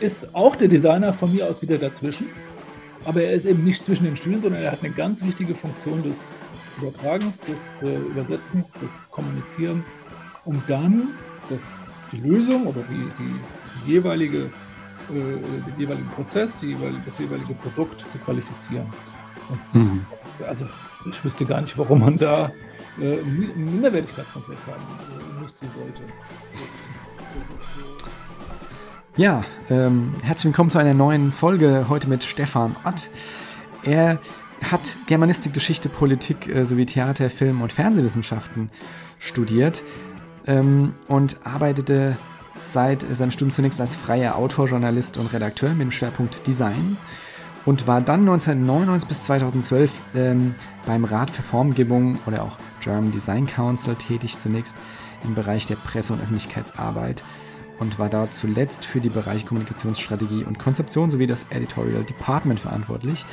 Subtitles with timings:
[0.00, 2.26] ist auch der Designer von mir aus wieder dazwischen.
[3.04, 6.02] Aber er ist eben nicht zwischen den Stühlen, sondern er hat eine ganz wichtige Funktion
[6.02, 6.30] des
[6.78, 9.86] Übertragens, des äh, Übersetzens, des Kommunizierens,
[10.44, 11.08] um dann
[11.50, 14.44] das, die Lösung oder die, die, jeweilige,
[15.10, 18.86] äh, den jeweiligen Prozess, die jeweilige, das jeweilige Produkt zu qualifizieren.
[19.74, 20.06] Mhm.
[20.48, 20.66] Also
[21.10, 22.50] ich wüsste gar nicht, warum man da
[22.98, 26.00] äh, einen Minderwertigkeitskomplex haben müsste, sollte.
[29.16, 33.10] Ja, ähm, herzlich willkommen zu einer neuen Folge heute mit Stefan Ott.
[33.84, 34.18] Er
[34.60, 38.70] hat Germanistik, Geschichte, Politik äh, sowie Theater, Film und Fernsehwissenschaften
[39.20, 39.84] studiert
[40.48, 42.16] ähm, und arbeitete
[42.58, 46.96] seit seinem Studium zunächst als freier Autor, Journalist und Redakteur mit dem Schwerpunkt Design
[47.64, 50.56] und war dann 1999 bis 2012 ähm,
[50.86, 54.76] beim Rat für Formgebung oder auch German Design Council tätig, zunächst
[55.22, 57.22] im Bereich der Presse- und Öffentlichkeitsarbeit
[57.78, 63.24] und war dort zuletzt für die Bereiche Kommunikationsstrategie und Konzeption sowie das Editorial Department verantwortlich.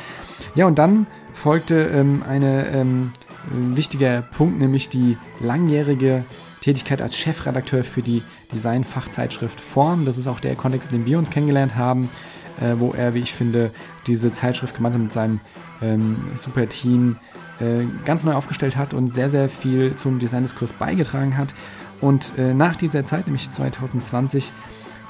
[0.56, 3.12] Ja, und dann folgte ähm, ein ähm,
[3.52, 6.24] wichtiger Punkt, nämlich die langjährige
[6.62, 8.22] Tätigkeit als Chefredakteur für die
[8.54, 10.06] Design-Fachzeitschrift Form.
[10.06, 12.10] Das ist auch der Kontext, in dem wir uns kennengelernt haben,
[12.60, 13.72] äh, wo er, wie ich finde,
[14.08, 15.40] diese Zeitschrift gemeinsam mit seinem
[15.82, 17.18] ähm, Super-Team
[17.60, 21.54] äh, ganz neu aufgestellt hat und sehr, sehr viel zum Designdiskurs beigetragen hat.
[22.02, 24.52] Und äh, nach dieser Zeit, nämlich 2020,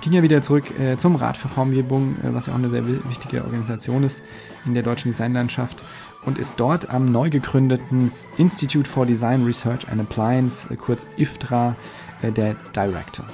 [0.02, 2.86] ging er wieder zurück äh, zum Rat für Formgebung, äh, was ja auch eine sehr
[3.10, 4.22] wichtige Organisation ist
[4.66, 5.82] in der deutschen Designlandschaft
[6.26, 11.76] und ist dort am neu gegründeten Institute for Design Research and Appliance, äh, kurz IFTRA,
[12.22, 13.26] äh, der Director.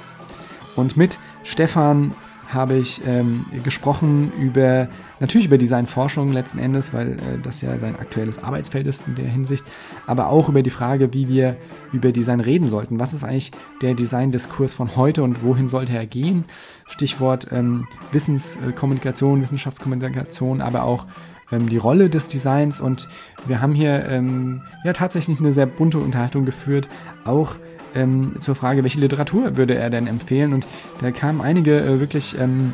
[0.76, 2.14] Und mit Stefan
[2.48, 4.88] habe ich ähm, gesprochen über,
[5.20, 9.26] natürlich über Designforschung letzten Endes, weil äh, das ja sein aktuelles Arbeitsfeld ist in der
[9.26, 9.64] Hinsicht,
[10.06, 11.56] aber auch über die Frage, wie wir
[11.92, 12.98] über Design reden sollten.
[12.98, 16.44] Was ist eigentlich der Designdiskurs von heute und wohin sollte er gehen?
[16.88, 21.06] Stichwort ähm, Wissenskommunikation, Wissenschaftskommunikation, aber auch
[21.52, 23.08] ähm, die Rolle des Designs und
[23.46, 26.88] wir haben hier ähm, ja tatsächlich eine sehr bunte Unterhaltung geführt,
[27.24, 27.56] auch
[27.94, 30.52] ähm, zur Frage, welche Literatur würde er denn empfehlen?
[30.52, 30.66] Und
[31.00, 32.72] da kamen einige äh, wirklich ähm,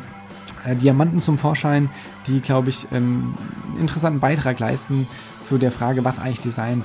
[0.65, 1.89] äh, Diamanten zum Vorschein,
[2.27, 3.35] die, glaube ich, ähm,
[3.71, 5.07] einen interessanten Beitrag leisten
[5.41, 6.83] zu der Frage, was eigentlich Design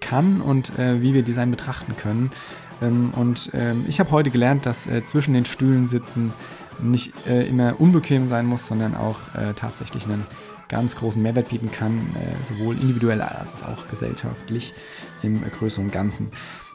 [0.00, 2.30] kann und äh, wie wir Design betrachten können.
[2.82, 6.32] Ähm, und ähm, ich habe heute gelernt, dass äh, zwischen den Stühlen sitzen
[6.82, 10.26] nicht äh, immer unbequem sein muss, sondern auch äh, tatsächlich einen
[10.74, 12.00] ganz großen Mehrwert bieten kann,
[12.48, 14.74] sowohl individuell als auch gesellschaftlich
[15.22, 16.32] im größeren Ganzen.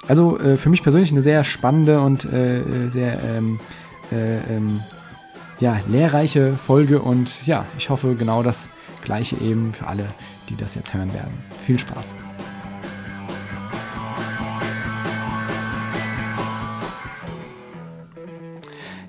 [0.08, 3.60] Also äh, für mich persönlich eine sehr spannende und äh, sehr ähm,
[4.12, 4.80] äh, ähm,
[5.60, 8.70] ja, lehrreiche Folge und ja, ich hoffe genau das
[9.04, 10.08] gleiche eben für alle,
[10.48, 11.34] die das jetzt hören werden.
[11.66, 12.14] Viel Spaß!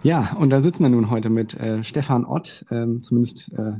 [0.02, 3.72] Ja, und da sitzen wir nun heute mit äh, Stefan Ott, ähm, zumindest äh,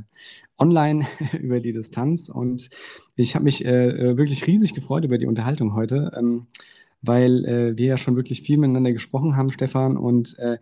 [0.61, 1.05] online
[1.41, 2.29] über die Distanz.
[2.29, 2.69] Und
[3.15, 6.11] ich habe mich äh, äh, wirklich riesig gefreut über die Unterhaltung heute.
[6.15, 6.47] Ähm,
[7.01, 10.57] weil äh, wir ja schon wirklich viel miteinander gesprochen haben, Stefan, und äh,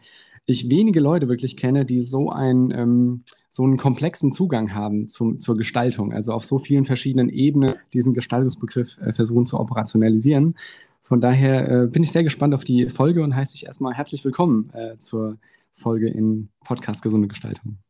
[0.46, 5.40] ich wenige Leute wirklich kenne, die so, ein, ähm, so einen komplexen Zugang haben zum,
[5.40, 10.56] zur Gestaltung, also auf so vielen verschiedenen Ebenen diesen Gestaltungsbegriff äh, versuchen zu operationalisieren.
[11.04, 14.24] Von daher äh, bin ich sehr gespannt auf die Folge und heiße dich erstmal herzlich
[14.24, 15.38] willkommen zur
[15.74, 17.89] Folge in Podcast Gesunde Gestaltung.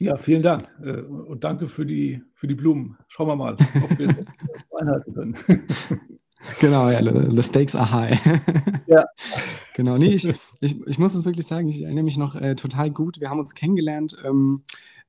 [0.00, 2.96] Ja, vielen Dank äh, und danke für die, für die Blumen.
[3.08, 5.36] Schauen wir mal, ob wir es einhalten können.
[6.58, 8.18] Genau, ja, the stakes are high.
[8.86, 9.04] Ja.
[9.74, 10.26] genau, nee, ich,
[10.60, 13.20] ich, ich muss es wirklich sagen, ich erinnere mich noch äh, total gut.
[13.20, 14.16] Wir haben uns kennengelernt.
[14.24, 14.62] Ähm,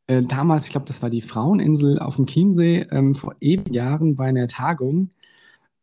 [0.07, 4.15] äh, damals, ich glaube, das war die Fraueninsel auf dem Chiemsee, ähm, vor ewigen Jahren
[4.15, 5.11] bei einer Tagung.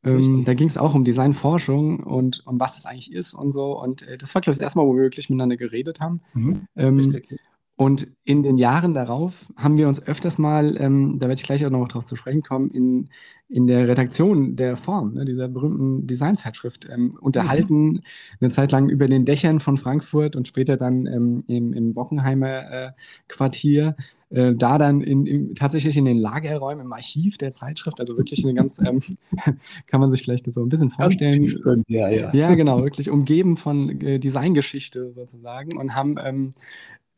[0.04, 3.80] Ähm, da ging es auch um Designforschung und um was das eigentlich ist und so.
[3.80, 6.20] Und äh, das war, glaube ich, das erste Mal, wo wir wirklich miteinander geredet haben.
[6.34, 6.66] Mhm.
[6.76, 7.40] Ähm, Richtig.
[7.78, 11.64] Und in den Jahren darauf haben wir uns öfters mal, ähm, da werde ich gleich
[11.64, 13.08] auch noch darauf zu sprechen kommen, in,
[13.48, 18.00] in der Redaktion der Form, ne, dieser berühmten Designzeitschrift, ähm, unterhalten, mhm.
[18.40, 22.70] eine Zeit lang über den Dächern von Frankfurt und später dann ähm, im, im Bockenheimer
[22.72, 22.90] äh,
[23.28, 23.94] Quartier.
[24.30, 28.44] Äh, da dann in, in, tatsächlich in den Lagerräumen im Archiv der Zeitschrift, also wirklich
[28.44, 29.00] eine ganz, ähm,
[29.86, 31.46] kann man sich vielleicht so ein bisschen vorstellen.
[31.46, 32.34] Drin, ja, ja.
[32.34, 36.50] ja, genau, wirklich umgeben von äh, Designgeschichte sozusagen und haben ähm,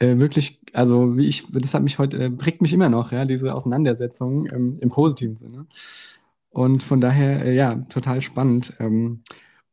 [0.00, 3.24] äh, wirklich, also wie ich, das hat mich heute, äh, prägt mich immer noch, ja,
[3.24, 5.66] diese Auseinandersetzung ähm, im positiven Sinne.
[6.50, 8.74] Und von daher, äh, ja, total spannend.
[8.80, 9.22] Ähm,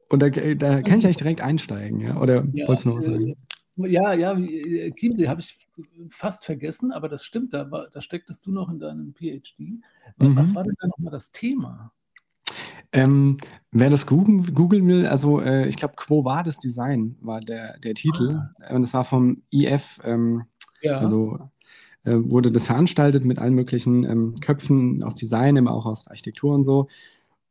[0.10, 2.22] und da, äh, da kann ich eigentlich direkt einsteigen, ja?
[2.22, 3.30] Oder ja, wolltest du noch was sagen?
[3.30, 3.36] Äh,
[3.90, 4.36] ja, ja,
[4.96, 5.68] Chiemsee habe ich
[6.10, 9.60] fast vergessen, aber das stimmt, da, war, da stecktest du noch in deinem PhD.
[10.18, 10.36] Mhm.
[10.36, 11.92] Was war denn da nochmal das Thema?
[12.92, 13.38] Ähm,
[13.72, 17.94] wer das googeln, googeln will, also äh, ich glaube, Quo Vadis Design war der, der
[17.94, 18.42] Titel.
[18.62, 18.74] Ah.
[18.74, 20.44] Und das war vom IF, ähm,
[20.82, 20.98] ja.
[20.98, 21.38] also
[22.04, 26.56] äh, wurde das veranstaltet mit allen möglichen ähm, Köpfen aus Design, aber auch aus Architektur
[26.56, 26.88] und so.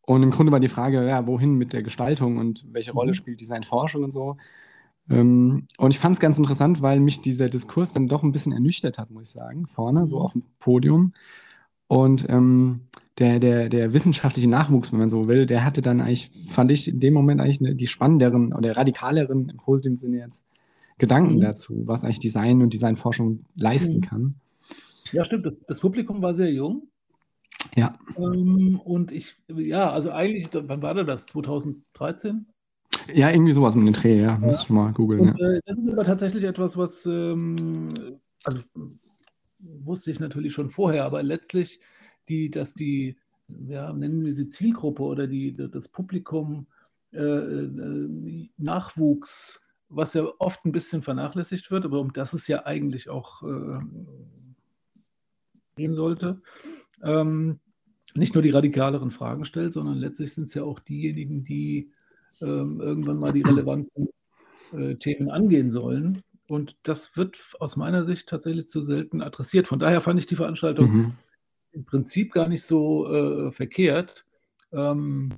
[0.00, 3.14] Und im Grunde war die Frage, ja, wohin mit der Gestaltung und welche Rolle mhm.
[3.14, 4.36] spielt Designforschung und so.
[5.10, 8.52] Ähm, und ich fand es ganz interessant, weil mich dieser Diskurs dann doch ein bisschen
[8.52, 10.06] ernüchtert hat, muss ich sagen, vorne, mhm.
[10.06, 11.12] so auf dem Podium.
[11.88, 12.80] Und ähm,
[13.18, 16.88] der, der, der wissenschaftliche Nachwuchs, wenn man so will, der hatte dann eigentlich, fand ich
[16.88, 20.44] in dem Moment eigentlich eine, die spannenderen oder radikaleren, im positiven Sinne jetzt,
[20.98, 21.40] Gedanken mhm.
[21.40, 24.00] dazu, was eigentlich Design und Designforschung leisten mhm.
[24.02, 24.34] kann.
[25.12, 25.46] Ja, stimmt.
[25.46, 26.88] Das, das, Publikum war sehr jung.
[27.74, 27.98] Ja.
[28.16, 31.26] Ähm, und ich, ja, also eigentlich, wann war das?
[31.26, 32.46] 2013?
[33.12, 34.32] Ja, irgendwie sowas mit dem Dreh, ja.
[34.32, 34.38] ja.
[34.38, 35.34] Muss ich mal googeln.
[35.38, 35.46] ja.
[35.46, 37.94] äh, das ist aber tatsächlich etwas, was, ähm,
[38.44, 38.62] also
[39.58, 41.80] wusste ich natürlich schon vorher, aber letztlich,
[42.28, 43.16] die, dass die,
[43.68, 46.66] ja, nennen wir sie Zielgruppe oder die, das Publikum
[47.12, 52.66] äh, äh, Nachwuchs, was ja oft ein bisschen vernachlässigt wird, aber um das es ja
[52.66, 53.78] eigentlich auch äh,
[55.76, 56.40] gehen sollte,
[57.02, 57.60] ähm,
[58.14, 61.90] nicht nur die radikaleren Fragen stellt, sondern letztlich sind es ja auch diejenigen, die
[62.40, 64.08] ähm, irgendwann mal die relevanten
[64.72, 66.22] äh, Themen angehen sollen.
[66.48, 69.66] Und das wird aus meiner Sicht tatsächlich zu selten adressiert.
[69.66, 71.12] Von daher fand ich die Veranstaltung mhm.
[71.76, 74.24] Im Prinzip gar nicht so äh, verkehrt.
[74.72, 75.30] Ähm,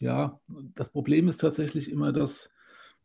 [0.00, 0.38] ja,
[0.74, 2.50] das Problem ist tatsächlich immer, dass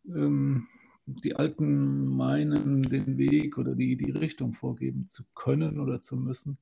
[0.08, 0.68] ähm,
[1.06, 6.58] die Alten meinen, den Weg oder die, die Richtung vorgeben zu können oder zu müssen,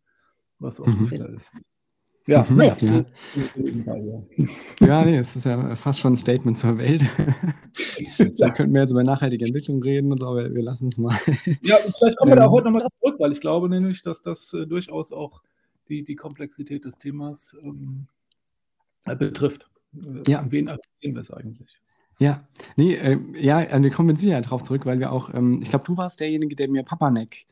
[0.59, 1.07] was oft mhm.
[1.07, 1.51] Fehler ist.
[2.27, 2.77] Ja, mhm, ja.
[2.79, 4.25] ja.
[4.79, 7.03] ja, nee, es ist ja fast schon ein Statement zur Welt.
[8.37, 11.17] da könnten wir jetzt über nachhaltige Entwicklung reden und so, aber wir lassen es mal.
[11.61, 14.67] Ja, vielleicht kommen wir da heute nochmal zurück, weil ich glaube nämlich, dass das äh,
[14.67, 15.41] durchaus auch
[15.91, 18.07] die, die Komplexität des Themas ähm,
[19.05, 19.69] äh, betrifft.
[19.93, 20.39] Äh, ja.
[20.39, 21.77] An wen adressieren wir es eigentlich?
[22.19, 25.59] Ja, nee, äh, ja, also wir kommen mit Sicherheit drauf zurück, weil wir auch, ähm,
[25.61, 27.45] ich glaube, du warst derjenige, der mir Papanek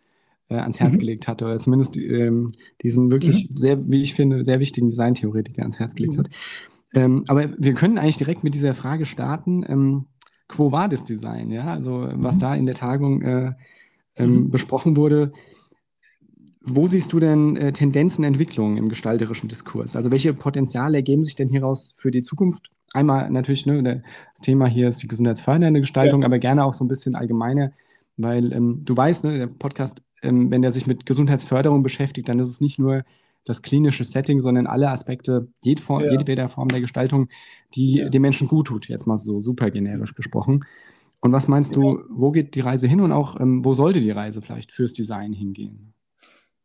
[0.50, 1.00] äh, ans Herz mhm.
[1.00, 2.52] gelegt hatte, oder zumindest ähm,
[2.82, 3.56] diesen wirklich mhm.
[3.56, 6.20] sehr, wie ich finde, sehr wichtigen Designtheoretiker ans Herz gelegt mhm.
[6.20, 6.30] hat.
[6.94, 10.06] Ähm, aber wir können eigentlich direkt mit dieser Frage starten, ähm,
[10.48, 12.40] quo vadis Design, ja, also was mhm.
[12.40, 13.54] da in der Tagung äh,
[14.16, 14.52] ähm, mhm.
[14.52, 15.32] besprochen wurde.
[16.76, 19.96] Wo siehst du denn äh, Tendenzen, Entwicklungen im gestalterischen Diskurs?
[19.96, 22.70] Also welche Potenziale ergeben sich denn hieraus für die Zukunft?
[22.94, 26.26] Einmal natürlich, ne, das Thema hier ist die gesundheitsfördernde Gestaltung, ja.
[26.26, 27.72] aber gerne auch so ein bisschen allgemeiner,
[28.18, 32.40] weil ähm, du weißt, ne, der Podcast ähm, wenn der sich mit Gesundheitsförderung beschäftigt, dann
[32.40, 33.04] ist es nicht nur
[33.46, 36.12] das klinische Setting, sondern alle Aspekte jede Form, ja.
[36.12, 37.30] jedweder Form der Gestaltung,
[37.74, 38.10] die ja.
[38.10, 40.66] dem Menschen gut tut, jetzt mal so super generisch gesprochen.
[41.22, 44.12] Und was meinst du, wo geht die Reise hin und auch ähm, wo sollte die
[44.12, 45.94] Reise vielleicht fürs Design hingehen?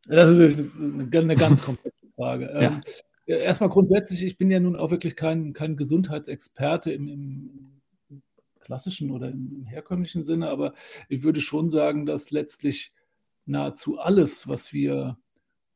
[0.06, 2.50] Das ist eine, eine ganz komplexe Frage.
[2.52, 2.60] ja.
[2.60, 2.80] ähm,
[3.26, 7.80] erstmal grundsätzlich, ich bin ja nun auch wirklich kein, kein Gesundheitsexperte im, im
[8.60, 10.74] klassischen oder im herkömmlichen Sinne, aber
[11.08, 12.92] ich würde schon sagen, dass letztlich
[13.46, 15.18] nahezu alles, was wir,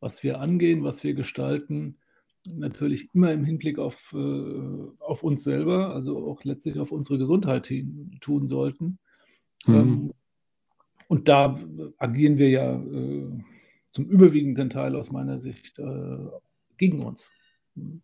[0.01, 1.99] was wir angehen, was wir gestalten,
[2.55, 7.67] natürlich immer im Hinblick auf, äh, auf uns selber, also auch letztlich auf unsere Gesundheit
[7.67, 8.99] hin, tun sollten.
[9.67, 9.75] Mhm.
[9.75, 10.15] Ähm,
[11.09, 11.59] und da
[11.99, 13.45] agieren wir ja äh,
[13.91, 16.19] zum überwiegenden Teil aus meiner Sicht äh,
[16.77, 17.31] gegen uns.
[17.75, 18.03] Mhm.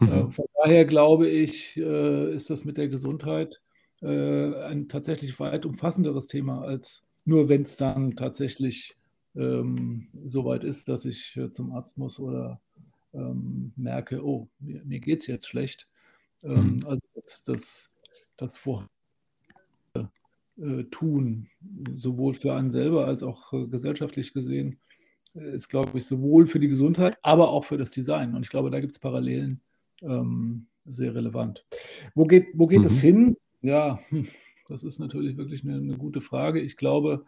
[0.00, 3.60] Äh, von daher glaube ich, äh, ist das mit der Gesundheit
[4.04, 8.96] ein tatsächlich weit umfassenderes Thema als nur wenn es dann tatsächlich
[9.36, 12.60] ähm, so weit ist, dass ich zum Arzt muss oder
[13.14, 15.86] ähm, merke, oh, mir, mir geht es jetzt schlecht.
[16.42, 16.86] Ähm, mhm.
[16.86, 17.90] Also das, das,
[18.36, 18.88] das Vor
[20.58, 21.48] äh, tun,
[21.94, 24.78] sowohl für einen selber als auch äh, gesellschaftlich gesehen,
[25.34, 28.34] ist, glaube ich, sowohl für die Gesundheit, aber auch für das Design.
[28.34, 29.60] Und ich glaube, da gibt es Parallelen
[30.02, 31.64] ähm, sehr relevant.
[32.14, 32.86] Wo geht, wo geht mhm.
[32.86, 33.36] es hin?
[33.62, 33.98] Ja,
[34.68, 36.60] das ist natürlich wirklich eine, eine gute Frage.
[36.60, 37.24] Ich glaube,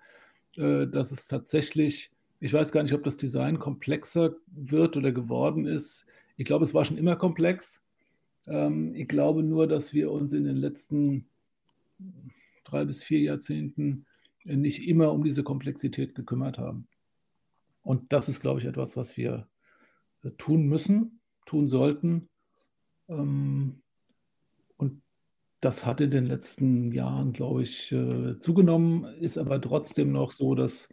[0.56, 5.66] äh, dass es tatsächlich, ich weiß gar nicht, ob das Design komplexer wird oder geworden
[5.66, 6.06] ist.
[6.36, 7.82] Ich glaube, es war schon immer komplex.
[8.48, 11.26] Ähm, ich glaube nur, dass wir uns in den letzten
[12.64, 14.04] drei bis vier Jahrzehnten
[14.44, 16.86] nicht immer um diese Komplexität gekümmert haben.
[17.84, 19.46] Und das ist, glaube ich, etwas, was wir
[20.24, 22.28] äh, tun müssen, tun sollten.
[23.08, 23.80] Ähm,
[25.60, 30.54] das hat in den letzten Jahren, glaube ich, äh, zugenommen, ist aber trotzdem noch so,
[30.54, 30.90] dass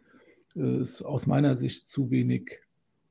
[0.55, 2.59] äh, es aus meiner Sicht zu wenig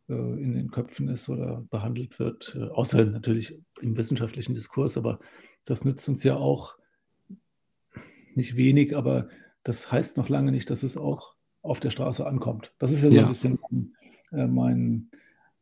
[0.08, 5.20] in den Köpfen ist oder behandelt wird, außer natürlich im wissenschaftlichen Diskurs, aber
[5.64, 6.76] das nützt uns ja auch
[8.34, 9.28] nicht wenig, aber
[9.62, 12.72] das heißt noch lange nicht, dass es auch auf der Straße ankommt.
[12.78, 13.22] Das ist ja so ja.
[13.22, 13.58] ein bisschen
[14.30, 15.10] mein, mein,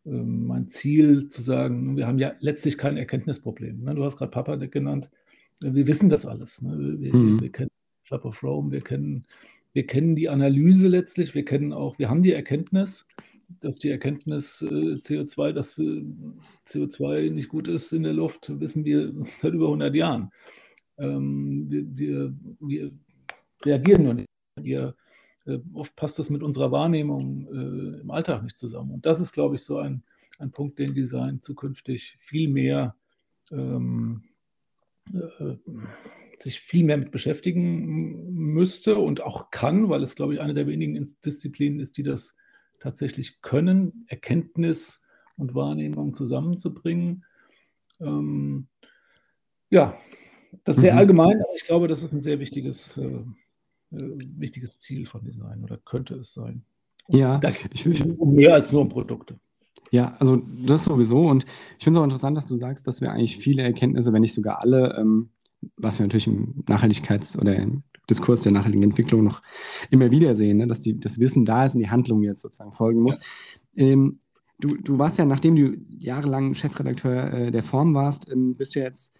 [0.04, 3.82] mein, Ziel, zu sagen, wir haben ja letztlich kein Erkenntnisproblem.
[3.82, 3.94] Ne?
[3.94, 5.10] Du hast gerade Papa genannt.
[5.60, 6.62] Wir wissen das alles.
[6.62, 6.96] Ne?
[7.00, 7.40] Wir, mhm.
[7.40, 7.70] wir kennen
[8.06, 9.24] Club of Rome, wir kennen,
[9.72, 13.06] wir kennen die Analyse letztlich, wir kennen auch, wir haben die Erkenntnis,
[13.60, 16.02] dass die Erkenntnis äh, CO2, dass äh,
[16.66, 20.30] CO2 nicht gut ist in der Luft, wissen wir seit über 100 Jahren.
[20.98, 22.90] Ähm, wir, wir, wir,
[23.64, 24.28] reagieren nur nicht.
[24.60, 24.94] Wir,
[25.48, 28.92] äh, oft passt das mit unserer Wahrnehmung äh, im Alltag nicht zusammen.
[28.92, 30.02] Und das ist, glaube ich, so ein,
[30.38, 32.94] ein Punkt, den Design zukünftig viel mehr
[33.50, 34.24] ähm,
[35.12, 35.56] äh,
[36.42, 40.66] sich viel mehr mit beschäftigen müsste und auch kann, weil es, glaube ich, eine der
[40.66, 42.36] wenigen Disziplinen ist, die das
[42.78, 45.02] tatsächlich können, Erkenntnis
[45.36, 47.24] und Wahrnehmung zusammenzubringen.
[48.00, 48.68] Ähm,
[49.70, 49.98] ja,
[50.64, 50.98] das ist sehr mhm.
[50.98, 53.24] allgemein, aber ich glaube, das ist ein sehr wichtiges, äh,
[53.90, 56.62] wichtiges Ziel von Design oder könnte es sein.
[57.06, 57.40] Und ja,
[57.72, 59.38] ich, ich, um mehr als nur um Produkte.
[59.90, 61.26] Ja, also das sowieso.
[61.26, 61.46] Und
[61.78, 64.34] ich finde es auch interessant, dass du sagst, dass wir eigentlich viele Erkenntnisse, wenn nicht
[64.34, 65.30] sogar alle, ähm,
[65.76, 69.42] was wir natürlich im Nachhaltigkeits- oder im Diskurs der nachhaltigen Entwicklung noch
[69.90, 70.66] immer wieder sehen, ne?
[70.66, 73.18] dass die, das Wissen da ist und die Handlung jetzt sozusagen folgen muss.
[73.74, 73.86] Ja.
[73.86, 74.18] Ähm,
[74.58, 78.80] du, du warst ja, nachdem du jahrelang Chefredakteur äh, der Form warst, ähm, bist du
[78.80, 79.18] jetzt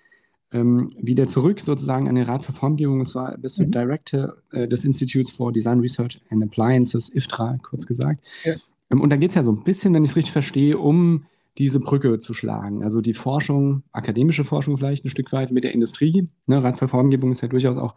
[0.52, 3.00] ähm, wieder zurück sozusagen an den Rat für Formgebung.
[3.00, 3.70] Und zwar bist du mhm.
[3.70, 8.26] Director äh, des Institutes for Design Research and Appliances, IFTRA, kurz gesagt.
[8.44, 8.54] Ja.
[8.90, 11.24] Ähm, und da geht es ja so ein bisschen, wenn ich es richtig verstehe, um
[11.58, 12.84] diese Brücke zu schlagen.
[12.84, 16.28] Also die Forschung, akademische Forschung vielleicht ein Stück weit mit der Industrie.
[16.46, 17.96] Ne, Rat für Formgebung ist ja durchaus auch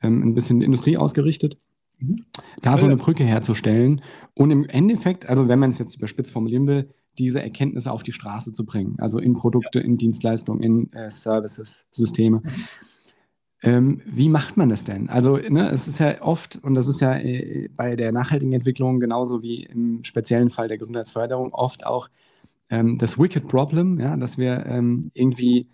[0.00, 1.58] ähm, ein bisschen Industrie ausgerichtet.
[1.98, 2.24] Mhm.
[2.62, 4.00] Da so eine Brücke herzustellen
[4.34, 6.88] und im Endeffekt, also wenn man es jetzt überspitzt formulieren will,
[7.18, 11.88] diese Erkenntnisse auf die Straße zu bringen, also in Produkte, in Dienstleistungen, in äh, Services,
[11.90, 12.42] Systeme.
[13.62, 15.10] Ähm, wie macht man das denn?
[15.10, 19.00] Also, ne, es ist ja oft, und das ist ja äh, bei der nachhaltigen Entwicklung
[19.00, 22.08] genauso wie im speziellen Fall der Gesundheitsförderung, oft auch
[22.70, 25.68] ähm, das Wicked Problem, ja, dass wir ähm, irgendwie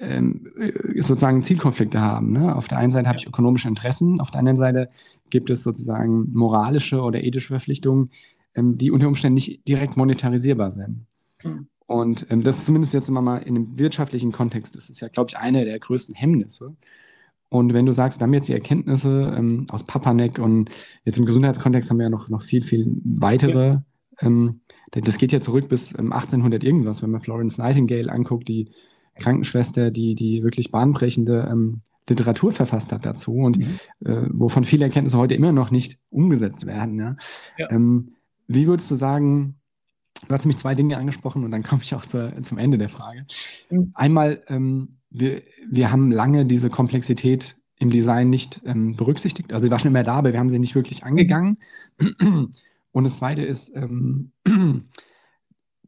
[0.00, 2.32] ähm, äh, sozusagen Zielkonflikte haben.
[2.32, 2.56] Ne?
[2.56, 4.88] Auf der einen Seite habe ich ökonomische Interessen, auf der anderen Seite
[5.28, 8.10] gibt es sozusagen moralische oder ethische Verpflichtungen,
[8.54, 11.06] ähm, die unter Umständen nicht direkt monetarisierbar sind.
[11.42, 11.68] Mhm.
[11.86, 15.08] Und ähm, das ist zumindest jetzt immer mal in einem wirtschaftlichen Kontext, das ist ja,
[15.08, 16.76] glaube ich, eine der größten Hemmnisse.
[17.48, 20.70] Und wenn du sagst, wir haben jetzt die Erkenntnisse ähm, aus Papanek und
[21.04, 23.84] jetzt im Gesundheitskontext haben wir ja noch, noch viel, viel weitere ja.
[24.20, 24.60] ähm,
[24.92, 28.70] das geht ja zurück bis 1800 ähm, irgendwas, wenn man Florence Nightingale anguckt, die
[29.18, 33.78] Krankenschwester, die, die wirklich bahnbrechende ähm, Literatur verfasst hat dazu und mhm.
[34.04, 36.98] äh, wovon viele Erkenntnisse heute immer noch nicht umgesetzt werden.
[36.98, 37.16] Ja?
[37.56, 37.70] ja.
[37.70, 38.16] Ähm,
[38.52, 39.60] wie würdest du sagen,
[40.26, 42.88] du hast mich zwei Dinge angesprochen und dann komme ich auch zur, zum Ende der
[42.88, 43.26] Frage.
[43.70, 43.92] Mhm.
[43.94, 49.52] Einmal, ähm, wir, wir haben lange diese Komplexität im Design nicht ähm, berücksichtigt.
[49.52, 51.58] Also sie war schon immer da, aber wir haben sie nicht wirklich angegangen.
[52.92, 54.32] Und das Zweite ist ähm,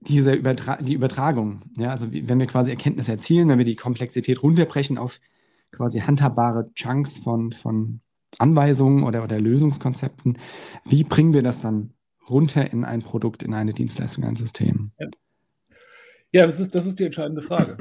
[0.01, 1.63] diese Übertra die Übertragung.
[1.77, 5.21] Ja, also wenn wir quasi Erkenntnisse erzielen, wenn wir die Komplexität runterbrechen auf
[5.73, 8.01] quasi handhabbare Chunks von, von
[8.39, 10.39] Anweisungen oder, oder Lösungskonzepten,
[10.85, 11.93] wie bringen wir das dann
[12.29, 14.93] runter in ein Produkt, in eine Dienstleistung, ein System?
[14.99, 15.09] Ja,
[16.33, 17.77] ja das, ist, das ist die entscheidende Frage.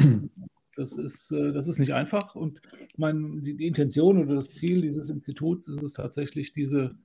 [0.78, 2.62] Das ist, äh, das ist nicht einfach und
[2.96, 6.96] mein, die, die Intention oder das Ziel dieses Instituts ist es tatsächlich, diese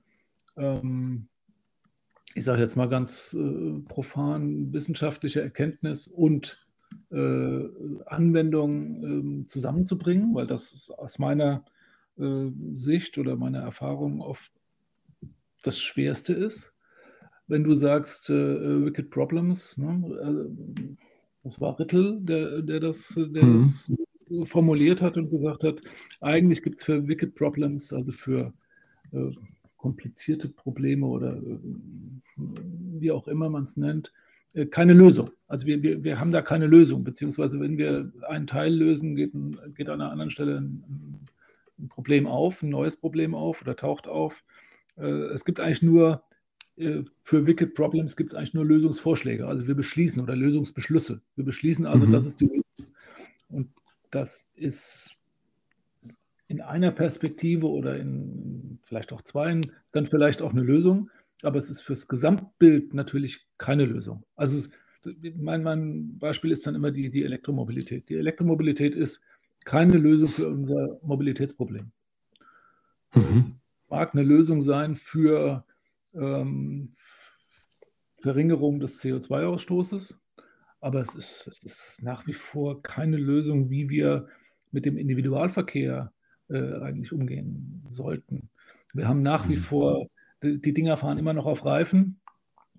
[0.55, 1.27] ähm,
[2.37, 6.63] ich sage jetzt mal ganz äh, profan, wissenschaftliche Erkenntnis und
[7.11, 7.63] äh,
[8.05, 11.65] Anwendung äh, zusammenzubringen, weil das aus meiner
[12.17, 14.51] äh, Sicht oder meiner Erfahrung oft
[15.63, 16.73] das Schwerste ist.
[17.47, 20.95] Wenn du sagst, äh, Wicked Problems, ne, äh,
[21.43, 23.55] das war Rittel, der, der, das, der mhm.
[23.55, 23.93] das
[24.43, 25.79] formuliert hat und gesagt hat,
[26.19, 28.53] eigentlich gibt es für Wicked Problems, also für
[29.77, 31.59] komplizierte Probleme oder äh,
[32.35, 34.11] wie auch immer man es nennt,
[34.53, 35.31] äh, keine Lösung.
[35.47, 39.33] Also wir, wir, wir haben da keine Lösung, beziehungsweise wenn wir einen Teil lösen, geht,
[39.33, 41.27] ein, geht an einer anderen Stelle ein,
[41.79, 44.43] ein, Problem auf, ein neues Problem auf oder taucht auf.
[44.97, 46.23] Äh, es gibt eigentlich nur,
[47.21, 49.47] für Wicked Problems gibt es eigentlich nur Lösungsvorschläge.
[49.47, 51.21] Also wir beschließen oder Lösungsbeschlüsse.
[51.35, 52.11] Wir beschließen also, mhm.
[52.11, 52.93] das ist die Lösung.
[53.49, 53.69] Und
[54.11, 55.15] das ist
[56.47, 61.09] in einer Perspektive oder in vielleicht auch zweien dann vielleicht auch eine Lösung,
[61.41, 64.23] aber es ist fürs Gesamtbild natürlich keine Lösung.
[64.35, 64.69] Also
[65.35, 68.07] mein, mein, Beispiel ist dann immer die, die Elektromobilität.
[68.09, 69.21] Die Elektromobilität ist
[69.65, 71.91] keine Lösung für unser Mobilitätsproblem.
[73.13, 73.45] Mhm.
[73.49, 75.65] Es mag eine Lösung sein für
[76.13, 76.91] ähm,
[78.19, 80.15] Verringerung des CO2-Ausstoßes.
[80.79, 84.27] Aber es ist, es ist nach wie vor keine Lösung, wie wir
[84.71, 86.11] mit dem Individualverkehr
[86.49, 88.49] äh, eigentlich umgehen sollten.
[88.93, 89.61] Wir haben nach wie mhm.
[89.61, 90.07] vor,
[90.43, 92.19] die, die Dinger fahren immer noch auf Reifen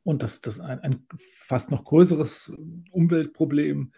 [0.04, 2.52] und das, das ein, ein fast noch größeres
[2.92, 3.92] Umweltproblem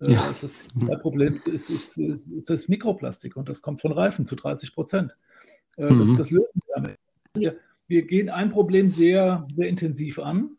[0.00, 0.26] äh, ja.
[0.26, 0.68] als das
[1.00, 5.16] Problem ist, ist, ist, ist, das Mikroplastik und das kommt von Reifen zu 30 Prozent.
[5.76, 6.00] Äh, mhm.
[6.00, 6.98] das, das lösen wir damit.
[7.86, 10.56] Wir, gehen ein Problem sehr, sehr intensiv an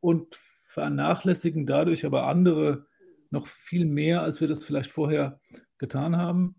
[0.00, 2.86] und vernachlässigen dadurch aber andere
[3.30, 5.40] noch viel mehr, als wir das vielleicht vorher
[5.78, 6.54] getan haben.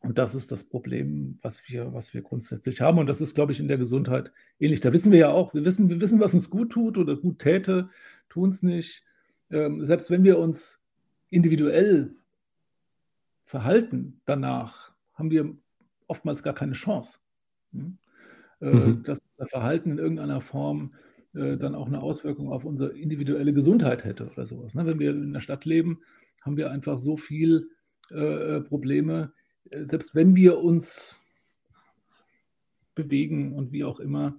[0.00, 2.98] Und das ist das Problem, was wir, was wir grundsätzlich haben.
[2.98, 4.80] Und das ist, glaube ich, in der Gesundheit ähnlich.
[4.80, 7.38] Da wissen wir ja auch, wir wissen, wir wissen, was uns gut tut oder gut
[7.38, 7.88] täte,
[8.28, 9.04] tun es nicht.
[9.50, 10.84] Ähm, selbst wenn wir uns
[11.30, 12.16] individuell
[13.44, 15.56] verhalten danach, haben wir
[16.08, 17.18] oftmals gar keine Chance.
[17.72, 17.98] Hm?
[18.62, 19.02] Äh, mhm.
[19.02, 20.94] Dass das Verhalten in irgendeiner Form
[21.34, 24.74] äh, dann auch eine Auswirkung auf unsere individuelle Gesundheit hätte oder sowas.
[24.74, 24.86] Ne?
[24.86, 26.00] Wenn wir in der Stadt leben,
[26.42, 27.70] haben wir einfach so viel
[28.10, 29.32] äh, Probleme,
[29.70, 31.20] selbst wenn wir uns
[32.94, 34.36] bewegen und wie auch immer,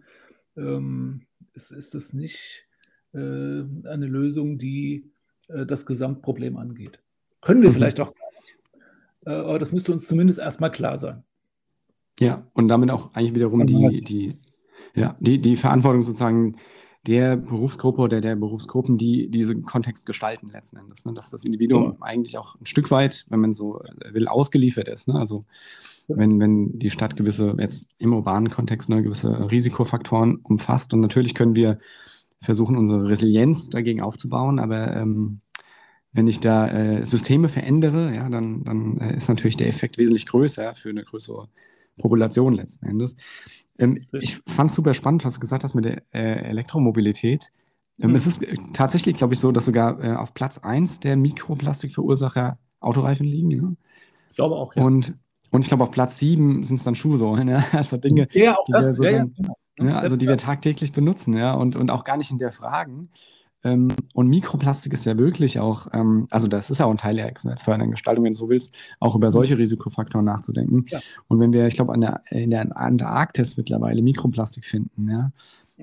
[0.58, 2.68] ähm, ist, ist das nicht
[3.14, 5.12] eine Lösung, die
[5.48, 7.00] das Gesamtproblem angeht.
[7.42, 7.74] Können wir mhm.
[7.74, 9.28] vielleicht auch gar nicht.
[9.28, 11.24] Aber das müsste uns zumindest erstmal klar sein.
[12.20, 14.38] Ja, und damit auch eigentlich wiederum die, die,
[14.96, 16.58] ja, die, die Verantwortung sozusagen
[17.06, 21.06] der Berufsgruppe oder der Berufsgruppen, die diesen Kontext gestalten letzten Endes.
[21.06, 21.14] Ne?
[21.14, 21.98] Dass das Individuum ja.
[22.00, 25.10] eigentlich auch ein Stück weit, wenn man so will, ausgeliefert ist.
[25.10, 25.16] Ne?
[25.16, 25.44] Also
[26.08, 30.94] wenn, wenn die Stadt gewisse, jetzt im urbanen Kontext, ne, gewisse Risikofaktoren umfasst.
[30.94, 31.80] Und natürlich können wir
[32.40, 35.42] versuchen, unsere Resilienz dagegen aufzubauen, aber ähm,
[36.12, 40.28] wenn ich da äh, Systeme verändere, ja, dann, dann äh, ist natürlich der Effekt wesentlich
[40.28, 41.50] größer für eine größere
[41.98, 43.16] Population letzten Endes.
[43.78, 47.52] Ähm, ich fand es super spannend, was du gesagt hast mit der äh, Elektromobilität.
[48.00, 48.16] Ähm, mhm.
[48.16, 52.58] Es ist äh, tatsächlich, glaube ich, so, dass sogar äh, auf Platz 1 der Mikroplastikverursacher
[52.80, 53.50] Autoreifen liegen.
[53.50, 53.76] Ne?
[54.30, 54.84] Ich glaube auch, ja.
[54.84, 55.18] Und,
[55.52, 57.48] und ich glaube, auf Platz 7 sind es dann Schuhsohlen.
[57.48, 57.64] Ja?
[57.74, 59.00] Also Dinge, ja, auch die das.
[59.00, 59.56] wir, ja, ja, genau.
[59.80, 62.92] ja, also die wir tagtäglich benutzen, ja, und, und auch gar nicht in der Fragen.
[62.94, 63.10] Ähm,
[63.64, 67.34] und Mikroplastik ist ja wirklich auch, ähm, also das ist ja auch ein Teil der
[67.64, 70.86] fördernden Gestaltung, wenn du so willst, auch über solche Risikofaktoren nachzudenken.
[70.90, 71.00] Ja.
[71.30, 75.32] Und wenn wir, ich glaube, an der, in der Antarktis mittlerweile Mikroplastik finden, ja,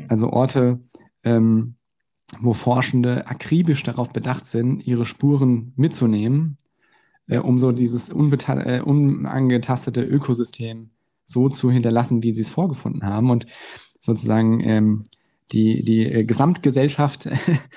[0.09, 0.81] also Orte,
[1.25, 1.75] ähm,
[2.39, 6.59] wo Forschende akribisch darauf bedacht sind, ihre Spuren mitzunehmen,
[7.29, 10.91] äh, um so dieses äh, unangetastete Ökosystem
[11.25, 13.47] so zu hinterlassen, wie sie es vorgefunden haben und
[14.01, 15.05] sozusagen ähm,
[15.53, 17.29] die, die äh, Gesamtgesellschaft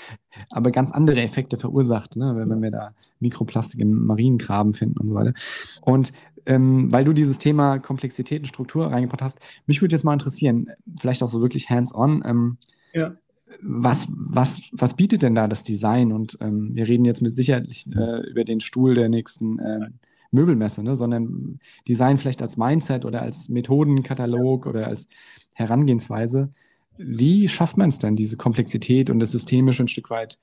[0.50, 2.34] aber ganz andere Effekte verursacht, ne?
[2.36, 5.34] wenn, wenn wir da Mikroplastik im Mariengraben finden und so weiter.
[5.82, 6.14] Und
[6.46, 10.68] ähm, weil du dieses Thema Komplexität und Struktur reingebracht hast, mich würde jetzt mal interessieren,
[11.00, 12.58] vielleicht auch so wirklich hands-on, ähm,
[12.94, 13.16] ja.
[13.62, 16.12] was, was, was bietet denn da das Design?
[16.12, 19.90] Und ähm, wir reden jetzt mit Sicherheit äh, über den Stuhl der nächsten äh,
[20.32, 20.96] Möbelmesse, ne?
[20.96, 25.08] sondern Design vielleicht als Mindset oder als Methodenkatalog oder als
[25.54, 26.50] Herangehensweise.
[26.98, 30.40] Wie schafft man es denn, diese Komplexität und das Systemische ein Stück weit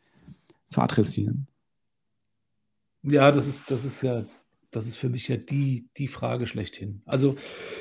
[0.68, 1.46] zu adressieren?
[3.02, 4.24] Ja, das ist, das ist ja,
[4.70, 7.02] das ist für mich ja die, die Frage schlechthin.
[7.06, 7.36] Also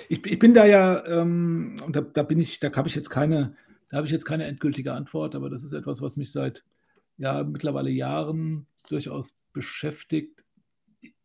[0.08, 3.10] ich, ich bin da ja, ähm, und da, da bin ich, da habe ich jetzt
[3.10, 3.56] keine,
[3.90, 6.64] da habe ich jetzt keine endgültige Antwort, aber das ist etwas, was mich seit
[7.18, 10.46] ja mittlerweile Jahren durchaus beschäftigt.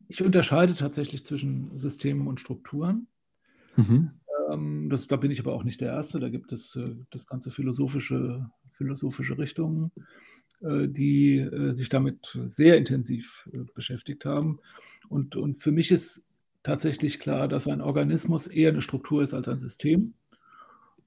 [0.08, 3.06] Ich unterscheide tatsächlich zwischen Systemen und Strukturen.
[3.76, 4.10] Mhm.
[4.50, 6.20] Ähm, das, da bin ich aber auch nicht der Erste.
[6.20, 9.90] Da gibt es äh, das ganze philosophische, philosophische Richtungen,
[10.60, 14.60] äh, die äh, sich damit sehr intensiv äh, beschäftigt haben.
[15.08, 16.26] Und, und für mich ist
[16.62, 20.14] tatsächlich klar, dass ein Organismus eher eine Struktur ist als ein System.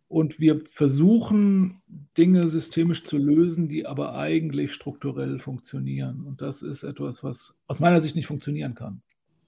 [0.09, 1.81] Und wir versuchen,
[2.17, 6.21] Dinge systemisch zu lösen, die aber eigentlich strukturell funktionieren.
[6.21, 9.01] Und das ist etwas, was aus meiner Sicht nicht funktionieren kann.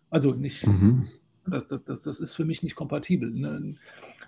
[0.10, 1.08] Also nicht, mhm.
[1.50, 3.32] Das, das, das ist für mich nicht kompatibel.
[3.32, 3.50] Ne?
[3.50, 3.80] Ein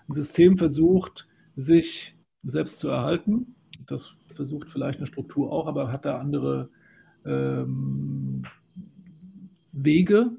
[0.09, 3.55] System versucht, sich selbst zu erhalten.
[3.87, 6.69] Das versucht vielleicht eine Struktur auch, aber hat da andere
[7.25, 8.43] ähm,
[9.71, 10.31] Wege.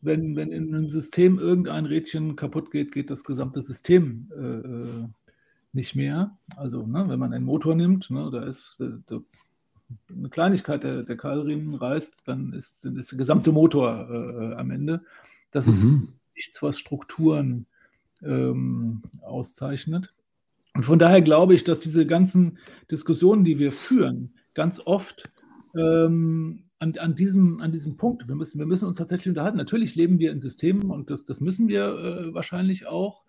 [0.00, 5.08] Wenn, wenn in einem System irgendein Rädchen kaputt geht, geht das gesamte System äh,
[5.72, 6.36] nicht mehr.
[6.56, 9.20] Also, ne, wenn man einen Motor nimmt, ne, da ist äh, da,
[10.08, 14.70] eine Kleinigkeit, der, der Keilriemen reißt, dann ist, dann ist der gesamte Motor äh, am
[14.70, 15.02] Ende.
[15.54, 15.72] Das mhm.
[15.72, 15.92] ist
[16.34, 17.66] nichts, was Strukturen
[18.22, 20.12] ähm, auszeichnet.
[20.74, 22.58] Und von daher glaube ich, dass diese ganzen
[22.90, 25.30] Diskussionen, die wir führen, ganz oft
[25.76, 29.56] ähm, an, an, diesem, an diesem Punkt, wir müssen, wir müssen uns tatsächlich unterhalten.
[29.56, 33.22] Natürlich leben wir in Systemen und das, das müssen wir äh, wahrscheinlich auch.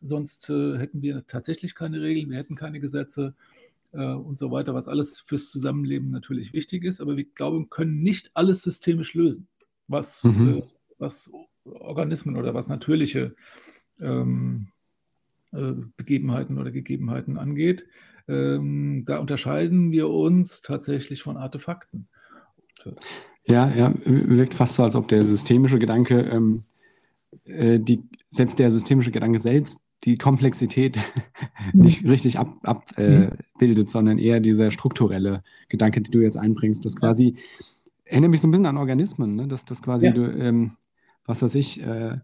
[0.00, 3.34] sonst äh, hätten wir tatsächlich keine Regeln, wir hätten keine Gesetze
[3.92, 7.02] äh, und so weiter, was alles fürs Zusammenleben natürlich wichtig ist.
[7.02, 9.46] Aber wir glauben, können nicht alles systemisch lösen,
[9.88, 10.58] was, mhm.
[10.58, 10.62] äh,
[10.98, 11.30] was
[11.66, 13.34] Organismen oder was natürliche
[14.00, 14.68] ähm,
[15.52, 17.86] äh, Begebenheiten oder Gegebenheiten angeht.
[18.28, 22.08] Ähm, da unterscheiden wir uns tatsächlich von Artefakten.
[23.46, 26.64] Ja, ja, wirkt fast so, als ob der systemische Gedanke, ähm,
[27.44, 30.96] äh, die, selbst der systemische Gedanke selbst die Komplexität
[31.72, 31.82] mhm.
[31.82, 33.30] nicht richtig abbildet, ab, äh,
[33.66, 33.88] mhm.
[33.88, 37.36] sondern eher dieser strukturelle Gedanke, die du jetzt einbringst, das quasi
[38.04, 39.48] erinnert mich so ein bisschen an Organismen, ne?
[39.48, 40.12] dass das quasi, ja.
[40.12, 40.72] du, ähm,
[41.26, 42.16] was weiß ich, äh,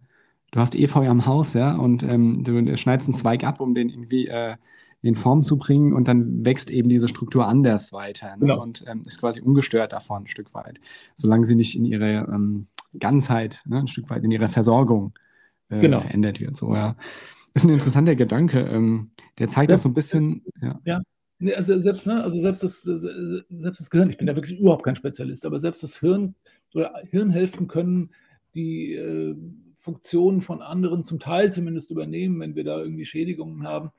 [0.52, 3.88] du hast Efeu am Haus, ja, und ähm, du schneidest einen Zweig ab, um den
[3.88, 4.56] irgendwie äh,
[5.02, 8.46] in Form zu bringen und dann wächst eben diese Struktur anders weiter ne?
[8.46, 8.62] genau.
[8.62, 10.80] und ähm, ist quasi ungestört davon ein Stück weit,
[11.16, 15.12] solange sie nicht in ihrer ähm, Ganzheit, ne, ein Stück weit in ihrer Versorgung
[15.70, 16.00] äh, genau.
[16.00, 16.56] verändert wird.
[16.56, 16.96] So, ja.
[17.54, 18.60] Ist ein interessanter Gedanke.
[18.60, 20.42] Ähm, der zeigt ja, auch so ein bisschen.
[20.60, 20.80] Ja.
[20.84, 21.02] ja.
[21.56, 24.94] Also selbst, ne, also selbst das, selbst das Gehirn, ich bin da wirklich überhaupt kein
[24.94, 26.36] Spezialist, aber selbst das Hirn
[26.72, 28.10] oder Hirnhälften können
[28.54, 29.36] die äh,
[29.78, 33.90] Funktionen von anderen zum Teil zumindest übernehmen, wenn wir da irgendwie Schädigungen haben.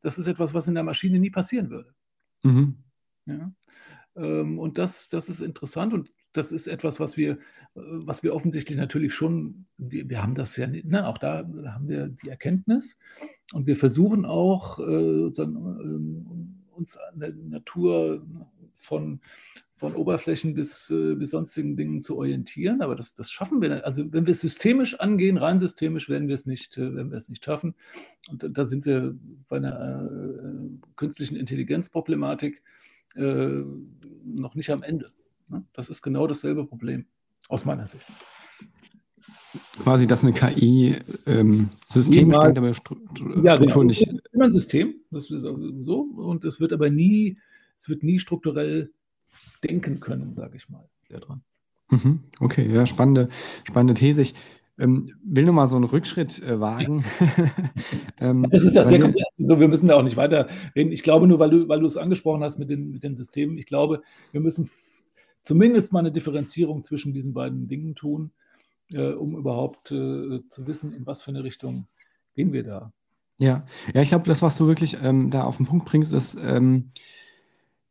[0.00, 1.94] Das ist etwas, was in der Maschine nie passieren würde.
[2.42, 2.76] Mhm.
[3.26, 3.52] Ja?
[4.16, 7.38] Ähm, und das, das ist interessant und das ist etwas, was wir,
[7.74, 12.08] was wir offensichtlich natürlich schon, wir, wir haben das ja, ne, auch da haben wir
[12.08, 12.96] die Erkenntnis
[13.52, 15.30] und wir versuchen auch äh,
[16.70, 18.26] uns an der Natur
[18.76, 19.20] von,
[19.82, 23.84] von Oberflächen bis, äh, bis sonstigen Dingen zu orientieren, aber das, das schaffen wir nicht.
[23.84, 27.18] Also wenn wir es systemisch angehen, rein systemisch, werden wir es nicht, äh, werden wir
[27.18, 27.74] es nicht schaffen.
[28.30, 29.16] Und da sind wir
[29.48, 32.62] bei einer äh, künstlichen Intelligenzproblematik
[33.16, 33.62] äh,
[34.24, 35.06] noch nicht am Ende.
[35.48, 35.64] Ne?
[35.72, 37.04] Das ist genau dasselbe Problem,
[37.48, 38.06] aus meiner Sicht.
[39.80, 43.82] Quasi, dass eine KI ähm, systemisch denkt, aber Struktur ja, genau.
[43.82, 44.02] nicht.
[44.02, 47.36] Es ist immer ein System, das ist so, und es wird aber nie,
[47.76, 48.92] es wird nie strukturell
[49.64, 51.42] denken können, sage ich mal, dran.
[51.90, 52.20] Mhm.
[52.40, 53.28] Okay, ja, spannende,
[53.64, 54.22] spannende These.
[54.22, 54.34] Ich
[54.78, 57.04] ähm, will nur mal so einen Rückschritt äh, wagen.
[58.20, 59.28] ähm, das ist ja sehr komplex.
[59.36, 60.92] So, wir müssen da auch nicht weiter reden.
[60.92, 63.58] Ich glaube nur, weil du, weil du es angesprochen hast mit den, mit den Systemen,
[63.58, 64.68] ich glaube, wir müssen
[65.42, 68.30] zumindest mal eine Differenzierung zwischen diesen beiden Dingen tun,
[68.90, 71.86] äh, um überhaupt äh, zu wissen, in was für eine Richtung
[72.34, 72.92] gehen wir da.
[73.38, 76.38] Ja, ja, ich glaube, das, was du wirklich ähm, da auf den Punkt bringst, ist,
[76.42, 76.90] ähm,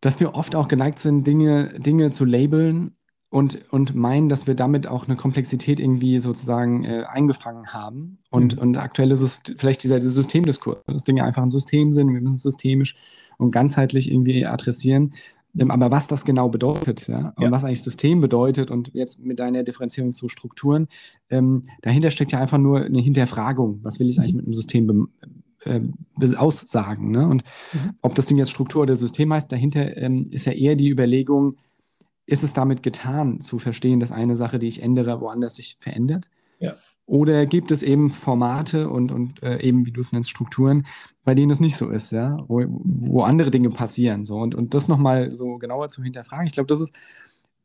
[0.02, 2.96] dass wir oft auch geneigt sind, Dinge, Dinge zu labeln
[3.30, 8.18] und, und meinen, dass wir damit auch eine Komplexität irgendwie sozusagen äh, eingefangen haben.
[8.30, 8.62] Und, mhm.
[8.62, 12.20] und aktuell ist es vielleicht dieser, dieser Systemdiskurs, dass Dinge einfach ein System sind, wir
[12.20, 12.98] müssen es systemisch
[13.38, 15.14] und ganzheitlich irgendwie adressieren.
[15.58, 17.52] Ähm, aber was das genau bedeutet, ja, und ja.
[17.52, 20.88] was eigentlich System bedeutet und jetzt mit deiner Differenzierung zu Strukturen,
[21.30, 23.80] ähm, dahinter steckt ja einfach nur eine Hinterfragung.
[23.84, 25.10] Was will ich eigentlich mit einem System
[25.66, 25.82] äh,
[26.36, 27.12] aussagen?
[27.12, 27.28] Ne?
[27.28, 27.44] Und
[27.74, 27.92] mhm.
[28.02, 31.58] ob das Ding jetzt Struktur oder System heißt, dahinter ähm, ist ja eher die Überlegung,
[32.26, 36.30] ist es damit getan, zu verstehen, dass eine Sache, die ich ändere, woanders sich verändert?
[36.60, 36.76] Ja.
[37.06, 40.86] Oder gibt es eben Formate und, und äh, eben, wie du es nennst, Strukturen,
[41.26, 44.24] bei denen es nicht so ist, ja, wo, wo andere Dinge passieren.
[44.24, 44.38] So.
[44.38, 46.96] Und, und das nochmal so genauer zu hinterfragen, ich glaube, das ist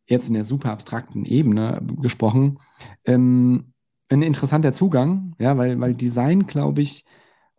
[0.07, 2.59] jetzt in der super abstrakten Ebene gesprochen,
[3.05, 3.73] ähm,
[4.09, 7.05] ein interessanter Zugang, ja, weil, weil Design, glaube ich,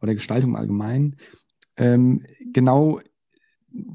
[0.01, 1.15] oder Gestaltung allgemein,
[1.75, 2.99] ähm, genau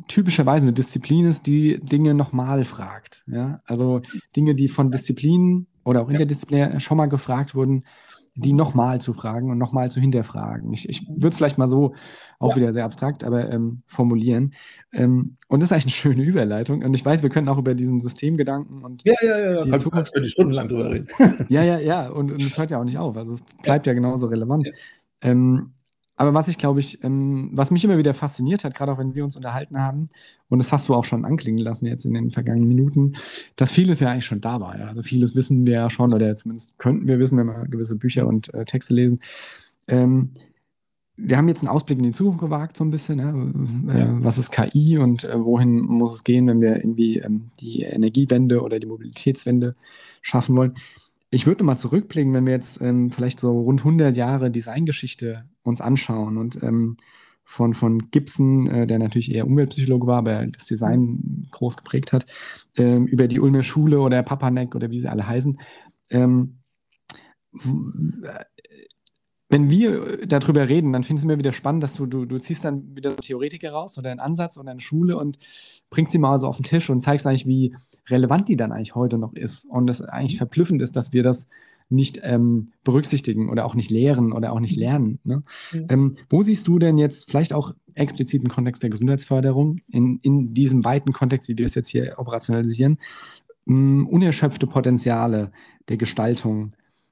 [0.09, 3.25] typischerweise eine Disziplin ist, die Dinge nochmal fragt.
[3.27, 3.63] Ja?
[3.67, 4.01] Also
[4.37, 7.85] Dinge, die von Disziplinen oder auch interdisziplinär schon mal gefragt wurden,
[8.35, 10.73] die nochmal zu fragen und nochmal zu hinterfragen.
[10.73, 11.95] Ich, ich würde es vielleicht mal so,
[12.39, 12.57] auch ja.
[12.57, 14.53] wieder sehr abstrakt, aber ähm, formulieren.
[14.93, 16.83] Ähm, und das ist eigentlich eine schöne Überleitung.
[16.83, 19.77] Und ich weiß, wir können auch über diesen Systemgedanken und ja, ja, ja, die ja.
[19.77, 21.09] Zukunft stundenlang drüber reden.
[21.51, 22.09] ja, ja, ja.
[22.09, 23.17] Und, es hört ja auch nicht auf.
[23.19, 24.71] Also es bleibt ja, ja genauso relevant.
[25.21, 25.73] Ähm,
[26.23, 29.17] aber was ich glaube ich, ähm, was mich immer wieder fasziniert hat, gerade auch wenn
[29.17, 30.09] wir uns unterhalten haben,
[30.49, 33.15] und das hast du auch schon anklingen lassen jetzt in den vergangenen Minuten,
[33.57, 34.79] dass vieles ja eigentlich schon da war.
[34.79, 34.87] Ja?
[34.87, 38.29] Also vieles wissen wir ja schon, oder zumindest könnten wir wissen, wenn wir gewisse Bücher
[38.29, 39.19] und äh, Texte lesen.
[39.89, 40.31] Ähm,
[41.17, 43.19] wir haben jetzt einen Ausblick in die Zukunft gewagt, so ein bisschen.
[43.19, 43.31] Ja?
[43.31, 47.83] Äh, was ist KI und äh, wohin muss es gehen, wenn wir irgendwie ähm, die
[47.83, 49.75] Energiewende oder die Mobilitätswende
[50.21, 50.75] schaffen wollen?
[51.31, 55.81] Ich würde mal zurückblicken, wenn wir jetzt ähm, vielleicht so rund 100 Jahre Designgeschichte uns
[55.81, 56.97] anschauen und ähm,
[57.45, 62.27] von, von Gibson, äh, der natürlich eher Umweltpsychologe war, aber das Design groß geprägt hat,
[62.77, 65.59] ähm, über die Ulmer Schule oder Papanek oder wie sie alle heißen.
[66.11, 66.59] Ähm,
[69.53, 72.39] wenn wir darüber reden, dann finde ich es immer wieder spannend, dass du, du, du
[72.39, 75.37] ziehst dann wieder Theoretiker raus oder einen Ansatz oder eine Schule und
[75.91, 77.77] bringst sie mal so auf den Tisch und zeigst eigentlich, wie
[78.09, 79.67] relevant die dann eigentlich heute noch ist.
[79.67, 81.51] Und das eigentlich verblüffend ist, dass wir das
[81.93, 85.19] nicht ähm, berücksichtigen oder auch nicht lehren oder auch nicht lernen.
[85.25, 85.43] Ne?
[85.73, 85.87] Mhm.
[85.89, 90.55] Ähm, wo siehst du denn jetzt vielleicht auch explizit im Kontext der Gesundheitsförderung, in, in
[90.55, 92.99] diesem weiten Kontext, wie wir es jetzt hier operationalisieren,
[93.67, 95.53] mh, hm, unerschöpfte Potenziale
[95.89, 96.71] der Gestaltung?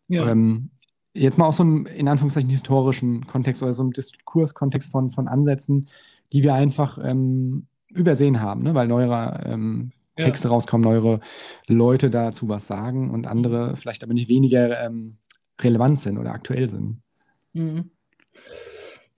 [0.09, 0.29] Ja.
[0.29, 0.71] Ähm,
[1.15, 5.29] jetzt mal aus so einem, in Anführungszeichen, historischen Kontext oder so einem Diskurskontext von, von
[5.29, 5.89] Ansätzen,
[6.33, 8.75] die wir einfach ähm, übersehen haben, ne?
[8.75, 10.55] weil neuere ähm, Texte ja.
[10.55, 11.21] rauskommen, neuere
[11.67, 15.19] Leute dazu was sagen und andere vielleicht aber nicht weniger ähm,
[15.61, 17.03] relevant sind oder aktuell sind.
[17.53, 17.91] Mhm.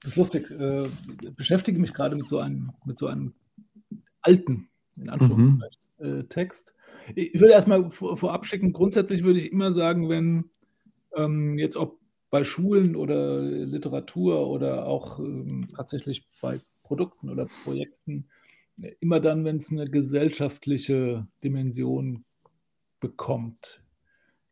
[0.02, 0.50] Das ist lustig.
[0.50, 0.88] Äh,
[1.36, 3.34] beschäftige mich gerade mit so einem, mit so einem
[4.20, 6.20] alten, in Anführungszeichen, mhm.
[6.20, 6.74] äh, Text.
[7.14, 10.50] Ich würde erstmal vor, vorab schicken, grundsätzlich würde ich immer sagen, wenn
[11.16, 11.98] ähm, jetzt ob
[12.30, 18.26] bei Schulen oder Literatur oder auch ähm, tatsächlich bei Produkten oder Projekten
[19.00, 22.24] immer dann, wenn es eine gesellschaftliche Dimension
[23.00, 23.82] bekommt,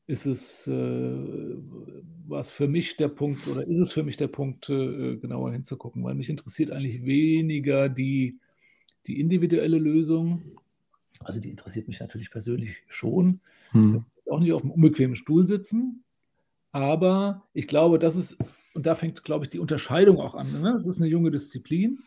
[0.07, 1.57] ist es äh,
[2.27, 6.03] was für mich der Punkt oder ist es für mich der Punkt, äh, genauer hinzugucken,
[6.03, 8.39] weil mich interessiert eigentlich weniger die,
[9.07, 10.43] die individuelle Lösung.
[11.21, 13.41] Also die interessiert mich natürlich persönlich schon.
[13.71, 14.05] Hm.
[14.29, 16.03] Auch nicht auf einem unbequemen Stuhl sitzen.
[16.73, 18.37] Aber ich glaube, das ist,
[18.75, 20.61] und da fängt, glaube ich, die Unterscheidung auch an.
[20.61, 20.75] Ne?
[20.79, 21.99] Es ist eine junge Disziplin.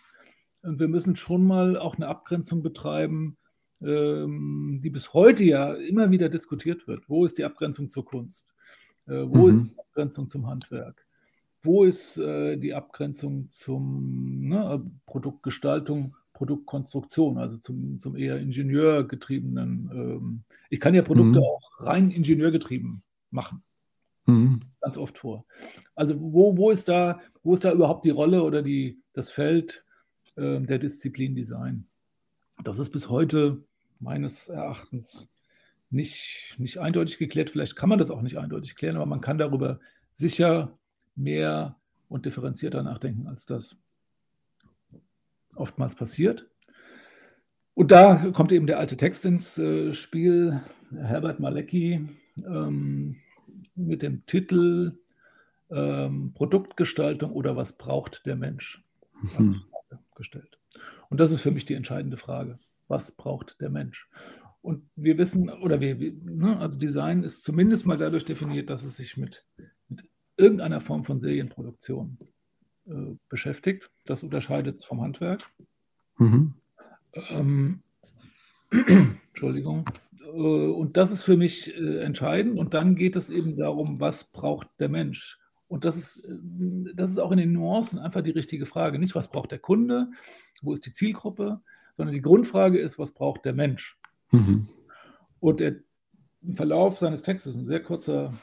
[0.64, 3.38] Und wir müssen schon mal auch eine Abgrenzung betreiben,
[3.82, 7.10] ähm, die bis heute ja immer wieder diskutiert wird.
[7.10, 8.48] Wo ist die Abgrenzung zur Kunst?
[9.08, 9.50] Äh, wo mhm.
[9.50, 11.06] ist die Abgrenzung zum Handwerk?
[11.62, 19.92] Wo ist äh, die Abgrenzung zum ne, Produktgestaltung, Produktkonstruktion, also zum, zum eher ingenieurgetriebenen?
[19.94, 21.46] Ähm, ich kann ja Produkte mhm.
[21.46, 23.64] auch rein ingenieurgetrieben machen.
[24.26, 24.62] Mhm.
[24.80, 25.46] Ganz oft vor.
[25.96, 29.84] Also wo, wo, ist da, wo ist da überhaupt die Rolle oder die, das Feld
[30.36, 31.86] äh, der Disziplin Design.
[32.64, 33.64] Das ist bis heute
[34.00, 35.30] meines Erachtens
[35.90, 37.50] nicht, nicht eindeutig geklärt.
[37.50, 39.80] Vielleicht kann man das auch nicht eindeutig klären, aber man kann darüber
[40.12, 40.78] sicher
[41.16, 41.76] mehr
[42.10, 43.78] und differenzierter nachdenken, als das
[45.56, 46.48] oftmals passiert.
[47.76, 50.62] Und da kommt eben der alte Text ins äh, Spiel,
[50.96, 53.18] Herbert Malecki ähm,
[53.76, 55.00] mit dem Titel
[55.72, 58.84] ähm, Produktgestaltung oder was braucht der Mensch?
[59.38, 59.64] Mhm
[60.16, 60.60] gestellt.
[61.10, 62.58] Und das ist für mich die entscheidende Frage.
[62.88, 64.10] Was braucht der Mensch?
[64.62, 68.96] Und wir wissen, oder wir, ne, also Design ist zumindest mal dadurch definiert, dass es
[68.96, 69.46] sich mit,
[69.90, 70.06] mit
[70.38, 72.18] irgendeiner Form von Serienproduktion
[72.86, 73.90] äh, beschäftigt.
[74.06, 75.42] Das unterscheidet es vom Handwerk.
[76.18, 76.54] Mhm.
[77.30, 77.82] Ähm,
[78.72, 79.90] Entschuldigung.
[80.22, 82.58] Äh, und das ist für mich äh, entscheidend.
[82.58, 85.40] Und dann geht es eben darum, was braucht der Mensch?
[85.68, 89.00] Und das ist, äh, das ist auch in den Nuancen einfach die richtige Frage.
[89.00, 90.10] Nicht, was braucht der Kunde,
[90.62, 91.62] wo ist die Zielgruppe,
[91.96, 93.98] sondern die Grundfrage ist, was braucht der Mensch?
[94.32, 94.68] Mhm.
[95.40, 95.76] Und der
[96.56, 98.34] Verlauf seines Textes, ein sehr kurzer,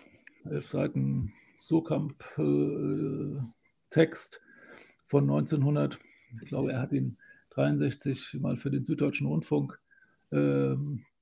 [0.44, 4.40] elf Seiten Surkamp-Text
[5.04, 5.98] von 1900,
[6.40, 7.18] ich glaube, er hat ihn
[7.50, 9.78] 63 mal für den Süddeutschen Rundfunk
[10.30, 10.76] äh,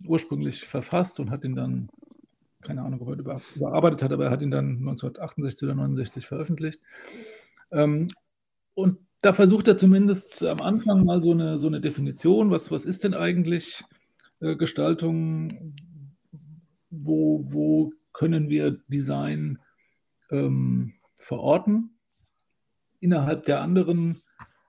[0.04, 1.88] ursprünglich verfasst und hat ihn dann
[2.62, 6.26] keine Ahnung, ob er über, überarbeitet hat, aber er hat ihn dann 1968 oder 69
[6.26, 6.80] veröffentlicht.
[7.70, 8.08] Ähm,
[8.74, 12.84] und da versucht er zumindest am Anfang mal so eine, so eine Definition, was, was
[12.84, 13.84] ist denn eigentlich
[14.40, 15.74] äh, Gestaltung,
[16.90, 19.58] wo, wo können wir Design
[20.30, 21.90] ähm, verorten
[23.00, 24.22] innerhalb der anderen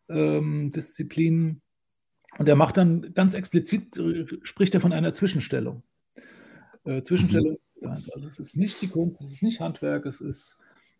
[0.07, 1.61] ähm, Disziplinen.
[2.37, 5.83] Und er macht dann ganz explizit, äh, spricht er von einer Zwischenstellung.
[6.85, 7.91] Äh, Zwischenstellung mhm.
[8.13, 10.57] Also es ist nicht die Kunst, es ist nicht Handwerk, es ist,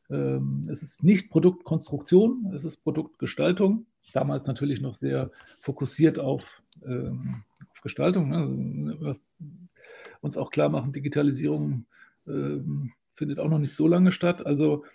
[0.10, 3.86] ähm, es ist nicht Produktkonstruktion, es ist Produktgestaltung.
[4.14, 8.30] Damals natürlich noch sehr fokussiert auf, ähm, auf Gestaltung.
[8.30, 9.16] Ne?
[10.22, 11.86] Uns auch klar machen, Digitalisierung
[12.28, 14.46] ähm, findet auch noch nicht so lange statt.
[14.46, 14.86] Also,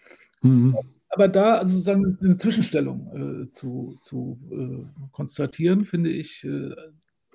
[0.43, 0.77] mhm.
[1.11, 6.75] aber da also sozusagen eine Zwischenstellung äh, zu, zu äh, konstatieren, finde ich äh,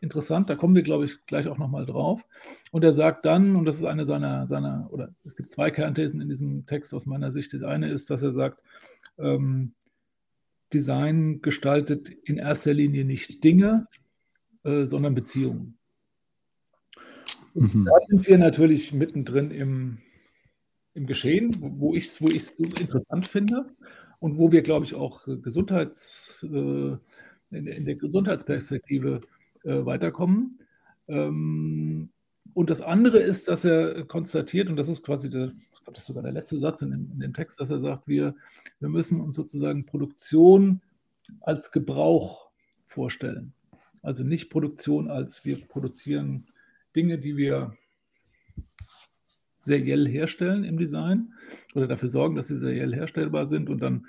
[0.01, 2.21] interessant, da kommen wir, glaube ich, gleich auch nochmal drauf.
[2.71, 6.21] Und er sagt dann, und das ist eine seiner, seiner, oder es gibt zwei Kernthesen
[6.21, 7.53] in diesem Text aus meiner Sicht.
[7.53, 8.62] Das eine ist, dass er sagt,
[9.17, 9.73] ähm,
[10.73, 13.88] Design gestaltet in erster Linie nicht Dinge,
[14.63, 15.77] äh, sondern Beziehungen.
[17.53, 17.85] Mhm.
[17.85, 19.97] Da sind wir natürlich mittendrin im,
[20.93, 23.65] im Geschehen, wo ich es wo so interessant finde
[24.19, 26.97] und wo wir, glaube ich, auch Gesundheits, äh,
[27.51, 29.21] in, in der Gesundheitsperspektive
[29.63, 30.60] äh, weiterkommen.
[31.08, 32.10] Ähm,
[32.54, 36.02] und das andere ist, dass er konstatiert, und das ist quasi der, ich glaube, das
[36.02, 38.36] ist sogar der letzte Satz in dem, in dem Text, dass er sagt, wir,
[38.80, 40.82] wir müssen uns sozusagen Produktion
[41.41, 42.50] als Gebrauch
[42.86, 43.54] vorstellen.
[44.02, 46.48] Also nicht Produktion als wir produzieren
[46.95, 47.78] Dinge, die wir
[49.58, 51.34] seriell herstellen im Design
[51.76, 54.08] oder dafür sorgen, dass sie seriell herstellbar sind und dann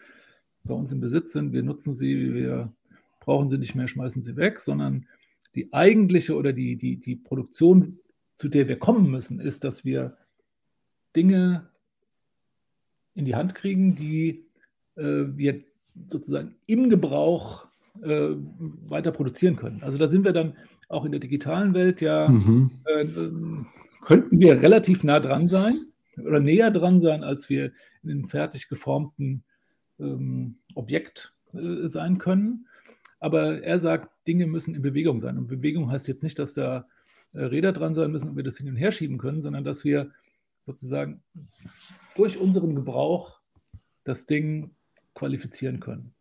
[0.65, 1.53] bei uns im Besitz sind.
[1.53, 2.73] Wir nutzen sie, wir
[3.21, 5.07] brauchen sie nicht mehr, schmeißen sie weg, sondern
[5.55, 7.99] die eigentliche oder die, die, die Produktion,
[8.35, 10.17] zu der wir kommen müssen, ist, dass wir
[11.17, 11.69] Dinge
[13.15, 14.47] in die Hand kriegen, die
[14.97, 15.63] äh, wir
[16.09, 17.67] sozusagen im Gebrauch
[18.03, 18.31] äh,
[18.89, 19.83] weiter produzieren können.
[19.83, 20.55] Also da sind wir dann
[20.89, 22.71] auch in der digitalen Welt ja, mhm.
[22.85, 23.05] äh,
[24.03, 25.87] könnten wir relativ nah dran sein
[26.17, 29.45] oder näher dran sein, als wir in einem fertig geformten
[29.99, 32.67] ähm, Objekt äh, sein können.
[33.21, 35.39] Aber er sagt, Dinge müssen in Bewegung sein.
[35.39, 36.89] Und Bewegung heißt jetzt nicht, dass da
[37.35, 39.85] äh, Räder dran sein müssen und wir das hin und her schieben können, sondern dass
[39.85, 40.11] wir
[40.67, 41.23] sozusagen
[42.17, 43.41] durch unseren Gebrauch
[44.05, 44.75] das Ding
[45.15, 46.15] qualifizieren können.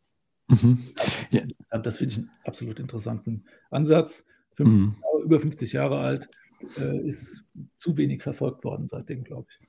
[0.49, 0.85] Mhm.
[1.31, 1.77] Ja.
[1.79, 4.25] Das finde ich einen absolut interessanten Ansatz.
[4.55, 4.95] 50 mhm.
[5.01, 6.29] Jahre, über 50 Jahre alt,
[6.77, 9.67] äh, ist zu wenig verfolgt worden seitdem, glaube ich.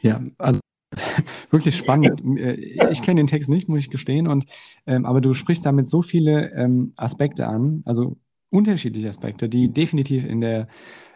[0.00, 0.60] Ja, also
[1.50, 2.22] wirklich spannend.
[2.38, 4.44] Äh, ich kenne den Text nicht, muss ich gestehen, und,
[4.86, 8.16] ähm, aber du sprichst damit so viele ähm, Aspekte an, also
[8.50, 10.68] unterschiedliche Aspekte, die definitiv in der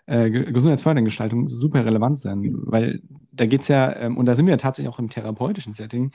[0.07, 4.47] äh, gesundheitsfördernden Gestaltung super relevant sind, weil da geht es ja, ähm, und da sind
[4.47, 6.11] wir tatsächlich auch im therapeutischen Setting,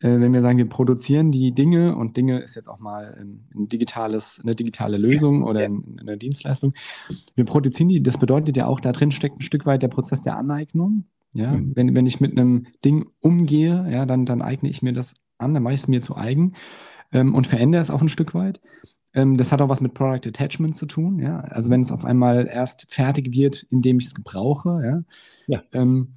[0.00, 3.68] äh, wenn wir sagen, wir produzieren die Dinge und Dinge ist jetzt auch mal ein,
[3.68, 6.74] digitales, eine digitale Lösung oder eine Dienstleistung.
[7.34, 10.22] Wir produzieren die, das bedeutet ja auch, da drin steckt ein Stück weit der Prozess
[10.22, 11.04] der Aneignung.
[11.36, 11.72] Ja, mhm.
[11.74, 15.54] wenn, wenn ich mit einem Ding umgehe, ja, dann, dann eigne ich mir das an,
[15.54, 16.54] dann mache ich es mir zu eigen
[17.12, 18.60] ähm, und verändere es auch ein Stück weit.
[19.14, 21.40] Ähm, das hat auch was mit Product Attachment zu tun, ja.
[21.40, 25.02] Also wenn es auf einmal erst fertig wird, indem ich es gebrauche, ja.
[25.54, 25.62] ja.
[25.72, 26.14] Ähm,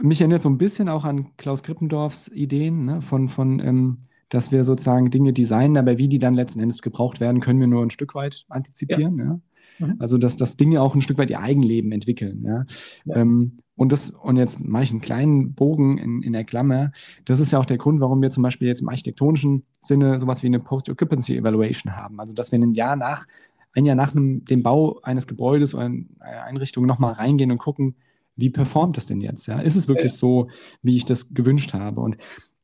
[0.00, 4.52] mich erinnert so ein bisschen auch an Klaus Krippendorfs Ideen ne, von, von ähm, dass
[4.52, 7.82] wir sozusagen Dinge designen, aber wie die dann letzten Endes gebraucht werden, können wir nur
[7.82, 9.18] ein Stück weit antizipieren.
[9.18, 9.24] Ja.
[9.24, 9.40] ja?
[9.78, 9.96] Mhm.
[9.98, 12.42] Also dass, dass Dinge auch ein Stück weit ihr Eigenleben entwickeln.
[12.44, 12.64] Ja?
[13.04, 13.16] ja.
[13.16, 16.90] Ähm, und das, und jetzt mache ich einen kleinen Bogen in, in der Klammer.
[17.24, 20.42] Das ist ja auch der Grund, warum wir zum Beispiel jetzt im architektonischen Sinne sowas
[20.42, 22.18] wie eine Post-Occupancy Evaluation haben.
[22.18, 23.26] Also dass wir ein Jahr nach,
[23.72, 27.94] ein Jahr nach einem, dem Bau eines Gebäudes oder einer Einrichtung nochmal reingehen und gucken,
[28.34, 29.46] wie performt das denn jetzt?
[29.46, 29.60] Ja?
[29.60, 30.18] Ist es wirklich ja.
[30.18, 30.48] so,
[30.82, 32.00] wie ich das gewünscht habe?
[32.00, 32.16] Und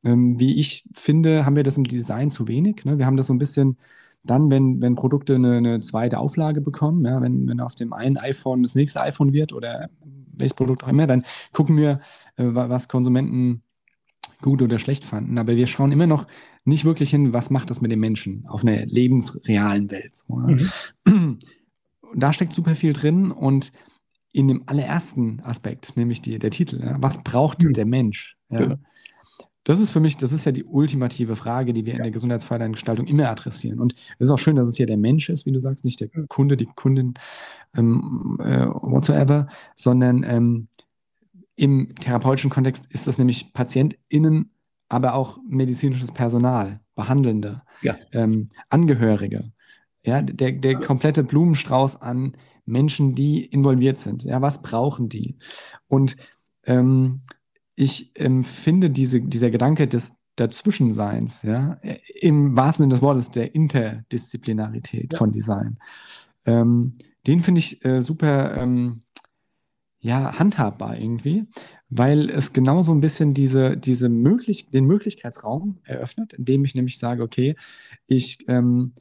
[0.04, 2.84] ähm, wie ich finde, haben wir das im Design zu wenig.
[2.84, 2.98] Ne?
[2.98, 3.76] Wir haben das so ein bisschen
[4.24, 8.16] dann, wenn, wenn Produkte eine, eine zweite Auflage bekommen, ja, wenn, wenn aus dem einen
[8.16, 9.88] iPhone das nächste iPhone wird oder
[10.36, 12.00] welches Produkt auch immer, dann gucken wir,
[12.36, 13.62] äh, was Konsumenten
[14.40, 15.38] gut oder schlecht fanden.
[15.38, 16.26] Aber wir schauen immer noch
[16.64, 20.24] nicht wirklich hin, was macht das mit den Menschen auf einer lebensrealen Welt.
[20.28, 21.38] Mhm.
[22.16, 23.72] Da steckt super viel drin und
[24.32, 26.80] in dem allerersten Aspekt, nämlich die, der Titel.
[26.82, 26.96] Ja?
[27.00, 27.72] Was braucht mhm.
[27.72, 28.36] der Mensch?
[28.50, 28.58] Ja?
[28.58, 28.76] Genau.
[29.64, 31.96] Das ist für mich, das ist ja die ultimative Frage, die wir ja.
[31.98, 33.80] in der gesundheitsfördernden Gestaltung immer adressieren.
[33.80, 36.00] Und es ist auch schön, dass es hier der Mensch ist, wie du sagst, nicht
[36.00, 36.28] der mhm.
[36.28, 37.14] Kunde, die Kundin,
[37.74, 40.68] ähm, äh, whatsoever, sondern ähm,
[41.56, 44.50] im therapeutischen Kontext ist das nämlich PatientInnen,
[44.88, 47.96] aber auch medizinisches Personal, Behandelnde, ja.
[48.12, 49.52] ähm, Angehörige.
[50.04, 54.22] Ja, der, der komplette Blumenstrauß an Menschen, die involviert sind.
[54.24, 55.38] Ja, was brauchen die?
[55.86, 56.16] Und
[56.64, 57.22] ähm,
[57.76, 61.78] ich ähm, finde diese, dieser Gedanke des Dazwischenseins, ja,
[62.20, 65.18] im wahrsten Sinne des Wortes der Interdisziplinarität ja.
[65.18, 65.78] von Design,
[66.44, 66.94] ähm,
[67.26, 69.02] den finde ich äh, super ähm,
[70.00, 71.46] ja, handhabbar irgendwie,
[71.88, 76.98] weil es genau so ein bisschen diese, diese möglich den Möglichkeitsraum eröffnet, indem ich nämlich
[76.98, 77.56] sage, okay,
[78.06, 78.92] ich ähm,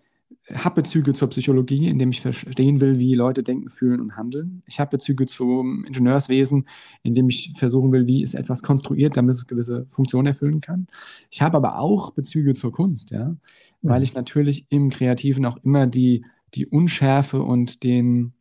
[0.53, 4.61] habe Bezüge zur Psychologie, indem ich verstehen will, wie Leute denken, fühlen und handeln.
[4.65, 6.67] Ich habe Bezüge zum Ingenieurswesen,
[7.01, 10.87] indem ich versuchen will, wie ist etwas konstruiert, damit es gewisse Funktionen erfüllen kann.
[11.31, 13.37] Ich habe aber auch Bezüge zur Kunst, ja,
[13.81, 14.03] weil mhm.
[14.03, 16.25] ich natürlich im Kreativen auch immer die,
[16.55, 18.33] die Unschärfe und den,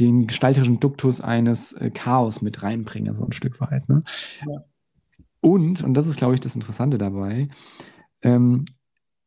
[0.00, 3.88] den gestalterischen Duktus eines äh, Chaos mit reinbringe, so ein Stück weit.
[3.88, 4.02] Ne?
[4.40, 4.64] Ja.
[5.40, 7.48] Und, und das ist, glaube ich, das Interessante dabei,
[8.22, 8.64] ähm,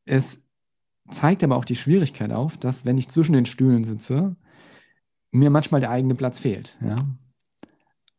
[0.05, 0.44] es
[1.09, 4.35] zeigt aber auch die Schwierigkeit auf, dass wenn ich zwischen den Stühlen sitze,
[5.31, 6.77] mir manchmal der eigene Platz fehlt.
[6.81, 7.05] Ja?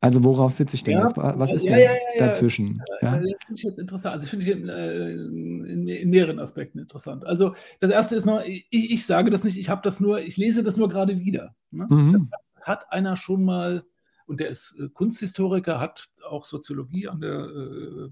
[0.00, 1.16] Also worauf sitze ich denn ja, jetzt?
[1.16, 2.82] Was ist ja, denn dazwischen?
[3.00, 3.12] Ja?
[3.12, 4.14] Das finde ich jetzt interessant.
[4.14, 7.24] Also finde ich in, äh, in, in, mehreren Aspekten interessant.
[7.24, 10.36] Also das erste ist noch, ich, ich sage das nicht, ich habe das nur, ich
[10.36, 11.54] lese das nur gerade wieder.
[11.70, 11.86] Ne?
[11.88, 12.12] Mhm.
[12.12, 13.84] Das, das, hat einer schon mal,
[14.26, 18.08] und der ist äh, Kunsthistoriker, hat auch Soziologie an der äh,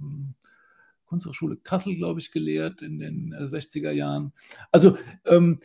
[1.15, 4.33] Kunsthochschule Kassel, glaube ich, gelehrt in den 60er äh, Jahren.
[4.73, 5.59] Also ähm,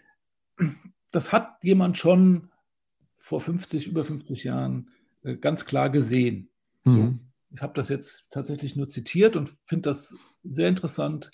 [1.12, 2.50] das hat jemand schon
[3.18, 4.92] vor 50, über 50 Jahren
[5.24, 6.50] äh, ganz klar gesehen.
[6.84, 7.22] Mhm.
[7.52, 11.32] Ich habe das jetzt tatsächlich nur zitiert und finde das sehr interessant,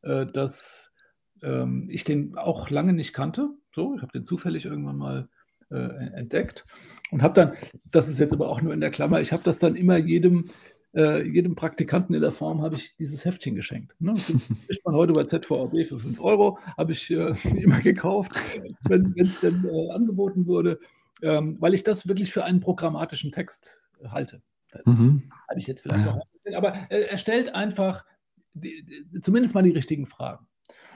[0.00, 0.94] äh, dass
[1.42, 3.50] ähm, ich den auch lange nicht kannte.
[3.74, 5.28] So, ich habe den zufällig irgendwann mal
[5.70, 5.76] äh,
[6.14, 6.64] entdeckt
[7.10, 7.52] und habe dann,
[7.84, 10.48] das ist jetzt aber auch nur in der Klammer, ich habe das dann immer jedem,
[10.94, 13.94] äh, jedem Praktikanten in der Form habe ich dieses Heftchen geschenkt.
[14.00, 14.14] Ne?
[14.14, 14.26] Das
[14.66, 18.32] kriegt man heute bei ZVAB für 5 Euro, habe ich äh, immer gekauft,
[18.84, 20.78] wenn es denn äh, angeboten wurde,
[21.22, 24.42] ähm, weil ich das wirklich für einen programmatischen Text halte.
[24.84, 25.30] Mhm.
[25.48, 26.18] Habe ich jetzt vielleicht ja.
[26.42, 28.04] bisschen, aber äh, er stellt einfach
[28.54, 28.84] die,
[29.22, 30.46] zumindest mal die richtigen Fragen.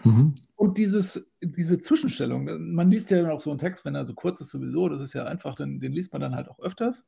[0.04, 0.36] Mhm.
[0.56, 4.40] Und dieses, diese Zwischenstellung, man liest ja auch so einen Text, wenn er so kurz
[4.40, 7.04] ist sowieso, das ist ja einfach, den, den liest man dann halt auch öfters,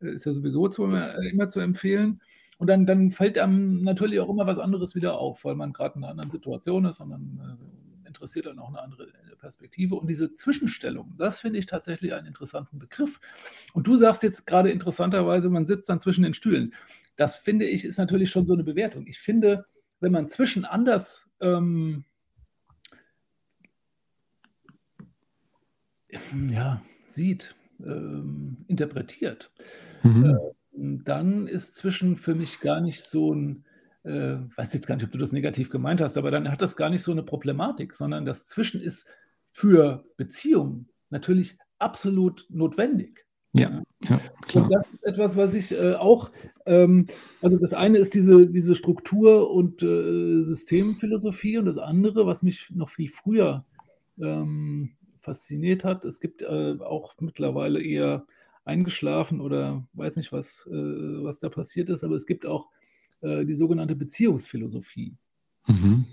[0.00, 2.20] ist ja sowieso zu, äh, immer zu empfehlen.
[2.58, 5.96] Und dann, dann fällt einem natürlich auch immer was anderes wieder auf, weil man gerade
[5.96, 7.58] in einer anderen Situation ist und dann
[8.04, 9.94] äh, interessiert dann auch eine andere äh, Perspektive.
[9.94, 13.20] Und diese Zwischenstellung, das finde ich tatsächlich einen interessanten Begriff.
[13.74, 16.74] Und du sagst jetzt gerade interessanterweise, man sitzt dann zwischen den Stühlen.
[17.16, 19.06] Das finde ich ist natürlich schon so eine Bewertung.
[19.06, 19.66] Ich finde,
[20.00, 22.04] wenn man zwischen anders ähm,
[26.50, 29.50] ja, sieht, ähm, interpretiert,
[30.02, 30.24] mhm.
[30.24, 30.36] äh,
[31.04, 33.64] dann ist zwischen für mich gar nicht so ein,
[34.04, 36.76] äh, weiß jetzt gar nicht, ob du das negativ gemeint hast, aber dann hat das
[36.76, 39.08] gar nicht so eine Problematik, sondern das Zwischen ist
[39.52, 43.24] für Beziehungen natürlich absolut notwendig.
[43.54, 44.64] Ja, ja, klar.
[44.64, 46.30] Und das ist etwas, was ich äh, auch,
[46.66, 47.06] ähm,
[47.40, 52.70] also das eine ist diese, diese Struktur- und äh, Systemphilosophie und das andere, was mich
[52.74, 53.64] noch viel früher
[54.20, 54.92] ähm,
[55.28, 56.06] fasziniert hat.
[56.06, 58.26] Es gibt äh, auch mittlerweile eher
[58.64, 62.68] eingeschlafen oder weiß nicht, was, äh, was da passiert ist, aber es gibt auch
[63.20, 65.14] äh, die sogenannte Beziehungsphilosophie.
[65.66, 66.06] Mhm.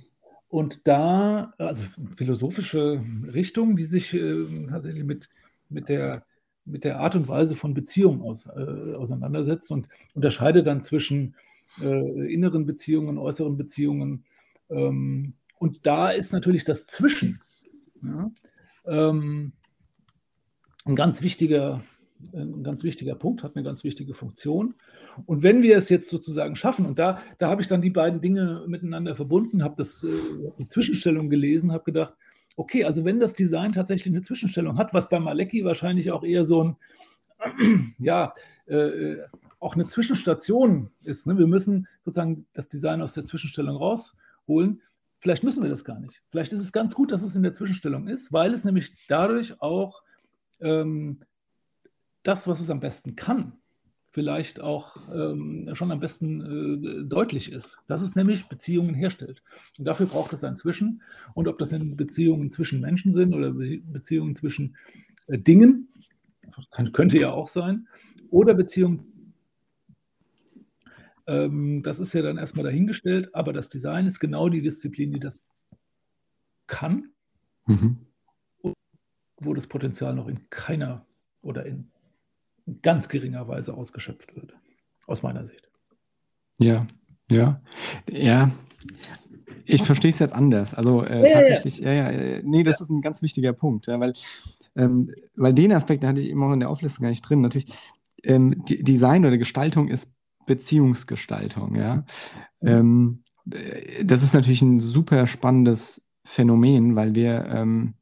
[0.49, 1.85] Und da, also
[2.17, 3.03] philosophische
[3.33, 5.29] Richtung, die sich äh, tatsächlich mit,
[5.69, 6.25] mit, der,
[6.65, 11.35] mit der Art und Weise von Beziehungen aus, äh, auseinandersetzt und unterscheidet dann zwischen
[11.81, 14.23] äh, inneren Beziehungen, äußeren Beziehungen.
[14.69, 17.41] Ähm, und da ist natürlich das Zwischen.
[18.03, 18.29] Ja,
[18.87, 19.53] ähm,
[20.85, 21.81] ein ganz wichtiger,
[22.33, 24.75] ein ganz wichtiger Punkt, hat eine ganz wichtige Funktion.
[25.25, 28.21] Und wenn wir es jetzt sozusagen schaffen, und da, da habe ich dann die beiden
[28.21, 30.09] Dinge miteinander verbunden, habe das äh,
[30.59, 32.13] die Zwischenstellung gelesen, habe gedacht,
[32.55, 36.45] okay, also wenn das Design tatsächlich eine Zwischenstellung hat, was bei Malecki wahrscheinlich auch eher
[36.45, 36.75] so ein,
[37.99, 38.33] ja,
[38.67, 39.17] äh,
[39.59, 41.27] auch eine Zwischenstation ist.
[41.27, 41.37] Ne?
[41.37, 44.81] Wir müssen sozusagen das Design aus der Zwischenstellung rausholen.
[45.19, 46.21] Vielleicht müssen wir das gar nicht.
[46.29, 49.61] Vielleicht ist es ganz gut, dass es in der Zwischenstellung ist, weil es nämlich dadurch
[49.61, 50.01] auch
[50.59, 51.21] ähm,
[52.23, 53.53] das, was es am besten kann,
[54.11, 59.43] vielleicht auch ähm, schon am besten äh, deutlich ist, dass es nämlich Beziehungen herstellt.
[59.77, 61.01] Und dafür braucht es ein Zwischen.
[61.33, 64.77] Und ob das in Beziehungen zwischen Menschen sind oder Be Beziehungen zwischen
[65.27, 65.89] äh, Dingen,
[66.71, 67.87] kann, könnte ja auch sein,
[68.29, 69.14] oder Beziehungen ähm,
[71.27, 75.43] das ist ja dann erstmal dahingestellt, aber das Design ist genau die Disziplin, die das
[76.67, 77.09] kann,
[77.65, 77.97] mhm.
[79.37, 81.05] wo das Potenzial noch in keiner
[81.41, 81.89] oder in
[82.81, 84.55] ganz geringer Weise ausgeschöpft wird,
[85.07, 85.67] aus meiner Sicht.
[86.57, 86.85] Ja,
[87.31, 87.61] ja,
[88.09, 88.51] ja.
[89.65, 90.75] Ich verstehe es jetzt anders.
[90.75, 93.99] Also äh, ja, tatsächlich, ja, ja, ja, nee, das ist ein ganz wichtiger Punkt, ja,
[93.99, 94.13] weil,
[94.75, 97.41] ähm, weil den Aspekt hatte ich immer auch in der Auflistung gar nicht drin.
[97.41, 97.73] Natürlich,
[98.23, 100.15] ähm, Design oder Gestaltung ist
[100.45, 102.05] Beziehungsgestaltung, ja.
[102.61, 103.23] Ähm,
[104.03, 107.93] das ist natürlich ein super spannendes Phänomen, weil wir ähm,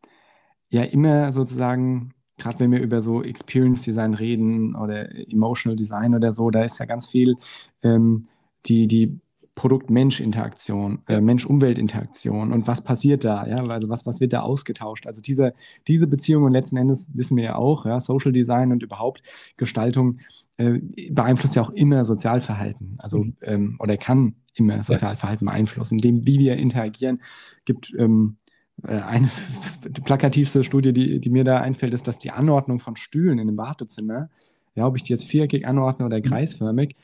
[0.70, 6.32] ja immer sozusagen, gerade wenn wir über so Experience Design reden oder Emotional Design oder
[6.32, 7.36] so, da ist ja ganz viel
[7.84, 8.24] ähm,
[8.66, 9.20] die, die
[9.56, 15.06] Produkt-Mensch-Interaktion, äh, Mensch-Umwelt-Interaktion und was passiert da, ja, also was, was wird da ausgetauscht?
[15.06, 15.54] Also diese,
[15.88, 19.22] diese Beziehung und letzten Endes wissen wir ja auch, ja, Social Design und überhaupt
[19.58, 20.20] Gestaltung
[20.58, 20.80] äh,
[21.12, 23.36] beeinflusst ja auch immer Sozialverhalten, also mhm.
[23.41, 25.97] ähm, oder kann immer Sozialverhalten beeinflussen.
[25.97, 27.22] Dem, wie wir interagieren,
[27.66, 28.38] gibt ähm,
[28.84, 29.30] äh, eine
[30.04, 33.58] plakativste Studie, die, die mir da einfällt, ist, dass die Anordnung von Stühlen in einem
[33.58, 34.30] Wartezimmer,
[34.76, 36.24] ja, ob ich die jetzt viereckig anordne oder mhm.
[36.24, 36.95] kreisförmig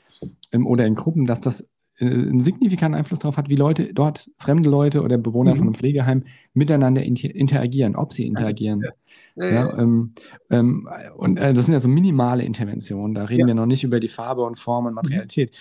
[0.52, 1.70] ähm, oder in Gruppen, dass das
[2.00, 5.58] einen signifikanten Einfluss darauf hat, wie Leute dort, fremde Leute oder Bewohner mhm.
[5.58, 6.24] von einem Pflegeheim
[6.54, 8.82] miteinander interagieren, ob sie interagieren.
[8.82, 8.90] Ja.
[9.36, 10.12] Ja, ja, ähm,
[10.50, 14.00] ähm, und äh, das sind ja so minimale Interventionen, da reden wir noch nicht über
[14.00, 14.96] die Farbe und Form und mhm.
[14.96, 15.56] Materialität.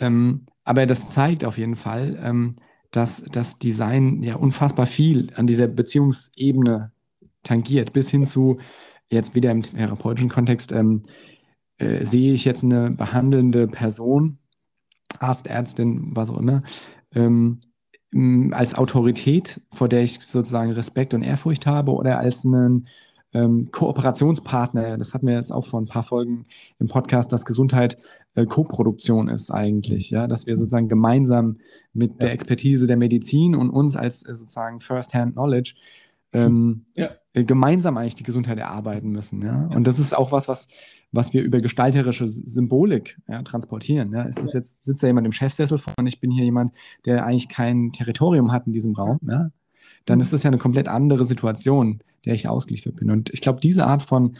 [0.00, 2.56] Ähm, aber das zeigt auf jeden Fall, ähm,
[2.90, 6.92] dass das Design ja unfassbar viel an dieser Beziehungsebene
[7.42, 8.58] tangiert, bis hin zu,
[9.10, 11.02] jetzt wieder im therapeutischen Kontext, ähm,
[11.78, 14.38] äh, sehe ich jetzt eine behandelnde Person,
[15.20, 16.62] Arzt, Ärztin, was auch immer,
[17.14, 17.58] ähm,
[18.52, 22.86] als Autorität, vor der ich sozusagen Respekt und Ehrfurcht habe, oder als einen
[23.32, 24.98] ähm, Kooperationspartner.
[24.98, 26.46] Das hatten wir jetzt auch vor ein paar Folgen
[26.78, 27.96] im Podcast, dass Gesundheit
[28.34, 31.58] äh, Co-Produktion ist eigentlich, ja, dass wir sozusagen gemeinsam
[31.94, 32.18] mit ja.
[32.18, 35.74] der Expertise der Medizin und uns als äh, sozusagen First-Hand Knowledge
[36.32, 37.10] ähm, ja.
[37.34, 39.42] Äh, gemeinsam eigentlich die Gesundheit erarbeiten müssen.
[39.42, 39.66] Ja?
[39.74, 40.68] Und das ist auch was, was,
[41.12, 44.12] was wir über gestalterische Symbolik ja, transportieren.
[44.12, 44.22] Ja?
[44.22, 46.74] Ist das jetzt, sitzt da jemand im Chefsessel vor und ich bin hier jemand,
[47.06, 49.50] der eigentlich kein Territorium hat in diesem Raum, ja?
[50.04, 53.10] dann ist das ja eine komplett andere Situation, der ich ausgeliefert bin.
[53.10, 54.36] Und ich glaube, diese Art von,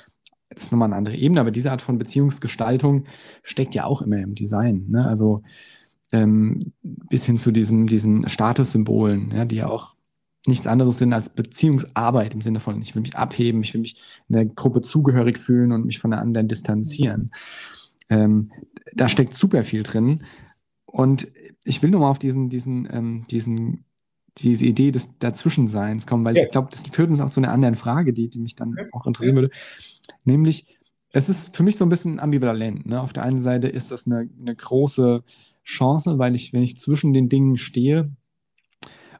[0.50, 3.04] das ist nochmal eine andere Ebene, aber diese Art von Beziehungsgestaltung
[3.42, 4.86] steckt ja auch immer im Design.
[4.88, 5.06] Ne?
[5.06, 5.42] Also
[6.12, 9.96] ähm, bis hin zu diesem, diesen Statussymbolen, ja, die ja auch
[10.46, 13.96] nichts anderes sind als Beziehungsarbeit im Sinne von, ich will mich abheben, ich will mich
[14.28, 17.30] in der Gruppe zugehörig fühlen und mich von der anderen distanzieren.
[18.08, 18.50] Ähm,
[18.94, 20.24] da steckt super viel drin.
[20.84, 21.28] Und
[21.64, 23.84] ich will nur mal auf diesen, diesen, ähm, diesen,
[24.38, 26.44] diese Idee des Dazwischenseins kommen, weil ja.
[26.44, 29.06] ich glaube, das führt uns auch zu einer anderen Frage, die, die mich dann auch
[29.06, 29.50] interessieren würde.
[30.24, 30.78] Nämlich,
[31.12, 32.86] es ist für mich so ein bisschen ambivalent.
[32.86, 33.00] Ne?
[33.00, 35.22] Auf der einen Seite ist das eine, eine große
[35.62, 38.10] Chance, weil ich, wenn ich zwischen den Dingen stehe,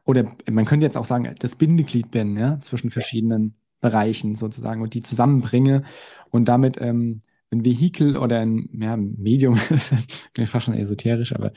[0.05, 4.95] oder man könnte jetzt auch sagen, das Bindeglied bin, ja, zwischen verschiedenen Bereichen sozusagen und
[4.95, 5.85] die zusammenbringe
[6.31, 7.21] und damit ähm,
[7.53, 11.53] ein Vehikel oder ein ja, Medium, das ist fast schon esoterisch, aber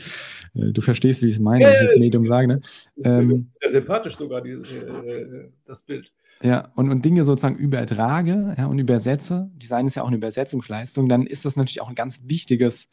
[0.54, 2.48] äh, du verstehst, wie ich es meine, wenn ich jetzt Medium sage.
[2.48, 2.62] Ne?
[3.04, 6.12] Ähm, sehr sympathisch sogar, die, äh, das Bild.
[6.44, 9.50] Ja, und, und Dinge sozusagen übertrage ja, und übersetze.
[9.56, 12.92] Design ist ja auch eine Übersetzungsleistung, dann ist das natürlich auch ein ganz wichtiges,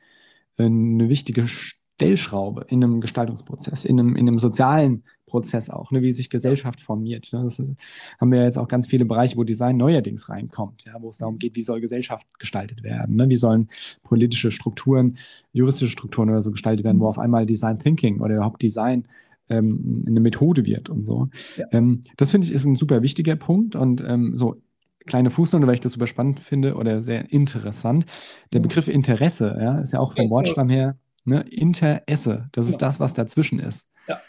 [0.59, 1.49] äh, eine wichtige
[1.95, 6.81] Stellschraube in einem Gestaltungsprozess, in einem, in einem sozialen Prozess auch, ne, wie sich Gesellschaft
[6.81, 7.33] formiert.
[7.33, 7.45] Ne?
[7.45, 7.75] Das ist,
[8.21, 11.39] haben wir jetzt auch ganz viele Bereiche, wo Design neuerdings reinkommt, ja, wo es darum
[11.39, 13.29] geht, wie soll Gesellschaft gestaltet werden, ne?
[13.29, 13.69] wie sollen
[14.03, 15.17] politische Strukturen,
[15.53, 19.05] juristische Strukturen oder so gestaltet werden, wo auf einmal Design Thinking oder überhaupt Design
[19.49, 21.29] ähm, eine Methode wird und so.
[21.57, 21.67] Ja.
[21.73, 24.61] Ähm, das finde ich ist ein super wichtiger Punkt und ähm, so
[25.07, 28.07] kleine Fußnote, weil ich das super spannend finde oder sehr interessant.
[28.53, 32.49] Der Begriff Interesse ja, ist ja auch vom Wortstamm her ne, Interesse.
[32.53, 32.87] Das ist genau.
[32.87, 33.89] das, was dazwischen ist.
[34.09, 34.21] Ja.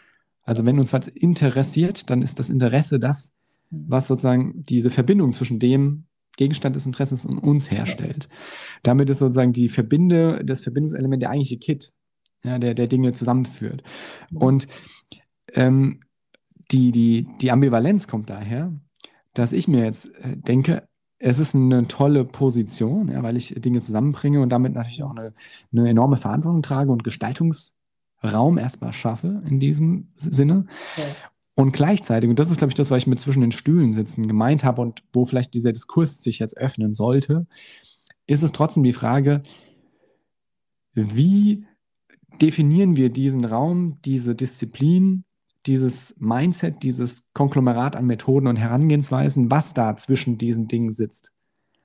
[0.43, 3.33] Also wenn uns was interessiert, dann ist das Interesse das,
[3.69, 3.85] mhm.
[3.87, 6.05] was sozusagen diese Verbindung zwischen dem
[6.37, 8.27] Gegenstand des Interesses und uns herstellt.
[8.81, 11.93] Damit ist sozusagen die Verbinde, das Verbindungselement der eigentliche Kit,
[12.43, 13.83] ja, der, der Dinge zusammenführt.
[14.31, 14.37] Mhm.
[14.37, 14.67] Und
[15.53, 15.99] ähm,
[16.71, 18.73] die, die, die Ambivalenz kommt daher,
[19.33, 20.87] dass ich mir jetzt äh, denke,
[21.25, 25.33] es ist eine tolle Position, ja, weil ich Dinge zusammenbringe und damit natürlich auch eine,
[25.71, 27.73] eine enorme Verantwortung trage und Gestaltungs-
[28.23, 30.65] Raum erstmal schaffe in diesem Sinne.
[30.95, 31.03] Ja.
[31.55, 34.27] Und gleichzeitig, und das ist, glaube ich, das, was ich mit zwischen den Stühlen sitzen
[34.27, 37.45] gemeint habe und wo vielleicht dieser Diskurs sich jetzt öffnen sollte,
[38.25, 39.43] ist es trotzdem die Frage,
[40.93, 41.65] wie
[42.41, 45.25] definieren wir diesen Raum, diese Disziplin,
[45.65, 51.33] dieses Mindset, dieses Konglomerat an Methoden und Herangehensweisen, was da zwischen diesen Dingen sitzt.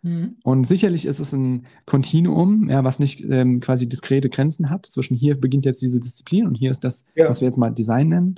[0.03, 0.37] Mhm.
[0.43, 4.87] Und sicherlich ist es ein Kontinuum, ja, was nicht ähm, quasi diskrete Grenzen hat.
[4.87, 7.29] Zwischen hier beginnt jetzt diese Disziplin und hier ist das, ja.
[7.29, 8.35] was wir jetzt mal Design nennen.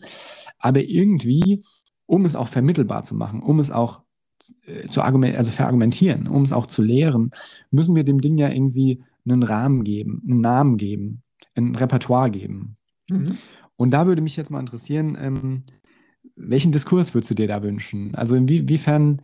[0.58, 1.62] Aber irgendwie,
[2.06, 4.02] um es auch vermittelbar zu machen, um es auch
[4.66, 7.30] äh, zu argument also verargumentieren, um es auch zu lehren,
[7.70, 11.22] müssen wir dem Ding ja irgendwie einen Rahmen geben, einen Namen geben,
[11.54, 12.76] ein Repertoire geben.
[13.08, 13.38] Mhm.
[13.80, 15.62] Und da würde mich jetzt mal interessieren, ähm,
[16.36, 18.14] welchen Diskurs würdest du dir da wünschen?
[18.14, 19.22] Also inwiefern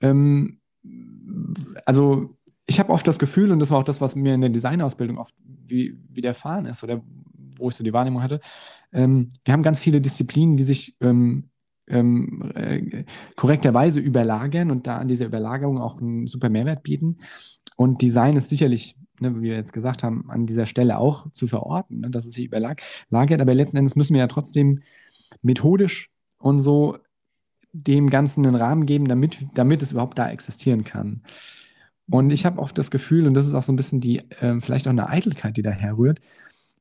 [0.00, 0.58] ähm,
[1.84, 2.34] also
[2.66, 5.18] ich habe oft das Gefühl, und das war auch das, was mir in der Designausbildung
[5.18, 5.34] oft
[5.66, 7.02] wie, widerfahren ist oder
[7.58, 8.40] wo ich so die Wahrnehmung hatte,
[8.90, 11.50] ähm, wir haben ganz viele Disziplinen, die sich ähm,
[11.86, 13.04] ähm, äh,
[13.36, 17.18] korrekterweise überlagern und da an dieser Überlagerung auch einen super Mehrwert bieten.
[17.76, 21.46] Und Design ist sicherlich, ne, wie wir jetzt gesagt haben, an dieser Stelle auch zu
[21.46, 23.40] verorten, ne, dass es sich überlagert.
[23.40, 24.80] Aber letzten Endes müssen wir ja trotzdem
[25.42, 26.98] methodisch und so
[27.72, 31.22] dem Ganzen einen Rahmen geben, damit, damit es überhaupt da existieren kann.
[32.10, 34.60] Und ich habe oft das Gefühl, und das ist auch so ein bisschen die, äh,
[34.60, 36.20] vielleicht auch eine Eitelkeit, die daher rührt,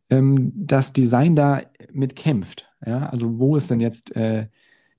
[0.10, 1.62] ähm, dass Design da
[1.94, 2.68] mitkämpft.
[2.86, 3.10] Ja?
[3.10, 4.48] Also wo ist denn jetzt äh,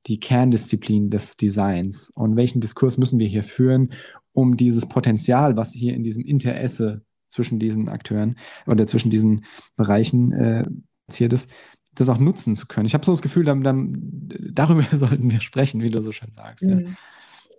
[0.07, 3.93] die Kerndisziplin des Designs und welchen Diskurs müssen wir hier führen,
[4.33, 9.45] um dieses Potenzial, was hier in diesem Interesse zwischen diesen Akteuren oder zwischen diesen
[9.77, 10.65] Bereichen äh,
[11.07, 11.51] passiert ist,
[11.95, 12.87] das auch nutzen zu können.
[12.87, 16.31] Ich habe so das Gefühl, dann, dann, darüber sollten wir sprechen, wie du so schön
[16.31, 16.67] sagst.
[16.67, 16.87] Mhm.
[16.87, 16.93] Ja.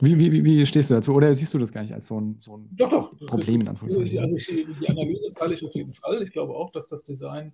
[0.03, 1.13] Wie, wie, wie, stehst du dazu?
[1.13, 3.27] Oder siehst du das gar nicht als so ein, so ein doch, doch.
[3.27, 4.19] Problem in Anführungszeichen?
[4.19, 6.23] Also ich, die Analyse teile ich auf jeden Fall.
[6.23, 7.53] Ich glaube auch, dass das Design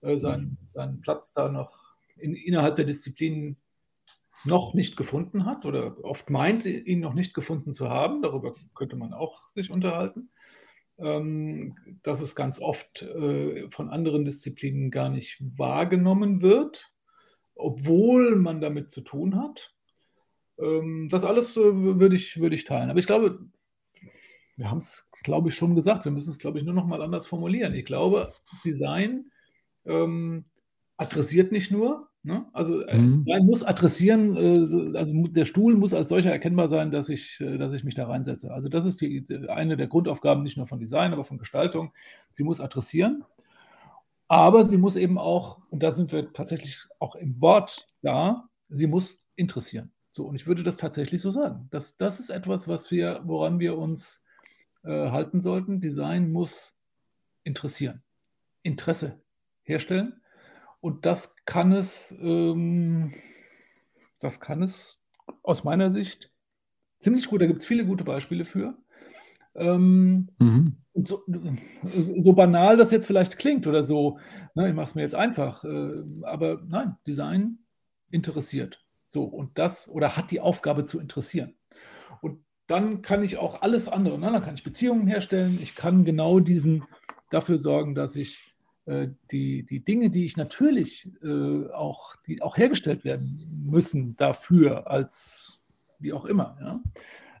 [0.00, 3.56] äh, seinen, seinen Platz da noch in, innerhalb der Disziplin
[4.44, 8.22] noch nicht gefunden hat oder oft meint, ihn noch nicht gefunden zu haben.
[8.22, 10.30] Darüber könnte man auch sich unterhalten.
[10.98, 16.92] Ähm, dass es ganz oft äh, von anderen Disziplinen gar nicht wahrgenommen wird,
[17.54, 19.74] obwohl man damit zu tun hat.
[20.58, 22.90] Ähm, das alles äh, würde ich, würde ich teilen.
[22.90, 23.38] Aber ich glaube,
[24.56, 27.00] wir haben es, glaube ich, schon gesagt, wir müssen es, glaube ich, nur noch mal
[27.00, 27.74] anders formulieren.
[27.74, 28.34] Ich glaube,
[28.64, 29.30] Design
[29.86, 30.46] ähm,
[30.96, 32.46] adressiert nicht nur, Ne?
[32.52, 33.18] Also äh, mhm.
[33.18, 37.58] Design muss adressieren, äh, also der Stuhl muss als solcher erkennbar sein, dass ich, äh,
[37.58, 38.52] dass ich mich da reinsetze.
[38.52, 41.92] Also das ist die, eine der Grundaufgaben nicht nur von Design, aber von Gestaltung.
[42.32, 43.24] Sie muss adressieren,
[44.26, 48.86] aber sie muss eben auch, und da sind wir tatsächlich auch im Wort da, sie
[48.86, 49.92] muss interessieren.
[50.10, 51.68] So, und ich würde das tatsächlich so sagen.
[51.70, 54.24] Das, das ist etwas, was wir, woran wir uns
[54.82, 55.80] äh, halten sollten.
[55.80, 56.76] Design muss
[57.44, 58.02] interessieren,
[58.62, 59.20] Interesse
[59.62, 60.20] herstellen.
[60.80, 63.12] Und das kann es, ähm,
[64.20, 65.02] das kann es
[65.42, 66.32] aus meiner Sicht
[67.00, 67.42] ziemlich gut.
[67.42, 68.76] Da gibt es viele gute Beispiele für.
[69.54, 70.76] Ähm, mhm.
[70.94, 71.24] so,
[71.96, 74.18] so, banal das jetzt vielleicht klingt oder so,
[74.54, 77.58] ne, ich mache es mir jetzt einfach, äh, aber nein, Design
[78.10, 78.84] interessiert.
[79.04, 81.54] So, und das oder hat die Aufgabe zu interessieren.
[82.20, 86.04] Und dann kann ich auch alles andere, ne, dann kann ich Beziehungen herstellen, ich kann
[86.04, 86.84] genau diesen
[87.30, 88.47] dafür sorgen, dass ich
[89.30, 95.62] die, die Dinge, die ich natürlich äh, auch, die auch hergestellt werden müssen dafür, als
[95.98, 96.80] wie auch immer, ja,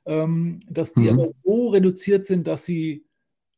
[0.04, 1.20] ähm, dass die mhm.
[1.20, 3.04] aber so reduziert sind, dass sie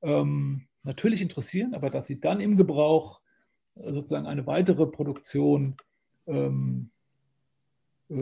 [0.03, 3.21] ähm, natürlich interessieren, aber dass sie dann im Gebrauch
[3.77, 5.77] äh, sozusagen eine weitere Produktion
[6.27, 6.91] ähm,
[8.09, 8.15] äh,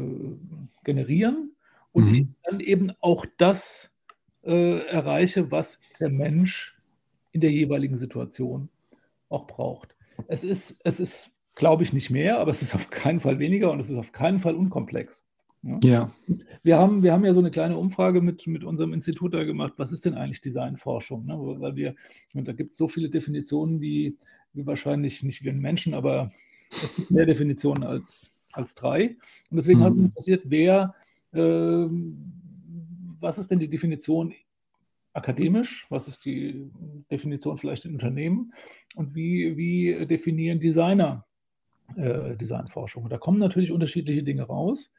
[0.84, 1.52] generieren
[1.92, 2.12] und mhm.
[2.12, 3.90] ich dann eben auch das
[4.44, 6.74] äh, erreiche, was der Mensch
[7.32, 8.68] in der jeweiligen Situation
[9.28, 9.94] auch braucht.
[10.26, 13.70] Es ist, es ist, glaube ich, nicht mehr, aber es ist auf keinen Fall weniger
[13.70, 15.24] und es ist auf keinen Fall unkomplex.
[15.62, 15.78] Ja.
[15.84, 16.12] ja.
[16.62, 19.74] Wir, haben, wir haben ja so eine kleine Umfrage mit, mit unserem Institut da gemacht.
[19.76, 21.26] Was ist denn eigentlich Designforschung?
[21.26, 21.36] Ne?
[21.36, 21.94] Weil wir,
[22.34, 24.16] und da gibt es so viele Definitionen, wie,
[24.52, 26.30] wie wahrscheinlich nicht wie ein Menschen, aber
[26.70, 29.16] es gibt mehr Definitionen als, als drei.
[29.50, 29.84] Und deswegen mhm.
[29.84, 30.94] hat mich interessiert, wer,
[31.32, 31.86] äh,
[33.20, 34.32] was ist denn die Definition
[35.18, 35.86] akademisch?
[35.90, 36.70] Was ist die
[37.10, 38.52] Definition vielleicht in Unternehmen?
[38.94, 41.26] Und wie, wie definieren Designer
[41.96, 43.08] äh, Designforschung?
[43.08, 44.90] Da kommen natürlich unterschiedliche Dinge raus.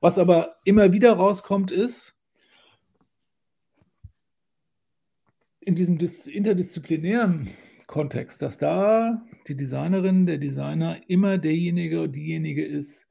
[0.00, 2.18] Was aber immer wieder rauskommt, ist,
[5.60, 7.48] in diesem interdisziplinären
[7.86, 13.06] Kontext, dass da die Designerin, der Designer immer derjenige diejenige ist,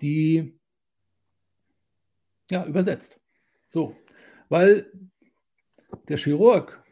[0.00, 0.58] die
[2.50, 3.18] ja, übersetzt.
[3.68, 3.96] So,
[4.48, 4.90] weil
[6.08, 6.82] der Chirurg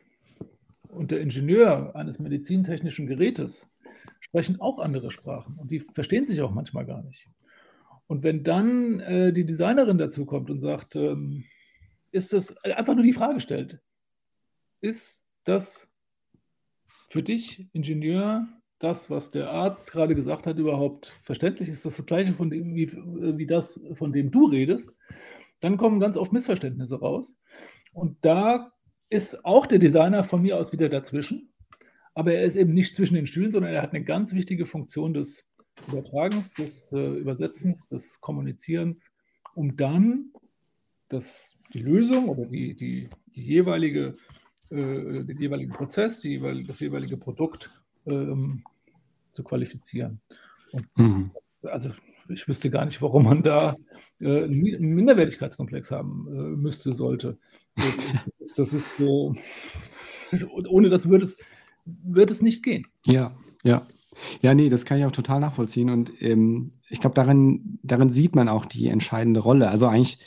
[0.89, 3.71] und der Ingenieur eines medizintechnischen Gerätes
[4.21, 7.29] sprechen auch andere Sprachen und die verstehen sich auch manchmal gar nicht.
[8.07, 11.45] Und wenn dann äh, die Designerin dazu kommt und sagt, ähm,
[12.11, 13.81] ist das äh, einfach nur die Frage stellt,
[14.81, 15.89] ist das
[17.09, 18.47] für dich, Ingenieur,
[18.79, 21.69] das, was der Arzt gerade gesagt hat, überhaupt verständlich?
[21.69, 24.93] Ist das das gleiche von dem, wie, wie das, von dem du redest?
[25.61, 27.39] Dann kommen ganz oft Missverständnisse raus.
[27.93, 28.72] Und da
[29.13, 31.51] ist auch der Designer von mir aus wieder dazwischen.
[32.15, 35.15] Aber er ist eben nicht zwischen den Stühlen, sondern er hat eine ganz wichtige Funktion
[35.15, 35.45] des
[35.89, 39.11] Übertragens, des äh, Übersetzens, des Kommunizierens,
[39.55, 40.33] um dann
[41.09, 44.17] das, die Lösung oder die, die, die jeweilige,
[44.71, 47.71] äh, den jeweiligen Prozess, die, das jeweilige Produkt
[48.07, 48.65] ähm,
[49.33, 50.21] zu qualifizieren.
[50.73, 51.31] Und mhm.
[51.63, 51.91] Also
[52.29, 53.77] ich wüsste gar nicht, warum man da
[54.21, 57.39] äh, einen Minderwertigkeitskomplex haben äh, müsste, sollte.
[58.57, 59.34] Das ist so,
[60.68, 61.36] ohne das wird es,
[61.84, 62.86] wird es nicht gehen.
[63.05, 63.86] Ja, ja.
[64.40, 65.90] Ja, nee, das kann ich auch total nachvollziehen.
[65.90, 69.68] Und ähm, ich glaube, darin, darin sieht man auch die entscheidende Rolle.
[69.68, 70.18] Also eigentlich,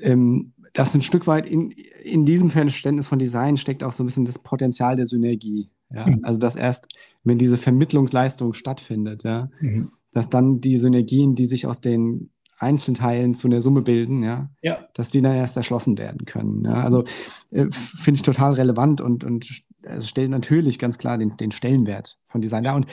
[0.00, 1.70] ähm, das ein Stück weit in,
[2.02, 5.70] in diesem Verständnis von Design steckt auch so ein bisschen das Potenzial der Synergie.
[5.90, 6.06] Ja?
[6.06, 6.20] Mhm.
[6.22, 6.88] Also, dass erst,
[7.24, 9.88] wenn diese Vermittlungsleistung stattfindet, ja, mhm.
[10.12, 14.78] dass dann die Synergien, die sich aus den Einzelteilen zu einer Summe bilden, ja, ja.
[14.94, 16.64] dass die dann erst erschlossen werden können.
[16.64, 16.82] Ja?
[16.82, 17.04] Also
[17.50, 22.18] äh, finde ich total relevant und, und also stellt natürlich ganz klar den, den Stellenwert
[22.24, 22.86] von Design dar und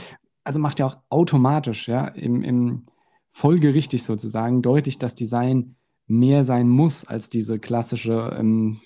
[0.43, 2.85] also macht ja auch automatisch, ja, im, im
[3.31, 5.75] folgerichtig sozusagen deutlich, dass Design
[6.07, 8.79] mehr sein muss als diese klassische ähm,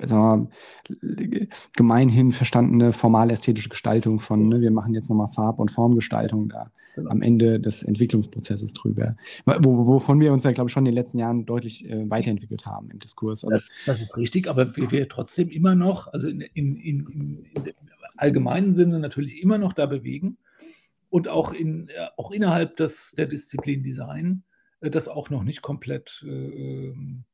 [0.00, 0.48] wir,
[1.76, 7.10] gemeinhin verstandene formal-ästhetische Gestaltung von, ne, wir machen jetzt nochmal Farb- und Formgestaltung da genau.
[7.10, 9.16] am Ende des Entwicklungsprozesses drüber.
[9.44, 12.66] Wo, wovon wir uns ja, glaube ich, schon in den letzten Jahren deutlich äh, weiterentwickelt
[12.66, 13.44] haben im Diskurs.
[13.44, 17.06] Also, das, das, ist richtig, aber wir, wir trotzdem immer noch, also in, in, in,
[17.54, 17.74] in
[18.16, 20.36] allgemeinen Sinne natürlich immer noch da bewegen
[21.08, 24.44] und auch, in, äh, auch innerhalb des, der Disziplin Design
[24.80, 27.24] äh, das auch noch nicht komplett äh, ähm,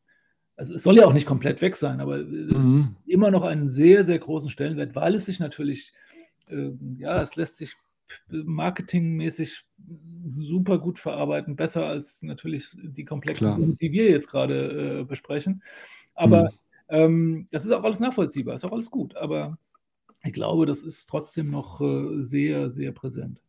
[0.57, 2.97] also es soll ja auch nicht komplett weg sein, aber es mhm.
[3.07, 5.93] immer noch einen sehr, sehr großen Stellenwert, weil es sich natürlich,
[6.49, 7.77] äh, ja, es lässt sich
[8.31, 9.65] marketingmäßig
[10.25, 15.63] super gut verarbeiten, besser als natürlich die komplexen Dinge, die wir jetzt gerade äh, besprechen.
[16.15, 16.49] Aber mhm.
[16.89, 19.59] ähm, das ist auch alles nachvollziehbar, ist auch alles gut, aber
[20.25, 23.41] ich glaube, das ist trotzdem noch äh, sehr, sehr präsent.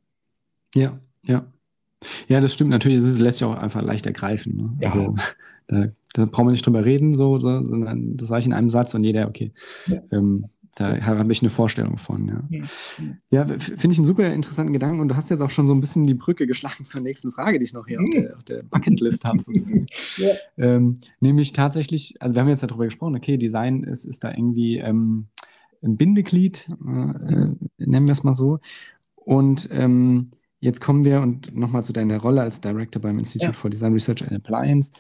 [0.76, 1.46] Ja, ja.
[2.28, 3.00] Ja, das stimmt natürlich.
[3.00, 4.56] Es lässt sich auch einfach leicht ergreifen.
[4.56, 4.78] Ne?
[4.82, 4.90] Ja.
[4.90, 5.16] Also
[5.68, 8.70] da, da brauchen wir nicht drüber reden, so, so, sondern das sage ich in einem
[8.70, 9.52] Satz und jeder, okay.
[9.88, 10.02] Ja.
[10.12, 10.46] Ähm,
[10.78, 12.68] da habe ich eine Vorstellung von, ja.
[13.32, 15.82] Ja, finde ich einen super interessanten Gedanken und du hast jetzt auch schon so ein
[15.82, 18.62] bisschen die Brücke geschlagen zur nächsten Frage, die ich noch hier auf der, auf der
[18.62, 19.40] Bucketlist habe.
[20.18, 20.34] ja.
[20.58, 24.78] ähm, nämlich tatsächlich, also wir haben jetzt darüber gesprochen, okay, Design ist, ist da irgendwie
[24.78, 25.30] ähm,
[25.84, 28.60] ein Bindeglied, äh, äh, nennen wir es mal so.
[29.16, 30.28] Und ähm,
[30.60, 33.58] jetzt kommen wir, und nochmal zu deiner Rolle als Director beim Institute ja.
[33.58, 34.92] for Design Research and Appliance,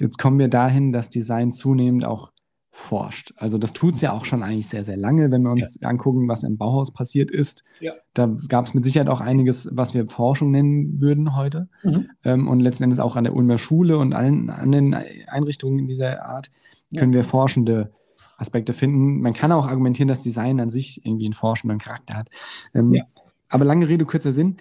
[0.00, 2.32] jetzt kommen wir dahin, dass Design zunehmend auch
[2.74, 3.32] forscht.
[3.36, 5.88] Also das tut es ja auch schon eigentlich sehr, sehr lange, wenn wir uns ja.
[5.88, 7.62] angucken, was im Bauhaus passiert ist.
[7.78, 7.92] Ja.
[8.14, 11.68] Da gab es mit Sicherheit auch einiges, was wir Forschung nennen würden heute.
[11.84, 12.08] Mhm.
[12.24, 16.50] Ähm, und letzten Endes auch an der Ulmer Schule und allen anderen Einrichtungen dieser Art
[16.96, 17.18] können ja.
[17.18, 17.92] wir forschende
[18.38, 19.20] Aspekte finden.
[19.20, 22.30] Man kann auch argumentieren, dass Design an sich irgendwie einen forschenden Charakter hat.
[22.74, 23.00] Ähm,
[23.48, 24.56] aber lange Rede, kurzer Sinn.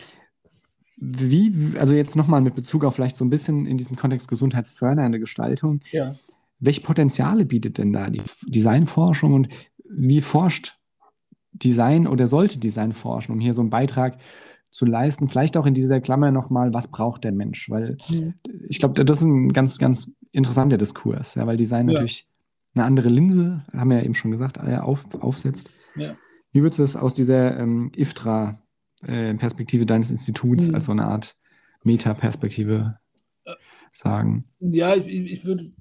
[1.06, 5.20] Wie, also jetzt nochmal mit Bezug auf vielleicht so ein bisschen in diesem Kontext gesundheitsfördernde
[5.20, 5.82] Gestaltung.
[5.92, 6.16] Ja
[6.64, 9.50] welche Potenziale bietet denn da die Designforschung und
[9.90, 10.78] wie forscht
[11.52, 14.18] Design oder sollte Design forschen, um hier so einen Beitrag
[14.72, 15.28] zu leisten?
[15.28, 17.70] Vielleicht auch in dieser Klammer nochmal, was braucht der Mensch?
[17.70, 18.36] Weil mhm.
[18.70, 21.96] ich glaube, das ist ein ganz, ganz interessanter Diskurs, ja, weil Design ja.
[21.96, 22.30] natürlich
[22.76, 25.70] eine andere Linse, haben wir ja eben schon gesagt, äh, auf, aufsetzt.
[25.96, 26.16] Ja.
[26.54, 28.63] Wie würdest du das aus dieser ähm, IFTRA-Perspektive
[29.08, 30.76] äh, deines Instituts mhm.
[30.76, 31.36] als so eine Art
[31.84, 32.98] Metaperspektive
[33.46, 33.54] äh,
[33.92, 34.46] sagen?
[34.60, 35.72] Ja, ich, ich würde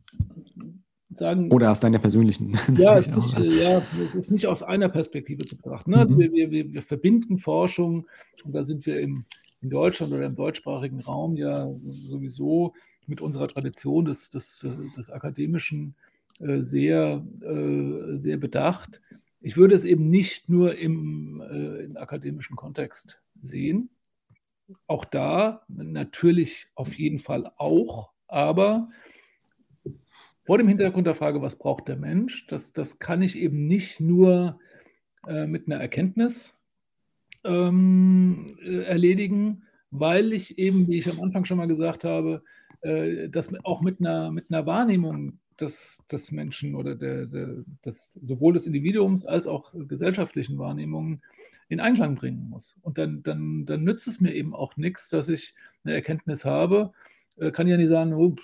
[1.14, 1.50] sagen.
[1.50, 2.56] Oder aus deiner persönlichen.
[2.76, 5.90] Ja, es ist, nicht, äh, ja, es ist nicht aus einer Perspektive zu betrachten.
[5.90, 6.04] Ne?
[6.04, 6.18] Mhm.
[6.18, 8.06] Wir, wir, wir, verbinden Forschung,
[8.44, 9.24] und da sind wir im,
[9.60, 12.74] in Deutschland oder im deutschsprachigen Raum ja sowieso
[13.06, 14.66] mit unserer Tradition des, des,
[14.96, 15.94] des Akademischen
[16.40, 19.00] äh, sehr, äh, sehr bedacht.
[19.42, 23.90] Ich würde es eben nicht nur im, äh, im akademischen Kontext sehen.
[24.86, 28.88] Auch da natürlich auf jeden Fall auch, aber
[30.44, 34.00] vor dem Hintergrund der Frage, was braucht der Mensch, das, das kann ich eben nicht
[34.00, 34.58] nur
[35.26, 36.56] äh, mit einer Erkenntnis
[37.44, 42.42] ähm, äh, erledigen, weil ich eben, wie ich am Anfang schon mal gesagt habe,
[42.80, 48.18] äh, das auch mit einer, mit einer Wahrnehmung des, des Menschen oder der, der, des,
[48.22, 51.22] sowohl des Individuums als auch gesellschaftlichen Wahrnehmungen
[51.68, 52.76] in Einklang bringen muss.
[52.82, 56.92] Und dann, dann, dann nützt es mir eben auch nichts, dass ich eine Erkenntnis habe.
[57.36, 58.36] Äh, kann ja nicht sagen, oh,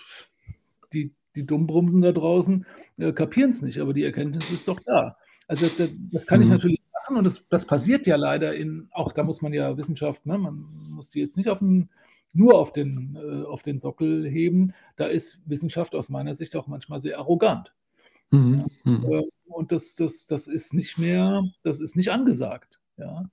[0.93, 2.67] die, die Dummbrumsen da draußen
[2.99, 5.17] äh, kapieren es nicht, aber die Erkenntnis ist doch da.
[5.47, 6.45] Also das, das kann mhm.
[6.45, 9.77] ich natürlich machen und das, das, passiert ja leider in, auch da muss man ja
[9.77, 11.89] Wissenschaft, ne, man muss die jetzt nicht auf den,
[12.33, 14.72] nur auf den, äh, auf den Sockel heben.
[14.97, 17.74] Da ist Wissenschaft aus meiner Sicht auch manchmal sehr arrogant.
[18.31, 18.66] Mhm.
[18.85, 22.79] Ja, äh, und das, das, das ist nicht mehr, das ist nicht angesagt.
[22.97, 23.31] Ja.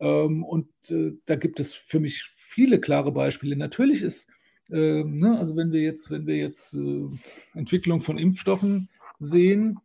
[0.00, 3.56] Ähm, und äh, da gibt es für mich viele klare Beispiele.
[3.56, 4.28] Natürlich ist
[4.70, 7.08] ähm, ne, also wenn wir jetzt, wenn wir jetzt äh,
[7.54, 9.78] Entwicklung von Impfstoffen sehen,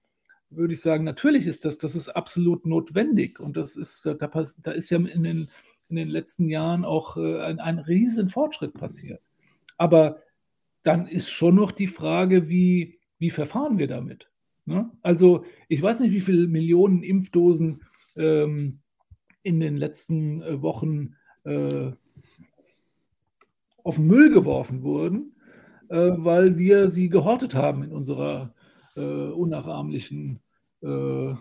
[0.50, 3.40] würde ich sagen, natürlich ist das, das ist absolut notwendig.
[3.40, 5.50] Und das ist, da, da ist ja in den,
[5.94, 9.22] in den letzten Jahren auch äh, ein, ein riesen Fortschritt passiert.
[9.78, 10.24] Aber
[10.82, 14.30] dann ist schon noch die Frage, wie, wie verfahren wir damit?
[14.66, 14.90] Ne?
[15.04, 17.84] Also ich weiß nicht, wie viele Millionen Impfdosen
[18.16, 18.80] ähm,
[19.44, 21.92] in den letzten äh, Wochen äh,
[23.84, 25.36] auf den Müll geworfen wurden,
[25.90, 28.56] äh, weil wir sie gehortet haben in unserer
[28.96, 30.40] äh, unnachahmlichen,
[30.82, 31.34] äh,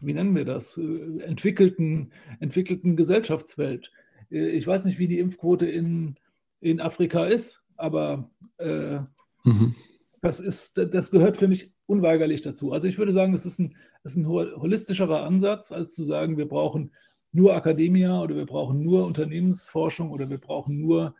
[0.00, 3.90] wie nennen wir das, äh, entwickelten, entwickelten Gesellschaftswelt.
[4.30, 6.16] Äh, ich weiß nicht, wie die Impfquote in,
[6.60, 9.00] in Afrika ist, aber äh,
[9.44, 9.74] mhm.
[10.20, 12.72] das, ist, das gehört für mich unweigerlich dazu.
[12.72, 16.38] Also ich würde sagen, es ist ein, das ist ein holistischerer Ansatz, als zu sagen,
[16.38, 16.92] wir brauchen
[17.32, 21.14] nur Akademia oder wir brauchen nur Unternehmensforschung oder wir brauchen nur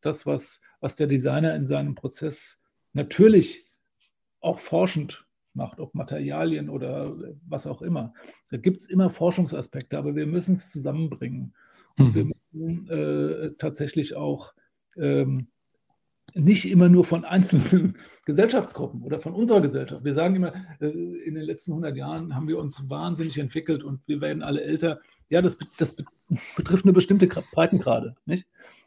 [0.00, 2.58] das, was, was der Designer in seinem Prozess
[2.92, 3.66] natürlich
[4.40, 8.12] auch forschend macht, ob Materialien oder was auch immer.
[8.50, 11.54] Da gibt es immer Forschungsaspekte, aber wir müssen es zusammenbringen.
[11.96, 12.14] Und mhm.
[12.14, 14.54] wir müssen äh, tatsächlich auch
[14.96, 15.48] ähm,
[16.34, 17.96] nicht immer nur von einzelnen
[18.26, 20.04] Gesellschaftsgruppen oder von unserer Gesellschaft.
[20.04, 24.00] Wir sagen immer, äh, in den letzten 100 Jahren haben wir uns wahnsinnig entwickelt und
[24.06, 25.00] wir werden alle älter.
[25.30, 25.96] Ja, das, das
[26.56, 28.16] betrifft eine bestimmte Breitengrade.
[28.26, 28.46] Nicht?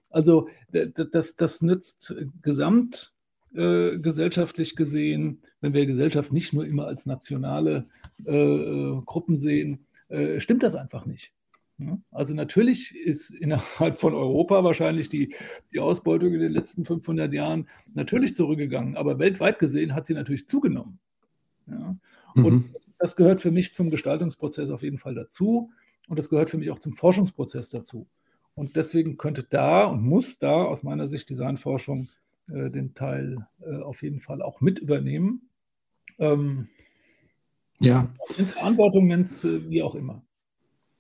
[0.09, 3.20] Also das, das nützt gesamtgesellschaftlich
[3.55, 7.85] äh, gesehen, wenn wir Gesellschaft nicht nur immer als nationale
[8.25, 11.33] äh, äh Gruppen sehen, äh, stimmt das einfach nicht.
[12.11, 15.33] Also natürlich ist innerhalb von Europa wahrscheinlich die,
[15.73, 20.47] die Ausbeutung in den letzten 500 Jahren natürlich zurückgegangen, aber weltweit gesehen hat sie natürlich
[20.47, 20.99] zugenommen.
[21.67, 21.95] Ja?
[22.35, 22.69] Und mhm.
[22.99, 25.71] das gehört für mich zum Gestaltungsprozess auf jeden Fall dazu
[26.07, 28.07] und das gehört für mich auch zum Forschungsprozess dazu.
[28.53, 32.09] Und deswegen könnte da und muss da aus meiner Sicht Designforschung
[32.51, 35.49] den Teil äh, auf jeden Fall auch mit übernehmen.
[36.19, 36.67] Ähm,
[37.79, 38.13] ja.
[38.37, 40.23] Ins Verantwortung nennt es äh, wie auch immer.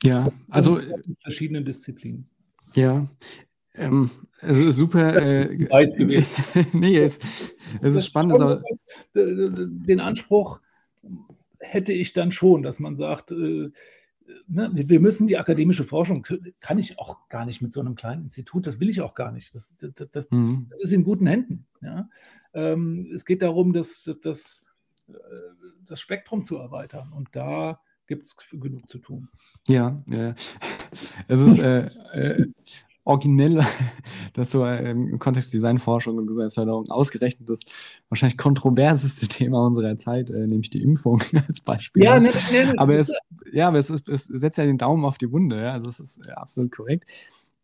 [0.03, 0.77] Ja, also.
[0.77, 2.27] In verschiedenen Disziplinen.
[2.73, 3.07] Ja,
[3.75, 5.11] ähm, also super.
[5.13, 6.27] Das ist weit gewesen.
[6.73, 7.19] nee, es,
[7.81, 8.37] es ist spannend.
[8.37, 8.63] Schon,
[9.13, 10.61] den Anspruch
[11.59, 13.69] hätte ich dann schon, dass man sagt, äh,
[14.47, 16.25] ne, wir müssen die akademische Forschung,
[16.59, 19.31] kann ich auch gar nicht mit so einem kleinen Institut, das will ich auch gar
[19.31, 19.55] nicht.
[19.55, 20.67] Das, das, das, mhm.
[20.69, 21.65] das ist in guten Händen.
[21.81, 22.09] Ja?
[22.53, 24.65] Ähm, es geht darum, das, das,
[25.07, 25.13] äh,
[25.85, 29.29] das Spektrum zu erweitern und da gibt es genug zu tun.
[29.67, 30.35] Ja, ja.
[31.27, 32.47] es ist äh, äh,
[33.03, 33.63] originell,
[34.33, 37.61] dass so äh, im Kontext Designforschung und Gesundheitsförderung ausgerechnet das
[38.09, 42.03] wahrscheinlich kontroverseste Thema unserer Zeit, äh, nämlich die Impfung als Beispiel.
[42.03, 43.13] Ja, ne, ne, aber es,
[43.51, 45.73] ja, aber es, ist, es, setzt ja den Daumen auf die Wunde, ja?
[45.73, 47.05] also es ist äh, absolut korrekt.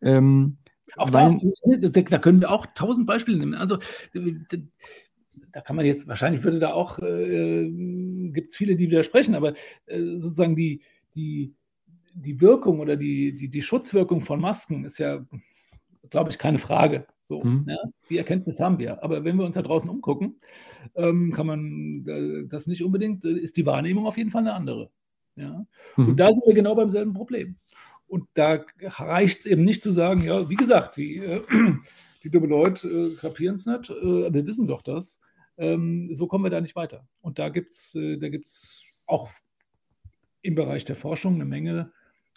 [0.01, 0.57] Ähm,
[0.95, 3.53] auch weil, da, da, können wir auch tausend Beispiele nehmen.
[3.53, 3.77] Also
[4.13, 7.69] da kann man jetzt, wahrscheinlich würde da auch, äh,
[8.31, 9.53] gibt es viele, die widersprechen, aber
[9.85, 10.81] äh, sozusagen die,
[11.15, 11.53] die
[12.21, 15.25] die Wirkung oder die, die, die Schutzwirkung von Masken ist ja,
[16.09, 17.05] glaube ich, keine Frage.
[17.23, 17.65] So, mhm.
[17.67, 17.77] ja,
[18.09, 19.03] die Erkenntnis haben wir.
[19.03, 20.39] Aber wenn wir uns da draußen umgucken,
[20.95, 24.53] ähm, kann man äh, das nicht unbedingt, äh, ist die Wahrnehmung auf jeden Fall eine
[24.53, 24.91] andere.
[25.35, 25.65] Ja?
[25.97, 26.09] Mhm.
[26.09, 27.57] Und da sind wir genau beim selben Problem.
[28.07, 31.41] Und da reicht es eben nicht zu sagen, ja, wie gesagt, die, äh,
[32.23, 35.19] die Leute äh, kapieren es nicht, äh, wir wissen doch das.
[35.57, 37.07] Ähm, so kommen wir da nicht weiter.
[37.19, 39.29] Und da gibt es äh, da gibt's auch
[40.41, 41.91] im Bereich der Forschung eine Menge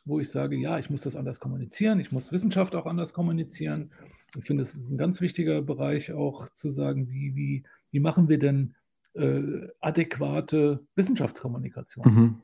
[0.05, 3.91] wo ich sage, ja, ich muss das anders kommunizieren, ich muss Wissenschaft auch anders kommunizieren.
[4.37, 8.29] Ich finde, es ist ein ganz wichtiger Bereich auch zu sagen, wie, wie, wie machen
[8.29, 8.75] wir denn
[9.15, 12.05] äh, adäquate Wissenschaftskommunikation?
[12.07, 12.43] Mhm.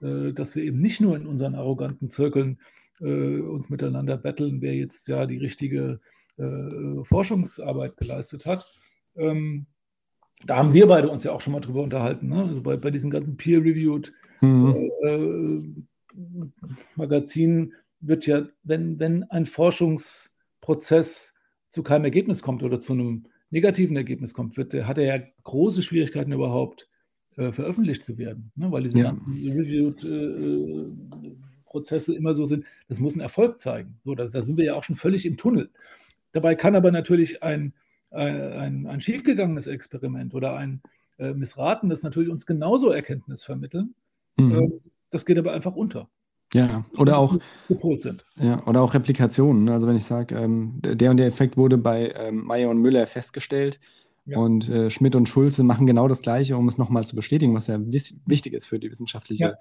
[0.00, 2.60] Äh, dass wir eben nicht nur in unseren arroganten Zirkeln
[3.00, 6.00] äh, uns miteinander betteln, wer jetzt ja die richtige
[6.36, 8.66] äh, Forschungsarbeit geleistet hat.
[9.16, 9.66] Ähm,
[10.44, 12.44] da haben wir beide uns ja auch schon mal drüber unterhalten, ne?
[12.44, 14.12] also bei, bei diesen ganzen peer-reviewed
[14.42, 15.86] mhm.
[16.96, 21.34] Magazin wird ja, wenn, wenn ein Forschungsprozess
[21.70, 25.82] zu keinem Ergebnis kommt oder zu einem negativen Ergebnis kommt, wird, hat er ja große
[25.82, 26.88] Schwierigkeiten überhaupt
[27.36, 28.70] äh, veröffentlicht zu werden, ne?
[28.72, 29.10] weil diese ja.
[29.10, 32.64] ganzen Reviewed-Prozesse äh, immer so sind.
[32.88, 33.98] Das muss ein Erfolg zeigen.
[34.04, 35.70] So, da, da, sind wir ja auch schon völlig im Tunnel.
[36.32, 37.74] Dabei kann aber natürlich ein,
[38.10, 40.80] ein, ein schiefgegangenes Experiment oder ein
[41.18, 43.94] äh, missratenes natürlich uns genauso Erkenntnis vermitteln.
[44.36, 44.52] Mhm.
[44.52, 44.80] Ähm,
[45.10, 46.08] das geht aber einfach unter.
[46.54, 47.36] Ja, oder auch,
[48.38, 49.64] ja, oder auch Replikationen.
[49.64, 49.72] Ne?
[49.72, 53.06] Also wenn ich sage, ähm, der und der Effekt wurde bei ähm, Meyer und Müller
[53.06, 53.80] festgestellt,
[54.26, 54.38] ja.
[54.38, 57.68] Und äh, Schmidt und Schulze machen genau das Gleiche, um es nochmal zu bestätigen, was
[57.68, 59.54] ja wichtig ist für die wissenschaftliche ja.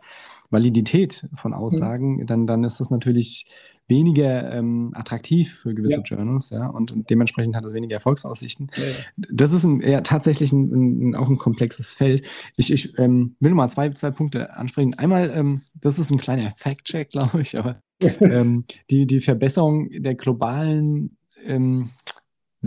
[0.49, 1.57] Validität von mhm.
[1.57, 2.17] Aussagen.
[2.17, 2.25] Mhm.
[2.25, 3.45] Dann, dann ist das natürlich
[3.87, 6.01] weniger ähm, attraktiv für gewisse ja.
[6.01, 8.71] Journals, ja, und, und, dementsprechend hat es weniger Erfolgsaussichten.
[9.31, 12.25] Das ist ein, ja, tatsächlich ein, ein, auch ein komplexes Feld.
[12.57, 14.95] Ich, ich ähm, will nur mal zwei, zwei Punkte ansprechen.
[14.95, 17.83] Einmal, ähm, das ist ein kleiner Fact-Check, glaube ich, aber
[18.19, 21.91] ähm, die, die Verbesserung der globalen ähm,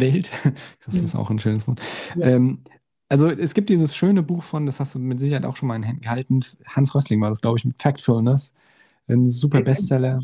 [0.01, 0.31] Welt.
[0.87, 1.81] Das ist auch ein schönes Wort.
[2.17, 2.29] Ja.
[2.29, 2.61] Ähm,
[3.09, 5.77] also es gibt dieses schöne Buch von, das hast du mit Sicherheit auch schon mal
[5.77, 8.55] in Händen gehalten, Hans Rössling war das, glaube ich, mit Factfulness.
[9.09, 10.21] Ein super Bestseller.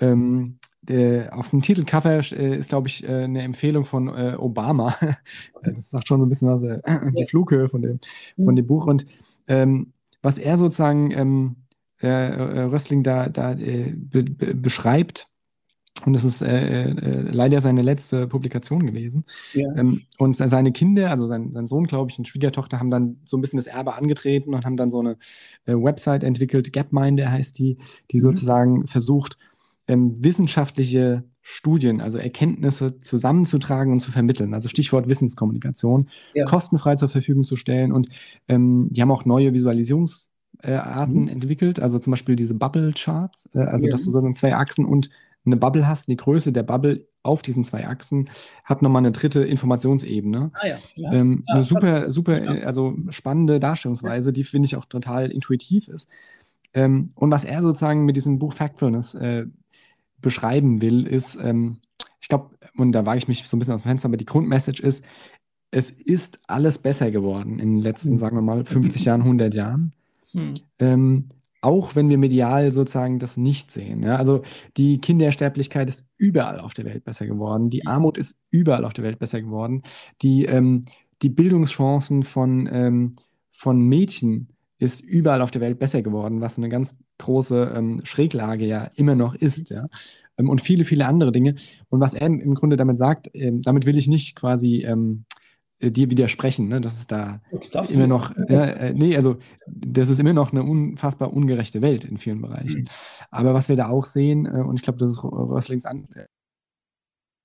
[0.00, 4.94] Ähm, der, auf dem Titelcover äh, ist, glaube ich, äh, eine Empfehlung von äh, Obama.
[5.62, 6.80] das sagt schon so ein bisschen was, äh,
[7.12, 8.00] die Flughöhe von dem,
[8.42, 8.86] von dem Buch.
[8.86, 9.06] Und
[9.46, 11.56] ähm, was er sozusagen ähm,
[12.02, 15.28] äh, äh, Rössling da, da be be beschreibt,
[16.04, 19.24] und das ist äh, äh, leider seine letzte Publikation gewesen.
[19.52, 19.68] Ja.
[19.76, 23.38] Ähm, und seine Kinder, also sein, sein Sohn, glaube ich, und Schwiegertochter, haben dann so
[23.38, 25.16] ein bisschen das Erbe angetreten und haben dann so eine
[25.66, 27.78] äh, Website entwickelt, Gapminder heißt die,
[28.10, 28.22] die mhm.
[28.22, 29.38] sozusagen versucht,
[29.86, 34.54] ähm, wissenschaftliche Studien, also Erkenntnisse zusammenzutragen und zu vermitteln.
[34.54, 36.46] Also Stichwort Wissenskommunikation, ja.
[36.46, 37.92] kostenfrei zur Verfügung zu stellen.
[37.92, 38.08] Und
[38.48, 41.28] ähm, die haben auch neue Visualisierungsarten mhm.
[41.28, 43.92] entwickelt, also zum Beispiel diese Bubble-Charts, äh, also ja.
[43.92, 45.10] dass du sozusagen zwei Achsen und
[45.46, 48.30] eine Bubble hast, die Größe der Bubble auf diesen zwei Achsen
[48.64, 50.50] hat nochmal eine dritte Informationsebene.
[50.54, 50.78] Ah, ja.
[50.94, 51.12] Ja.
[51.12, 56.10] Ähm, ja, eine super, super, also spannende Darstellungsweise, die finde ich auch total intuitiv ist.
[56.74, 59.46] Ähm, und was er sozusagen mit diesem Buch Factfulness äh,
[60.20, 61.78] beschreiben will, ist, ähm,
[62.20, 64.26] ich glaube, und da wage ich mich so ein bisschen aus dem Fenster, aber die
[64.26, 65.04] Grundmessage ist,
[65.70, 68.18] es ist alles besser geworden in den letzten, mhm.
[68.18, 69.92] sagen wir mal, 50 Jahren, 100 Jahren.
[70.32, 70.54] Mhm.
[70.78, 71.28] Ähm,
[71.64, 74.02] auch wenn wir medial sozusagen das nicht sehen.
[74.02, 74.16] Ja?
[74.16, 74.42] Also
[74.76, 79.04] die Kindersterblichkeit ist überall auf der Welt besser geworden, die Armut ist überall auf der
[79.04, 79.82] Welt besser geworden,
[80.22, 80.82] die, ähm,
[81.22, 83.12] die Bildungschancen von, ähm,
[83.50, 84.48] von Mädchen
[84.78, 89.14] ist überall auf der Welt besser geworden, was eine ganz große ähm, Schräglage ja immer
[89.14, 89.86] noch ist, ja.
[90.36, 91.54] Ähm, und viele, viele andere Dinge.
[91.88, 95.43] Und was er im Grunde damit sagt, ähm, damit will ich nicht quasi ähm, äh,
[95.90, 96.80] dir widersprechen, ne?
[96.80, 97.40] dass es da
[97.88, 102.42] immer noch, äh, nee, also das ist immer noch eine unfassbar ungerechte Welt in vielen
[102.42, 102.82] Bereichen.
[102.82, 102.88] Mhm.
[103.30, 106.08] Aber was wir da auch sehen, äh, und ich glaube, das ist Rösslings an,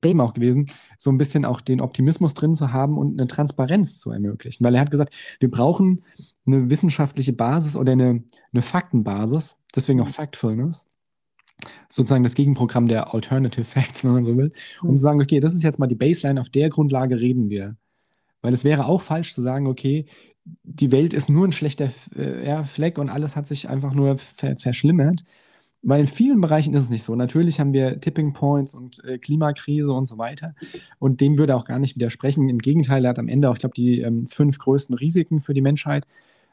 [0.01, 0.67] Thema auch gewesen,
[0.97, 4.63] so ein bisschen auch den Optimismus drin zu haben und eine Transparenz zu ermöglichen.
[4.63, 6.03] Weil er hat gesagt, wir brauchen
[6.45, 8.23] eine wissenschaftliche Basis oder eine,
[8.53, 10.13] eine Faktenbasis, deswegen auch mhm.
[10.13, 10.89] Factfulness,
[11.89, 14.97] sozusagen das Gegenprogramm der Alternative Facts, wenn man so will, um mhm.
[14.97, 17.75] zu sagen, okay, das ist jetzt mal die Baseline, auf der Grundlage reden wir.
[18.41, 20.05] Weil es wäre auch falsch zu sagen, okay,
[20.63, 24.55] die Welt ist nur ein schlechter äh, Fleck und alles hat sich einfach nur ver
[24.55, 25.23] verschlimmert.
[25.81, 27.15] Weil in vielen Bereichen ist es nicht so.
[27.15, 30.53] Natürlich haben wir Tipping Points und äh, Klimakrise und so weiter.
[30.97, 32.49] Und dem würde auch gar nicht widersprechen.
[32.49, 35.53] Im Gegenteil, er hat am Ende auch, ich glaube, die ähm, fünf größten Risiken für
[35.53, 36.05] die Menschheit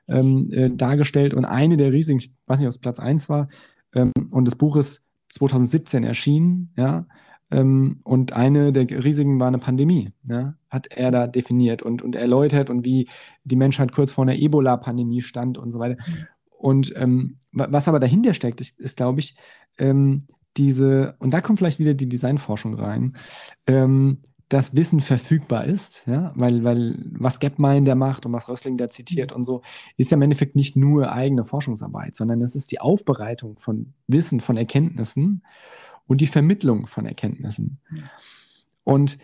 [0.06, 1.34] ähm, äh, dargestellt.
[1.34, 3.48] Und eine der Risiken, ich weiß nicht, ob es Platz 1 war,
[3.94, 7.06] ähm, und das Buch ist 2017 erschienen, ja.
[7.50, 12.16] Ähm, und eine der Risiken war eine Pandemie, ja, hat er da definiert und, und
[12.16, 13.08] erläutert und wie
[13.44, 15.96] die Menschheit kurz vor einer Ebola-Pandemie stand und so weiter.
[16.58, 19.36] Und ähm, was aber dahinter steckt, ist, ist glaube ich,
[19.78, 20.24] ähm,
[20.56, 23.16] diese, und da kommt vielleicht wieder die Designforschung rein,
[23.66, 24.18] ähm,
[24.48, 29.32] dass Wissen verfügbar ist, ja, weil, weil was Gapminder macht und was Rössling da zitiert
[29.32, 29.62] und so,
[29.96, 34.40] ist ja im Endeffekt nicht nur eigene Forschungsarbeit, sondern es ist die Aufbereitung von Wissen,
[34.40, 35.42] von Erkenntnissen
[36.06, 37.78] und die Vermittlung von Erkenntnissen.
[38.84, 39.18] Und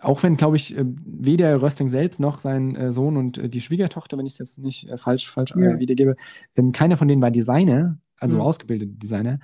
[0.00, 3.60] auch wenn, glaube ich, äh, weder Röstling selbst noch sein äh, Sohn und äh, die
[3.60, 5.78] Schwiegertochter, wenn ich es jetzt nicht falsch, falsch ja.
[5.78, 6.16] wiedergebe,
[6.56, 8.42] ähm, keiner von denen war Designer, also ja.
[8.42, 9.38] ausgebildete Designer.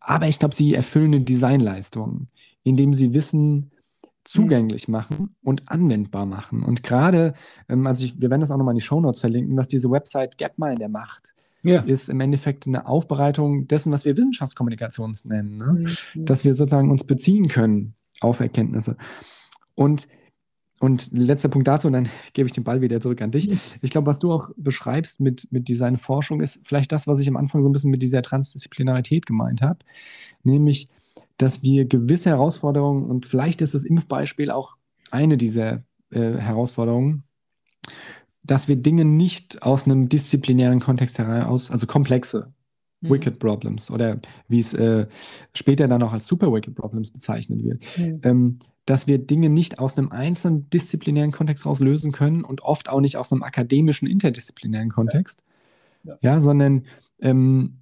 [0.00, 2.28] Aber ich glaube, sie erfüllen eine Designleistung,
[2.62, 3.70] indem sie Wissen
[4.24, 6.62] zugänglich machen und anwendbar machen.
[6.62, 7.34] Und gerade,
[7.68, 10.38] ähm, also ich, wir werden das auch nochmal in die Shownotes verlinken, was diese Website
[10.38, 11.34] Gapminder macht,
[11.64, 11.80] ja.
[11.80, 15.56] ist im Endeffekt eine Aufbereitung dessen, was wir Wissenschaftskommunikation nennen.
[15.56, 15.84] Ne?
[16.14, 16.24] Mhm.
[16.24, 18.96] Dass wir sozusagen uns beziehen können auf Erkenntnisse.
[19.74, 20.08] Und,
[20.80, 23.50] und letzter Punkt dazu, und dann gebe ich den Ball wieder zurück an dich.
[23.82, 27.36] Ich glaube, was du auch beschreibst mit, mit Designforschung, ist vielleicht das, was ich am
[27.36, 29.78] Anfang so ein bisschen mit dieser Transdisziplinarität gemeint habe.
[30.42, 30.88] Nämlich,
[31.38, 34.76] dass wir gewisse Herausforderungen, und vielleicht ist das Impfbeispiel auch
[35.10, 37.24] eine dieser äh, Herausforderungen,
[38.44, 42.52] dass wir Dinge nicht aus einem disziplinären Kontext heraus, also komplexe
[43.00, 43.10] mhm.
[43.10, 45.06] Wicked Problems oder wie es äh,
[45.54, 48.20] später dann auch als Super Wicked Problems bezeichnet wird, mhm.
[48.22, 52.88] ähm, dass wir Dinge nicht aus einem einzelnen disziplinären Kontext heraus lösen können und oft
[52.88, 55.44] auch nicht aus einem akademischen interdisziplinären Kontext,
[56.04, 56.34] ja, ja.
[56.34, 56.84] ja sondern
[57.20, 57.78] ähm,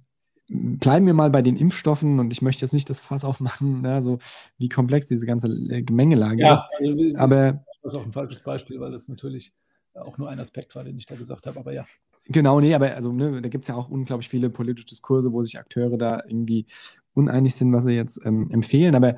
[0.47, 4.01] bleiben wir mal bei den Impfstoffen und ich möchte jetzt nicht das Fass aufmachen, ja,
[4.01, 4.19] so
[4.57, 6.65] wie komplex diese ganze äh, Gemengelage ja, ist.
[6.79, 9.51] Also, aber das ist auch ein falsches Beispiel, weil das natürlich
[9.95, 11.85] auch nur ein Aspekt war, den ich da gesagt habe, aber ja.
[12.27, 15.43] Genau, nee, aber also, ne, da gibt es ja auch unglaublich viele politische Diskurse, wo
[15.43, 16.65] sich Akteure da irgendwie
[17.13, 18.95] uneinig sind, was sie jetzt ähm, empfehlen.
[18.95, 19.15] Aber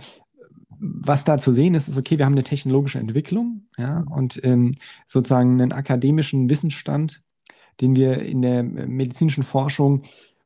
[0.80, 4.72] was da zu sehen ist, ist, okay, wir haben eine technologische Entwicklung ja, und ähm,
[5.06, 7.22] sozusagen einen akademischen Wissensstand,
[7.80, 10.04] den wir in der medizinischen Forschung,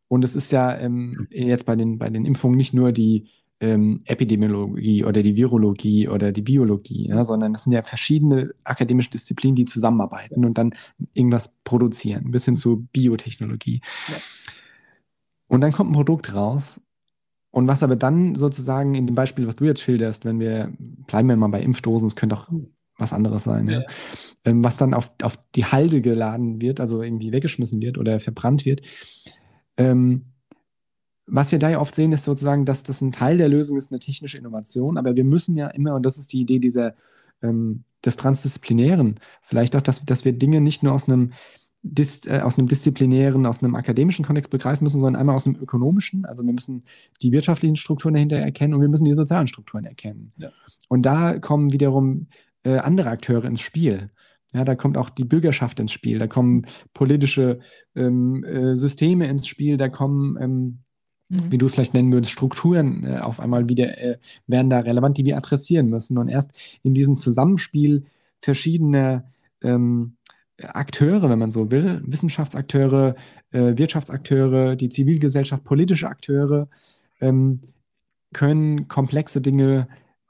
[0.09, 3.27] und es ist ja ähm, jetzt bei den, bei den Impfungen nicht nur die
[3.62, 9.10] ähm, Epidemiologie oder die Virologie oder die Biologie, ja, sondern es sind ja verschiedene akademische
[9.10, 10.74] Disziplinen, die zusammenarbeiten und dann
[11.14, 13.82] irgendwas produzieren, bis hin zu Biotechnologie.
[14.07, 14.16] Ja.
[15.47, 16.82] Und dann kommt ein Produkt raus.
[17.51, 21.28] Und was aber dann sozusagen in dem Beispiel, was du jetzt schilderst, wenn wir, bleiben
[21.28, 22.47] wir mal bei Impfdosen, es könnte auch
[22.97, 23.80] was anderes sein, ja.
[23.80, 23.86] Ja.
[24.45, 28.66] Ähm, was dann auf, auf die Halde geladen wird, also irgendwie weggeschmissen wird oder verbrannt
[28.66, 28.82] wird,
[29.78, 30.26] ähm,
[31.30, 33.91] was wir da ja oft sehen, ist sozusagen, dass das ein Teil der Lösung ist,
[33.91, 36.95] eine technische Innovation, aber wir müssen ja immer, und das ist die Idee dieser,
[37.41, 41.32] ähm, des Transdisziplinären, vielleicht auch, dass, dass wir Dinge nicht nur aus einem,
[41.82, 45.55] Dis, äh, aus einem disziplinären, aus einem akademischen Kontext begreifen müssen, sondern einmal aus einem
[45.55, 46.25] ökonomischen.
[46.25, 46.84] Also wir müssen
[47.21, 50.34] die wirtschaftlichen Strukturen dahinter erkennen und wir müssen die sozialen Strukturen erkennen.
[50.36, 50.51] Ja.
[50.89, 52.27] Und da kommen wiederum
[52.63, 54.09] äh, andere Akteure ins Spiel.
[54.53, 57.59] Ja, da kommt auch die Bürgerschaft ins Spiel, da kommen politische
[57.95, 60.80] ähm, äh, Systeme ins Spiel, da kommen ähm,
[61.30, 61.51] Mhm.
[61.51, 64.17] wie du es vielleicht nennen würdest, Strukturen äh, auf einmal wieder äh,
[64.47, 66.17] werden da relevant, die wir adressieren müssen.
[66.17, 68.05] Und erst in diesem Zusammenspiel
[68.41, 69.25] verschiedener
[69.61, 70.15] ähm,
[70.61, 73.15] Akteure, wenn man so will, Wissenschaftsakteure,
[73.51, 76.67] äh, Wirtschaftsakteure, die Zivilgesellschaft, politische Akteure,
[77.21, 77.59] ähm,
[78.34, 79.88] können komplexe Dinge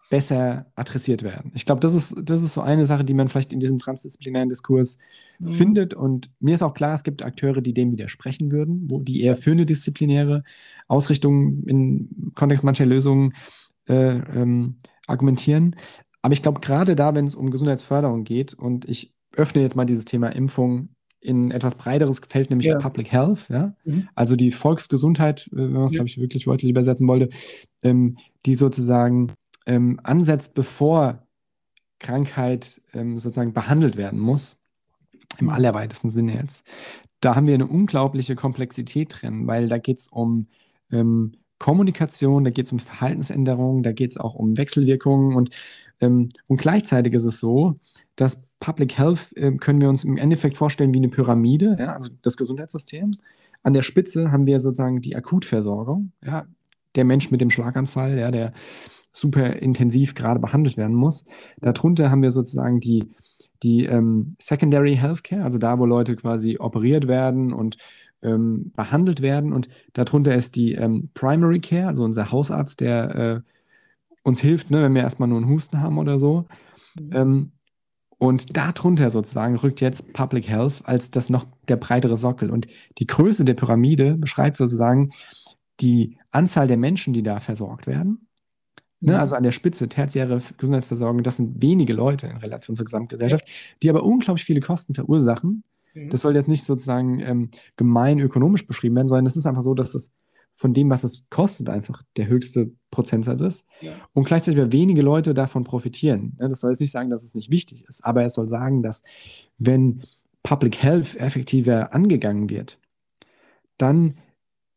[0.10, 1.52] besser adressiert werden.
[1.54, 4.50] Ich glaube, das ist, das ist so eine Sache, die man vielleicht in diesem transdisziplinären
[4.50, 4.98] Diskurs
[5.38, 5.48] mhm.
[5.48, 5.94] findet.
[5.94, 9.36] Und mir ist auch klar, es gibt Akteure, die dem widersprechen würden, wo die eher
[9.36, 10.44] für eine disziplinäre
[10.88, 13.34] Ausrichtung im Kontext mancher Lösungen
[13.88, 15.76] äh, ähm, argumentieren.
[16.24, 19.86] Aber ich glaube, gerade da, wenn es um Gesundheitsförderung geht, und ich öffne jetzt mal
[19.86, 20.90] dieses Thema Impfung
[21.22, 22.78] in etwas breiteres Feld, nämlich ja.
[22.78, 23.76] Public Health, ja.
[23.84, 24.08] Mhm.
[24.16, 25.98] Also die Volksgesundheit, äh, wenn man es, ja.
[25.98, 27.30] glaube ich, wirklich wörtlich übersetzen wollte,
[27.84, 29.34] ähm, die sozusagen
[29.66, 31.28] ähm, ansetzt, bevor
[32.00, 34.58] Krankheit ähm, sozusagen behandelt werden muss.
[35.40, 35.54] Im mhm.
[35.54, 36.68] allerweitesten Sinne jetzt.
[37.20, 40.48] Da haben wir eine unglaubliche Komplexität drin, weil da geht es um
[40.92, 45.50] ähm, Kommunikation, da geht es um Verhaltensänderungen, da geht es auch um Wechselwirkungen und,
[46.00, 47.80] ähm, und gleichzeitig ist es so,
[48.16, 52.10] dass Public Health äh, können wir uns im Endeffekt vorstellen wie eine Pyramide, ja, also
[52.22, 53.12] das Gesundheitssystem.
[53.62, 56.46] An der Spitze haben wir sozusagen die Akutversorgung, ja,
[56.96, 58.54] der Mensch mit dem Schlaganfall, ja, der
[59.20, 61.26] super intensiv gerade behandelt werden muss.
[61.62, 63.10] Darunter haben wir sozusagen die,
[63.64, 67.78] die ähm, Secondary Healthcare, also da, wo Leute quasi operiert werden und
[68.22, 69.54] ähm, behandelt werden.
[69.54, 73.42] Und darunter ist die ähm, Primary Care, also unser Hausarzt, der äh,
[74.24, 76.46] uns hilft, ne, wenn wir erstmal nur einen Husten haben oder so.
[77.00, 77.10] Mhm.
[77.14, 77.52] Ähm,
[78.18, 82.50] und darunter sozusagen rückt jetzt Public Health als das noch der breitere Sockel.
[82.50, 82.68] Und
[82.98, 85.12] die Größe der Pyramide beschreibt sozusagen
[85.80, 88.28] die Anzahl der Menschen, die da versorgt werden.
[89.02, 93.46] Ne, also an der Spitze, tertiäre Gesundheitsversorgung, das sind wenige Leute in Relation zur Gesamtgesellschaft,
[93.82, 95.64] die aber unglaublich viele Kosten verursachen.
[95.94, 96.10] Mhm.
[96.10, 99.74] Das soll jetzt nicht sozusagen ähm, gemein ökonomisch beschrieben werden, sondern es ist einfach so,
[99.74, 100.12] dass es
[100.60, 103.68] von dem, was es kostet, einfach der höchste Prozentsatz ist.
[103.80, 103.94] Ja.
[104.14, 106.36] Und gleichzeitig wenige Leute davon profitieren.
[106.38, 108.84] Ja, das soll jetzt nicht sagen, dass es nicht wichtig ist, aber es soll sagen,
[108.84, 109.02] dass
[109.58, 110.04] wenn
[110.44, 112.78] Public Health effektiver angegangen wird,
[113.78, 114.16] dann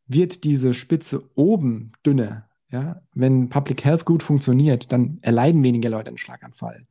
[0.06, 2.48] wird diese Spitze oben dünner.
[2.72, 3.00] Ja?
[3.14, 6.86] Wenn Public Health gut funktioniert, dann erleiden weniger Leute einen Schlaganfall.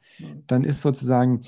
[0.48, 1.42] Dann ist sozusagen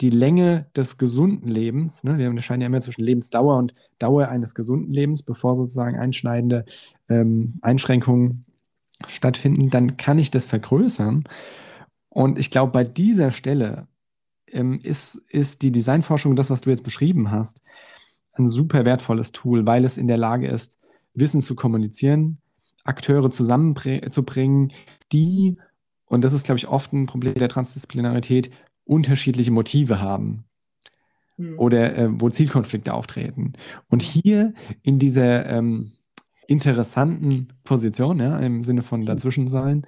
[0.00, 4.54] die Länge des gesunden Lebens, ne, wir unterscheiden ja immer zwischen Lebensdauer und Dauer eines
[4.54, 6.64] gesunden Lebens, bevor sozusagen einschneidende
[7.08, 8.46] ähm, Einschränkungen
[9.06, 11.24] stattfinden, dann kann ich das vergrößern.
[12.08, 13.88] Und ich glaube, bei dieser Stelle
[14.46, 17.62] ähm, ist, ist die Designforschung, das, was du jetzt beschrieben hast,
[18.34, 20.78] ein super wertvolles Tool, weil es in der Lage ist,
[21.14, 22.38] Wissen zu kommunizieren,
[22.90, 24.72] Akteure zusammenzubringen,
[25.12, 25.56] die,
[26.06, 28.50] und das ist, glaube ich, oft ein Problem der Transdisziplinarität,
[28.84, 30.44] unterschiedliche Motive haben
[31.36, 31.58] mhm.
[31.58, 33.54] oder äh, wo Zielkonflikte auftreten.
[33.88, 35.92] Und hier in dieser ähm,
[36.46, 39.86] interessanten Position, ja, im Sinne von dazwischen sein,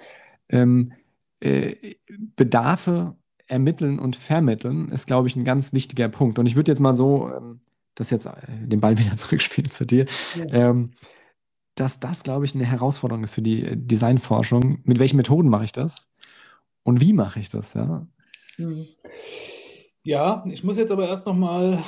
[0.48, 0.92] ähm,
[1.40, 1.96] äh,
[2.36, 6.38] Bedarfe ermitteln und vermitteln, ist, glaube ich, ein ganz wichtiger Punkt.
[6.38, 7.60] Und ich würde jetzt mal so, ähm,
[7.94, 10.70] das jetzt äh, den Ball wieder zurückspielen zu dir, ja.
[10.70, 10.92] ähm,
[11.74, 14.80] dass das, glaube ich, eine Herausforderung ist für die äh, Designforschung.
[14.84, 16.10] Mit welchen Methoden mache ich das?
[16.82, 17.74] Und wie mache ich das?
[17.74, 18.06] Ja?
[18.56, 18.86] Hm.
[20.04, 21.84] Ja, ich muss jetzt aber erst noch mal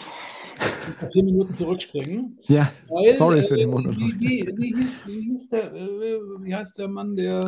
[1.12, 2.38] vier Minuten zurückspringen.
[2.42, 3.96] Ja, weil, sorry für den Mund.
[3.96, 7.40] Wie, wie, wie, hieß, wie, hieß der, äh, wie heißt der Mann, der.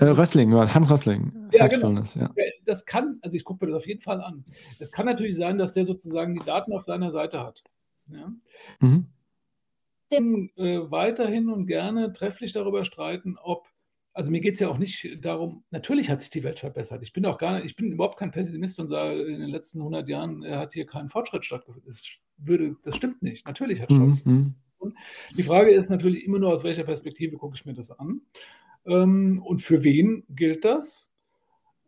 [0.00, 1.32] Äh, Rössling, Hans Rössling.
[1.52, 2.02] Ja, genau.
[2.14, 2.30] ja.
[2.64, 4.44] Das kann, also ich gucke mir das auf jeden Fall an.
[4.78, 7.62] Es kann natürlich sein, dass der sozusagen die Daten auf seiner Seite hat.
[8.08, 8.32] Ja?
[8.80, 9.06] Mhm.
[10.10, 13.68] Äh, weiterhin und gerne trefflich darüber streiten, ob
[14.18, 17.02] also mir geht es ja auch nicht darum, natürlich hat sich die Welt verbessert.
[17.02, 19.78] Ich bin auch gar nicht, ich bin überhaupt kein Pessimist und sage, in den letzten
[19.78, 21.86] 100 Jahren äh, hat hier kein Fortschritt stattgefunden.
[21.86, 22.02] Das,
[22.36, 23.46] würde, das stimmt nicht.
[23.46, 23.94] Natürlich hat mhm.
[23.94, 24.56] stattgefunden.
[25.36, 28.22] Die Frage ist natürlich immer nur, aus welcher Perspektive gucke ich mir das an
[28.86, 31.12] ähm, und für wen gilt das?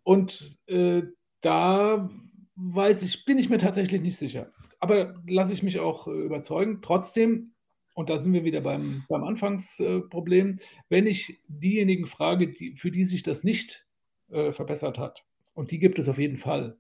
[0.05, 1.03] Und äh,
[1.41, 2.09] da
[2.55, 4.53] weiß ich, bin ich mir tatsächlich nicht sicher.
[4.79, 6.81] Aber lasse ich mich auch äh, überzeugen.
[6.81, 7.55] Trotzdem
[7.95, 13.05] und da sind wir wieder beim, beim Anfangsproblem, wenn ich diejenigen frage, die, für die
[13.05, 13.87] sich das nicht
[14.31, 16.77] äh, verbessert hat, und die gibt es auf jeden Fall,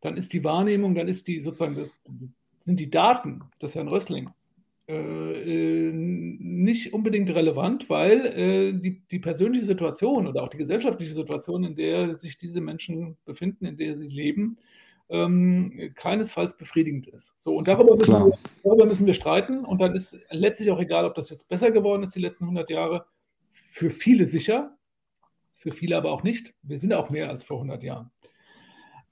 [0.00, 1.90] dann ist die Wahrnehmung, dann ist die sozusagen,
[2.60, 4.30] sind die Daten des Herrn Rössling
[4.88, 11.14] äh, äh, nicht unbedingt relevant, weil äh, die, die persönliche Situation oder auch die gesellschaftliche
[11.14, 14.58] Situation, in der sich diese Menschen befinden, in der sie leben,
[15.08, 17.34] ähm, keinesfalls befriedigend ist.
[17.38, 19.64] So, und darüber müssen, wir, darüber müssen wir streiten.
[19.64, 22.70] Und dann ist letztlich auch egal, ob das jetzt besser geworden ist die letzten 100
[22.70, 23.06] Jahre.
[23.50, 24.76] Für viele sicher,
[25.56, 26.54] für viele aber auch nicht.
[26.62, 28.10] Wir sind auch mehr als vor 100 Jahren.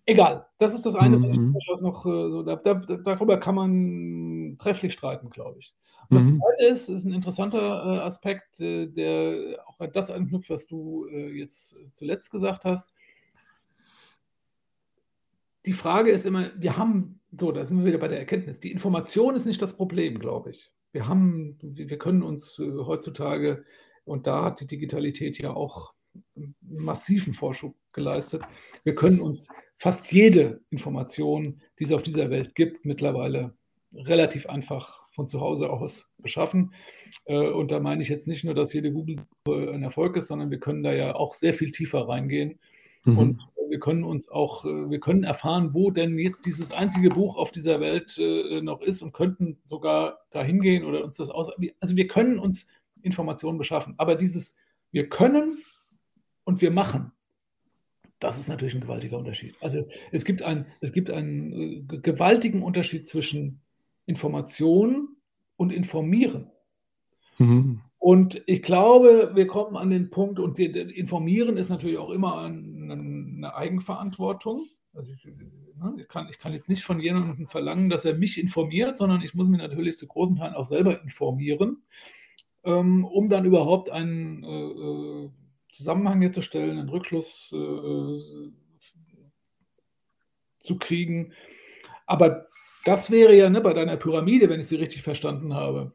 [0.06, 1.54] Egal, das ist das eine, was mhm.
[1.56, 5.74] ich noch, äh, so, da, da, darüber kann man trefflich streiten, glaube ich.
[6.08, 6.40] Das mhm.
[6.40, 11.38] zweite ist, ist ein interessanter äh, Aspekt, äh, der auch das anknüpft, was du äh,
[11.38, 12.88] jetzt zuletzt gesagt hast
[15.66, 18.72] die Frage ist immer, wir haben, so, da sind wir wieder bei der Erkenntnis, die
[18.72, 20.70] Information ist nicht das Problem, glaube ich.
[20.92, 23.64] Wir haben, wir können uns äh, heutzutage,
[24.04, 25.92] und da hat die Digitalität ja auch
[26.62, 28.42] massiven Vorschub geleistet,
[28.82, 33.54] wir können uns fast jede Information, die es auf dieser Welt gibt, mittlerweile
[33.92, 36.74] relativ einfach von zu Hause aus beschaffen.
[37.26, 40.50] Äh, und da meine ich jetzt nicht nur, dass jede Google ein Erfolg ist, sondern
[40.50, 42.58] wir können da ja auch sehr viel tiefer reingehen.
[43.04, 43.18] Mhm.
[43.18, 47.36] Und wir können uns auch, äh, wir können erfahren, wo denn jetzt dieses einzige Buch
[47.36, 51.48] auf dieser Welt äh, noch ist und könnten sogar dahin gehen oder uns das aus.
[51.80, 52.66] Also wir können uns
[53.02, 53.94] Informationen beschaffen.
[53.96, 54.56] Aber dieses
[54.92, 55.58] wir können
[56.44, 57.12] und wir machen,
[58.18, 59.54] das ist natürlich ein gewaltiger Unterschied.
[59.60, 63.60] Also es gibt, ein, es gibt einen äh, gewaltigen Unterschied zwischen
[64.06, 65.16] Information
[65.56, 66.50] und Informieren.
[67.38, 67.80] Mhm.
[67.98, 72.54] Und ich glaube, wir kommen an den Punkt, und Informieren ist natürlich auch immer eine,
[73.44, 74.64] eine Eigenverantwortung.
[74.94, 78.38] Also ich, ne, ich, kann, ich kann jetzt nicht von jemandem verlangen, dass er mich
[78.38, 81.82] informiert, sondern ich muss mich natürlich zu großen Teilen auch selber informieren,
[82.64, 85.30] ähm, um dann überhaupt einen äh, äh
[85.72, 88.50] Zusammenhang herzustellen, einen Rückschluss äh,
[90.58, 91.32] zu kriegen.
[92.06, 92.48] Aber
[92.84, 95.94] das wäre ja ne, bei deiner Pyramide, wenn ich sie richtig verstanden habe,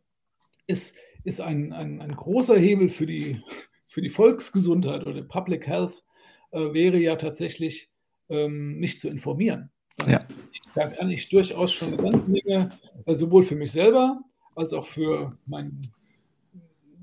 [0.66, 0.96] ist
[1.26, 3.42] ist ein, ein, ein großer Hebel für die,
[3.88, 6.04] für die Volksgesundheit oder Public Health,
[6.56, 7.90] äh, wäre ja tatsächlich
[8.30, 9.70] ähm, mich zu informieren.
[10.08, 10.26] Ja.
[10.74, 12.70] Da kann ich durchaus schon eine ganze Menge,
[13.06, 14.22] äh, sowohl für mich selber
[14.56, 15.82] als auch für mein,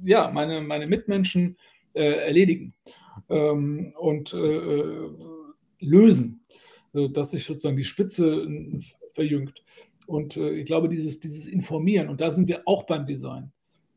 [0.02, 1.58] ja, meine, meine Mitmenschen
[1.92, 2.72] äh, erledigen
[3.28, 5.10] ähm, und äh, äh
[5.80, 6.44] lösen,
[6.94, 8.80] äh, dass sich sozusagen die Spitze äh,
[9.14, 9.62] verjüngt.
[10.06, 13.52] Und ich glaube, dieses, dieses Informieren, und da sind wir auch beim Design,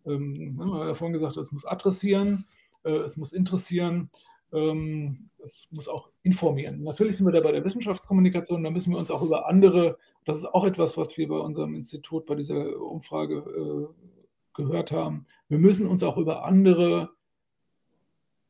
[0.06, 2.46] ähm, wir haben ja vorhin gesagt, es muss adressieren,
[2.84, 4.10] äh, es muss interessieren,
[4.56, 6.84] ähm, es muss auch informieren.
[6.84, 10.40] Natürlich sind wir da bei der Wissenschaftskommunikation, da müssen wir uns auch über andere, das
[10.40, 14.06] ist auch etwas, was wir bei unserem Institut bei dieser Umfrage äh,
[14.54, 17.10] gehört haben, wir müssen uns auch über andere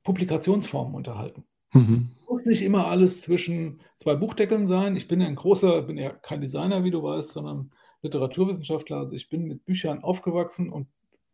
[0.03, 1.43] Publikationsformen unterhalten.
[1.73, 2.09] Mhm.
[2.21, 4.95] Es muss nicht immer alles zwischen zwei Buchdeckeln sein.
[4.95, 7.71] Ich bin ja ein großer, bin ja kein Designer, wie du weißt, sondern
[8.01, 8.97] Literaturwissenschaftler.
[8.97, 10.87] Also ich bin mit Büchern aufgewachsen und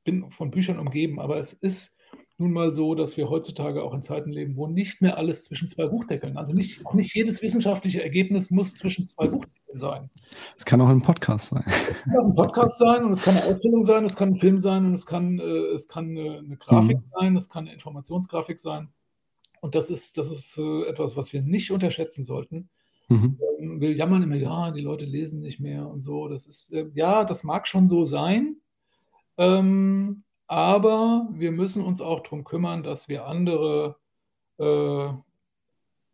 [0.03, 1.97] bin von Büchern umgeben, aber es ist
[2.41, 5.69] nun mal so, dass wir heutzutage auch in Zeiten leben, wo nicht mehr alles zwischen
[5.69, 10.09] zwei Buchdeckeln, also nicht, nicht jedes wissenschaftliche Ergebnis muss zwischen zwei Buchdeckeln sein.
[10.57, 11.63] Es kann auch ein Podcast sein.
[11.65, 14.35] Es kann auch ein Podcast sein und es kann eine Ausbildung sein, es kann ein
[14.35, 15.43] Film sein und es kann, äh,
[15.73, 17.11] es kann eine, eine Grafik mhm.
[17.19, 18.89] sein, es kann eine Informationsgrafik sein.
[19.61, 22.69] Und das ist, das ist äh, etwas, was wir nicht unterschätzen sollten.
[23.09, 23.37] Mhm.
[23.59, 26.27] Ähm, wir jammern immer, ja, die Leute lesen nicht mehr und so.
[26.27, 28.57] Das ist, äh, ja, das mag schon so sein.
[29.37, 33.95] Ähm, aber wir müssen uns auch darum kümmern, dass wir andere,
[34.57, 35.07] äh,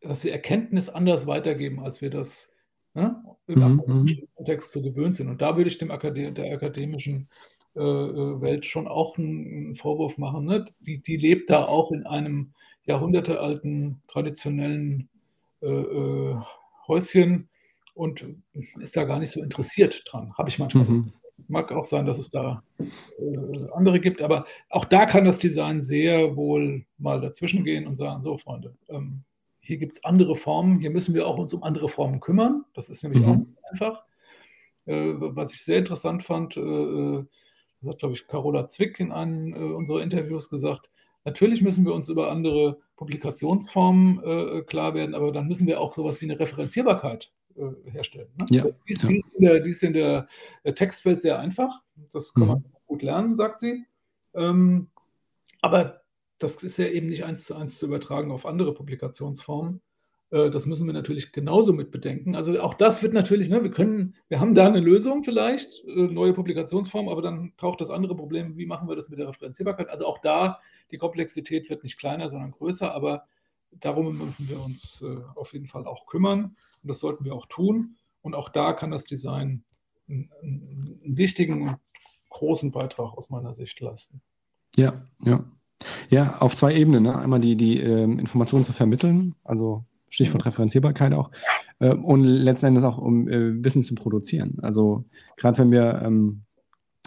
[0.07, 2.53] dass wir Erkenntnis anders weitergeben, als wir das
[2.93, 3.79] ne, im mhm.
[3.79, 5.29] akademischen Kontext so gewöhnt sind.
[5.29, 7.29] Und da würde ich dem Akade der akademischen
[7.75, 10.45] äh, äh, Welt schon auch einen, Vorwurf machen.
[10.45, 10.67] Ne?
[10.81, 12.53] Die, die lebt da auch in einem
[12.85, 15.09] jahrhundertealten, traditionellen
[15.63, 16.35] äh, äh,
[16.87, 17.49] Häuschen
[17.95, 18.23] und
[18.79, 20.83] ist da gar nicht so interessiert dran, habe ich manchmal.
[20.85, 21.13] Mhm.
[21.47, 22.85] Mag auch sein, dass es da äh,
[23.73, 28.23] andere gibt, aber auch da kann das Design sehr wohl mal dazwischen gehen und sagen,
[28.23, 29.23] so Freunde, ähm,
[29.59, 32.65] hier gibt es andere Formen, hier müssen wir auch uns um andere Formen kümmern.
[32.73, 33.29] Das ist nämlich mhm.
[33.29, 34.03] auch einfach.
[34.85, 37.25] Äh, was ich sehr interessant fand, äh, äh
[37.81, 40.89] das hat, glaube ich, Carola Zwick in einem äh, unserer Interviews gesagt,
[41.25, 45.93] natürlich müssen wir uns über andere Publikationsformen äh, klar werden, aber dann müssen wir auch
[45.93, 48.29] sowas wie eine Referenzierbarkeit äh, herstellen.
[48.37, 48.45] Ne?
[48.49, 49.09] Ja, die, ist, ja.
[49.09, 50.27] die, ist in der, die ist in der
[50.75, 51.81] Textwelt sehr einfach.
[52.11, 52.49] Das kann mhm.
[52.49, 53.85] man gut lernen, sagt sie.
[54.33, 54.87] Ähm,
[55.61, 56.01] aber
[56.39, 59.81] das ist ja eben nicht eins zu eins zu übertragen auf andere Publikationsformen.
[60.29, 62.35] Äh, das müssen wir natürlich genauso mit bedenken.
[62.35, 66.07] Also auch das wird natürlich, ne, wir können, wir haben da eine Lösung vielleicht, äh,
[66.07, 69.89] neue Publikationsform, aber dann taucht das andere Problem, wie machen wir das mit der Referenzierbarkeit?
[69.89, 70.59] Also auch da,
[70.91, 73.25] die Komplexität wird nicht kleiner, sondern größer, aber
[73.81, 77.45] darum müssen wir uns äh, auf jeden Fall auch kümmern und das sollten wir auch
[77.47, 77.95] tun.
[78.21, 79.63] Und auch da kann das Design
[80.09, 81.77] einen, einen wichtigen,
[82.29, 84.21] großen Beitrag aus meiner Sicht leisten.
[84.75, 85.43] Ja, ja.
[86.09, 87.03] Ja, auf zwei Ebenen.
[87.03, 87.17] Ne?
[87.17, 90.45] Einmal die, die ähm, Informationen zu vermitteln, also Stichwort.
[90.45, 91.31] Referenzierbarkeit auch,
[91.79, 94.57] äh, und letzten Endes auch um äh, Wissen zu produzieren.
[94.61, 95.05] Also
[95.35, 96.41] gerade wenn wir, ähm,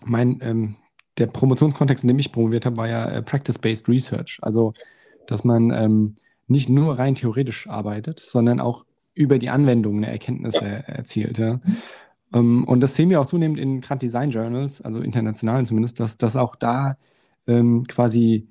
[0.05, 0.77] mein, ähm,
[1.19, 4.39] der Promotionskontext, in dem ich promoviert habe, war ja äh, Practice-Based Research.
[4.43, 4.75] Also,
[5.27, 6.15] dass man ähm,
[6.51, 11.39] nicht nur rein theoretisch arbeitet, sondern auch über die Anwendung eine Erkenntnisse erzielt.
[11.39, 11.60] Ja.
[12.32, 15.98] Um, ähm, und das sehen wir auch zunehmend in gerade Design Journals, also internationalen zumindest,
[16.01, 16.97] dass, dass auch da
[17.47, 18.48] ähm, quasi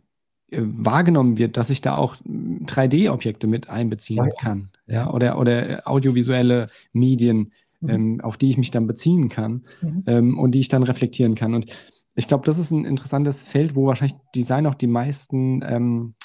[0.51, 4.31] äh, wahrgenommen wird, dass ich da auch 3D-Objekte mit einbeziehen ja.
[4.39, 4.69] kann.
[4.87, 7.89] Ja, oder, oder audiovisuelle Medien, mhm.
[7.89, 10.03] ähm, auf die ich mich dann beziehen kann mhm.
[10.07, 11.53] ähm, und die ich dann reflektieren kann.
[11.53, 11.71] Und
[12.15, 16.15] ich glaube, das ist ein interessantes Feld, wo wahrscheinlich Design auch die meisten ähm,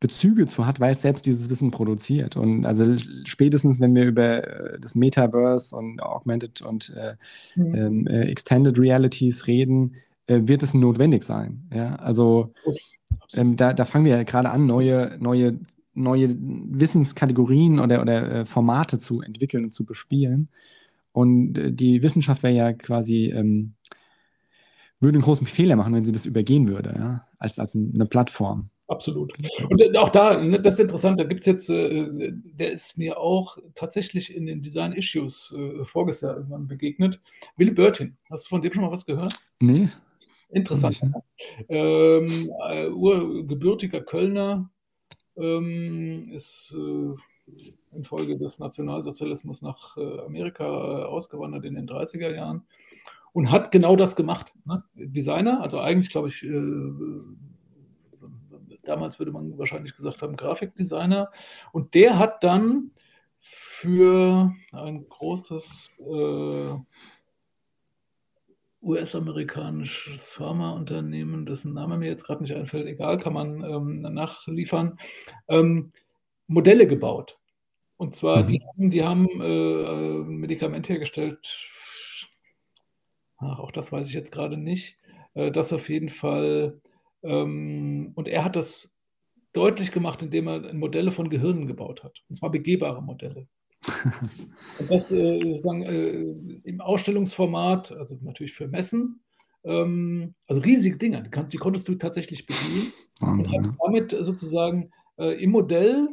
[0.00, 2.36] Bezüge zu hat, weil es selbst dieses Wissen produziert.
[2.36, 7.14] Und also spätestens, wenn wir über äh, das Metaverse und Augmented und äh,
[7.54, 7.74] mhm.
[7.74, 9.96] Ähm, äh, Extended Realities reden,
[10.26, 11.68] äh, wird es notwendig sein.
[11.72, 12.54] Ja, also
[13.34, 15.58] ähm, da, da fangen wir ja gerade an, neue, neue
[15.92, 20.48] neue Wissenskategorien oder, oder äh, Formate zu entwickeln und zu bespielen.
[21.12, 23.74] Und äh, die Wissenschaft wäre ja quasi, ähm,
[25.00, 27.26] würde einen großen Fehler machen, wenn sie das übergehen würde, ja?
[27.38, 28.70] als, als eine Plattform.
[28.90, 29.32] Absolut.
[29.68, 33.20] Und auch da, ne, das ist interessant, da gibt es jetzt, äh, der ist mir
[33.20, 37.20] auch tatsächlich in den Design Issues äh, voriges Jahr irgendwann begegnet.
[37.56, 39.32] Will Burton, hast du von dem schon mal was gehört?
[39.60, 39.88] Nee.
[40.48, 41.00] Interessant.
[41.00, 41.22] Nicht, ne?
[41.68, 44.68] ähm, äh, urgebürtiger Kölner
[45.36, 52.64] ähm, ist äh, infolge des Nationalsozialismus nach äh, Amerika äh, ausgewandert in den 30er Jahren
[53.32, 54.52] und hat genau das gemacht.
[54.64, 54.82] Ne?
[54.94, 56.44] Designer, also eigentlich glaube ich
[58.84, 61.30] damals würde man wahrscheinlich gesagt haben, Grafikdesigner.
[61.72, 62.90] Und der hat dann
[63.40, 66.74] für ein großes äh,
[68.82, 74.98] US-amerikanisches Pharmaunternehmen, dessen Name mir jetzt gerade nicht einfällt, egal, kann man ähm, nachliefern,
[75.48, 75.92] ähm,
[76.46, 77.38] Modelle gebaut.
[77.96, 78.48] Und zwar, mhm.
[78.48, 81.38] die, die haben äh, ein Medikament hergestellt,
[83.36, 84.96] ach, auch das weiß ich jetzt gerade nicht,
[85.34, 86.80] äh, das auf jeden Fall
[87.22, 88.90] und er hat das
[89.52, 92.22] deutlich gemacht, indem er Modelle von Gehirnen gebaut hat.
[92.28, 93.48] Und zwar begehbare Modelle.
[94.78, 99.22] und das äh, sagen, äh, im Ausstellungsformat, also natürlich für Messen,
[99.64, 102.92] ähm, also riesige Dinger, die, die, konntest du tatsächlich bedienen.
[103.20, 106.08] Wahnsinn, und damit sozusagen äh, im Modell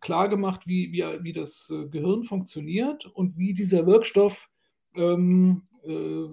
[0.00, 4.48] klar gemacht, wie, wie, wie das Gehirn funktioniert und wie dieser Wirkstoff
[4.96, 6.28] ähm, äh,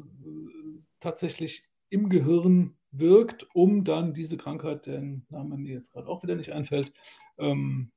[1.02, 6.36] tatsächlich im Gehirn wirkt, um dann diese Krankheit, deren Name mir jetzt gerade auch wieder
[6.36, 6.92] nicht einfällt,
[7.38, 7.92] ähm,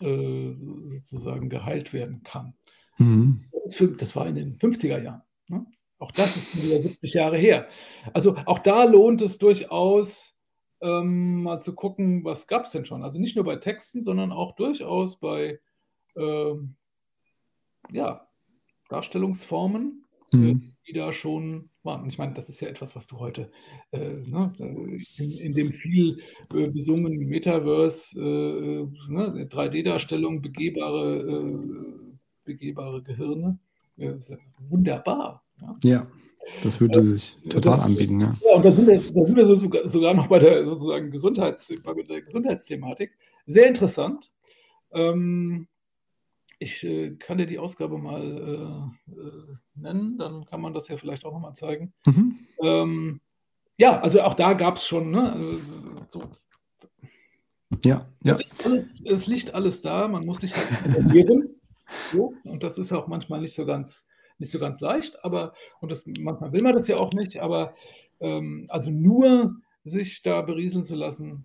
[0.00, 2.54] äh, sozusagen geheilt werden kann.
[2.98, 3.44] Mhm.
[3.98, 5.22] Das war in den 50er Jahren.
[5.48, 5.66] Ne?
[5.98, 7.68] Auch das ist wieder 70 Jahre her.
[8.12, 10.36] Also auch da lohnt es durchaus,
[10.80, 13.02] ähm, mal zu gucken, was gab es denn schon.
[13.02, 15.60] Also nicht nur bei Texten, sondern auch durchaus bei
[16.16, 16.76] ähm,
[17.90, 18.28] ja,
[18.88, 20.74] Darstellungsformen, mhm.
[20.88, 22.02] Äh, die da schon waren.
[22.02, 23.50] Und ich meine, das ist ja etwas, was du heute
[23.92, 24.52] äh, ne,
[25.18, 26.20] in, in, dem viel
[26.54, 31.58] äh, besungenen Metaverse, äh, ne, 3D-Darstellung, begehbare, äh,
[32.44, 33.58] begehbare Gehirne,
[34.68, 35.44] wunderbar.
[35.60, 35.76] Ja.
[35.84, 36.06] ja.
[36.62, 38.34] Das würde sich total das, anbieten, ja.
[38.42, 41.74] Ja, und da sind wir, da sind wir sogar, sogar noch bei der sozusagen Gesundheits,
[41.82, 43.10] bei der Gesundheitsthematik.
[43.46, 44.30] Sehr interessant.
[44.92, 45.66] Ähm,
[46.58, 48.22] ich äh, kann dir die Ausgabe mal
[49.08, 51.92] äh, äh, nennen, dann kann man das ja vielleicht auch nochmal zeigen.
[52.06, 52.38] Mhm.
[52.62, 53.20] Ähm,
[53.76, 55.58] ja, also auch da gab es schon, ne, also,
[56.08, 56.22] so,
[57.84, 58.38] ja, ja.
[58.64, 61.54] Alles, es liegt alles da, man muss sich halt informieren.
[62.12, 64.08] so, und das ist auch manchmal nicht so ganz,
[64.38, 67.74] nicht so ganz leicht, aber, und das, manchmal will man das ja auch nicht, aber
[68.20, 71.44] ähm, also nur sich da berieseln zu lassen,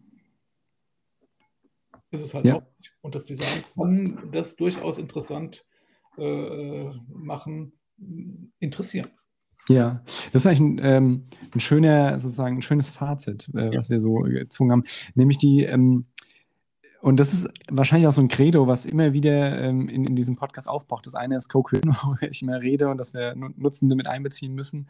[2.13, 2.55] ist es halt ja.
[2.55, 2.93] auch nicht.
[3.01, 5.65] Und das Design kann das durchaus interessant
[6.17, 7.73] äh, machen,
[8.59, 9.09] interessieren.
[9.69, 11.23] Ja, das ist eigentlich ein, ähm,
[11.53, 13.77] ein schöner, sozusagen ein schönes Fazit, äh, ja.
[13.77, 14.83] was wir so gezogen haben.
[15.15, 16.05] Nämlich die, ähm,
[17.01, 20.35] und das ist wahrscheinlich auch so ein Credo, was immer wieder ähm, in, in diesem
[20.35, 21.05] Podcast aufbraucht.
[21.05, 24.87] Das eine ist Co-Creation, worüber ich immer rede und dass wir Nutzende mit einbeziehen müssen.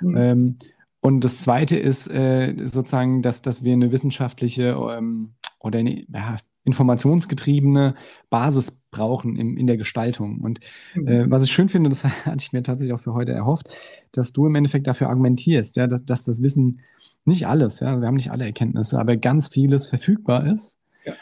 [0.00, 0.16] Mhm.
[0.16, 0.58] Ähm,
[1.00, 6.36] und das zweite ist äh, sozusagen, dass, dass wir eine wissenschaftliche ähm, oder eine, ja,
[6.64, 7.94] informationsgetriebene
[8.28, 10.40] Basis brauchen im, in der Gestaltung.
[10.40, 10.60] Und
[10.94, 11.08] mhm.
[11.08, 13.68] äh, was ich schön finde, das hatte ich mir tatsächlich auch für heute erhofft,
[14.12, 16.80] dass du im Endeffekt dafür argumentierst, ja, dass, dass das Wissen
[17.24, 20.78] nicht alles, ja, wir haben nicht alle Erkenntnisse, aber ganz vieles verfügbar ist.
[21.04, 21.14] Ja.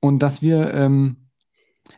[0.00, 1.16] Und dass wir, ähm,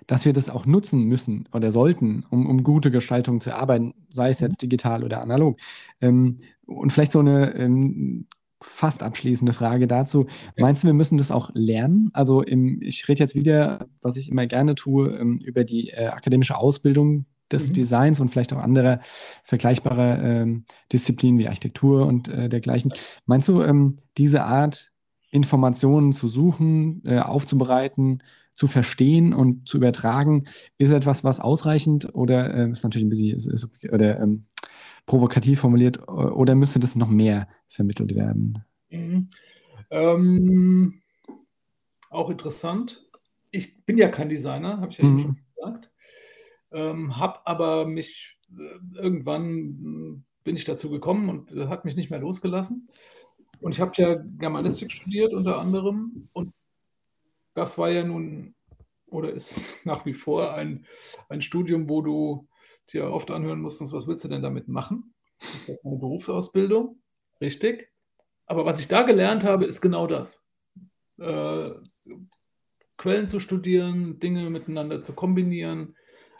[0.07, 4.31] dass wir das auch nutzen müssen oder sollten, um, um gute Gestaltung zu erarbeiten, sei
[4.31, 4.69] es jetzt mhm.
[4.69, 5.59] digital oder analog.
[6.01, 8.27] Ähm, und vielleicht so eine ähm,
[8.63, 10.27] fast abschließende Frage dazu.
[10.57, 12.11] Meinst du, wir müssen das auch lernen?
[12.13, 16.07] Also im, ich rede jetzt wieder, was ich immer gerne tue, ähm, über die äh,
[16.07, 17.75] akademische Ausbildung des mhm.
[17.75, 19.01] Designs und vielleicht auch andere
[19.45, 22.93] vergleichbare ähm, Disziplinen wie Architektur und äh, dergleichen.
[23.27, 24.93] Meinst du, ähm, diese Art
[25.31, 28.23] Informationen zu suchen, äh, aufzubereiten,
[28.55, 30.45] zu verstehen und zu übertragen,
[30.77, 34.45] ist etwas, was ausreichend oder äh, ist natürlich ein bisschen ist, ist, oder ähm,
[35.07, 38.65] provokativ formuliert, oder müsste das noch mehr vermittelt werden?
[38.91, 39.31] Mhm.
[39.91, 41.03] Ähm,
[42.11, 43.05] auch interessant.
[43.51, 45.11] Ich bin ja kein Designer, habe ich ja mhm.
[45.11, 45.91] eben schon gesagt.
[46.73, 52.11] Ähm, habe aber mich äh, irgendwann bin ich dazu gekommen und äh, hat mich nicht
[52.11, 52.89] mehr losgelassen.
[53.61, 56.53] Und ich habe ja Germanistik studiert unter anderem und
[57.55, 58.55] das war ja nun
[59.07, 60.87] oder ist nach wie vor ein,
[61.29, 62.49] ein Studium, wo du
[62.93, 65.15] dir oft anhören musstest, was willst du denn damit machen?
[65.41, 67.01] Das ist eine Berufsausbildung,
[67.41, 67.91] richtig.
[68.47, 70.45] Aber was ich da gelernt habe, ist genau das.
[71.19, 71.71] Äh,
[72.97, 75.97] Quellen zu studieren, Dinge miteinander zu kombinieren.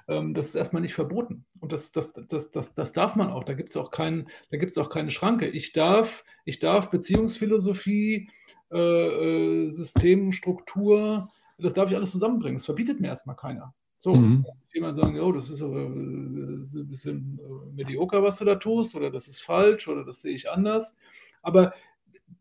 [0.09, 1.45] Ähm, das ist erstmal nicht verboten.
[1.61, 3.45] Und das, das, das, das, das darf man auch.
[3.45, 4.29] Da gibt es auch, kein,
[4.77, 5.49] auch keine Schranke.
[5.49, 8.31] Ich darf, ich darf Beziehungsphilosophie,
[8.71, 12.59] äh, äh, Systemstruktur, das darf ich alles zusammenbringen.
[12.59, 13.75] Das verbietet mir erstmal keiner.
[14.03, 14.45] So, mhm.
[14.75, 18.57] jemand sagen, oh, das ist aber das ist ein bisschen äh, medioker, was du da
[18.57, 20.97] tust, oder das ist falsch, oder das sehe ich anders.
[21.41, 21.73] Aber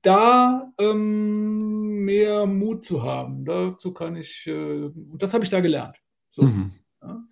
[0.02, 5.60] da ähm, mehr Mut zu haben, dazu kann ich, äh, und das habe ich da
[5.60, 5.98] gelernt.
[6.32, 6.42] So.
[6.42, 6.72] Mhm.
[7.04, 7.24] Ja.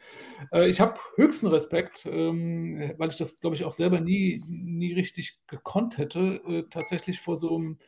[0.51, 4.93] Äh, ich habe höchsten Respekt, ähm, weil ich das, glaube ich, auch selber nie, nie
[4.93, 7.79] richtig gekonnt hätte, äh, tatsächlich vor so einem,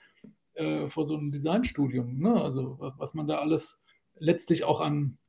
[0.55, 2.17] äh, vor so einem Designstudium.
[2.17, 2.41] Ne?
[2.41, 3.83] Also was man da alles
[4.15, 5.19] letztlich auch an,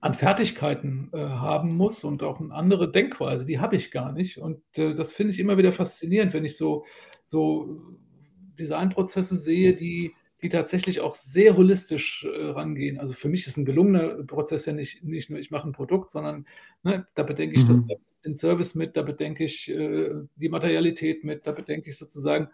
[0.00, 4.38] an Fertigkeiten äh, haben muss und auch eine andere Denkweise, die habe ich gar nicht.
[4.38, 6.84] Und äh, das finde ich immer wieder faszinierend, wenn ich so,
[7.26, 7.82] so
[8.58, 12.98] Designprozesse sehe, die, die tatsächlich auch sehr holistisch äh, rangehen.
[12.98, 16.10] Also für mich ist ein gelungener Prozess ja nicht, nicht nur, ich mache ein Produkt,
[16.10, 16.46] sondern
[16.82, 17.68] ne, da bedenke ich mhm.
[17.68, 17.84] das,
[18.24, 22.48] den Service mit, da bedenke ich äh, die Materialität mit, da bedenke ich sozusagen,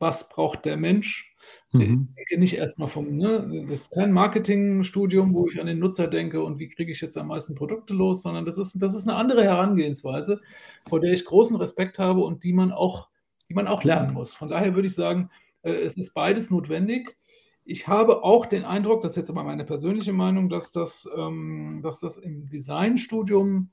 [0.00, 1.36] was braucht der Mensch?
[1.72, 2.08] Mhm.
[2.10, 6.08] Ich denke nicht erstmal vom, ne, das ist kein Marketingstudium, wo ich an den Nutzer
[6.08, 9.08] denke und wie kriege ich jetzt am meisten Produkte los, sondern das ist, das ist
[9.08, 10.40] eine andere Herangehensweise,
[10.88, 13.08] vor der ich großen Respekt habe und die man auch,
[13.48, 14.32] die man auch lernen muss.
[14.32, 15.30] Von daher würde ich sagen,
[15.62, 17.16] äh, es ist beides notwendig.
[17.64, 21.80] Ich habe auch den Eindruck, das ist jetzt aber meine persönliche Meinung, dass das, ähm,
[21.82, 23.70] dass das im Designstudium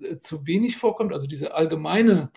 [0.00, 2.30] äh, zu wenig vorkommt, also diese allgemeine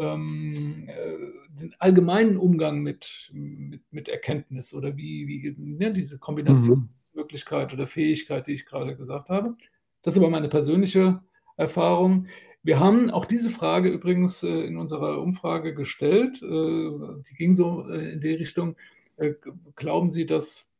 [0.00, 7.68] ähm, äh, den allgemeinen Umgang mit, mit, mit Erkenntnis oder wie, wie ne, diese Kombinationsmöglichkeit
[7.68, 7.74] mhm.
[7.74, 9.56] oder Fähigkeit, die ich gerade gesagt habe.
[10.02, 11.20] Das ist aber meine persönliche
[11.56, 12.26] Erfahrung.
[12.62, 16.42] Wir haben auch diese Frage übrigens äh, in unserer Umfrage gestellt.
[16.42, 16.90] Äh,
[17.28, 18.76] die ging so äh, in die Richtung,
[19.18, 19.34] äh,
[19.76, 20.74] glauben Sie, dass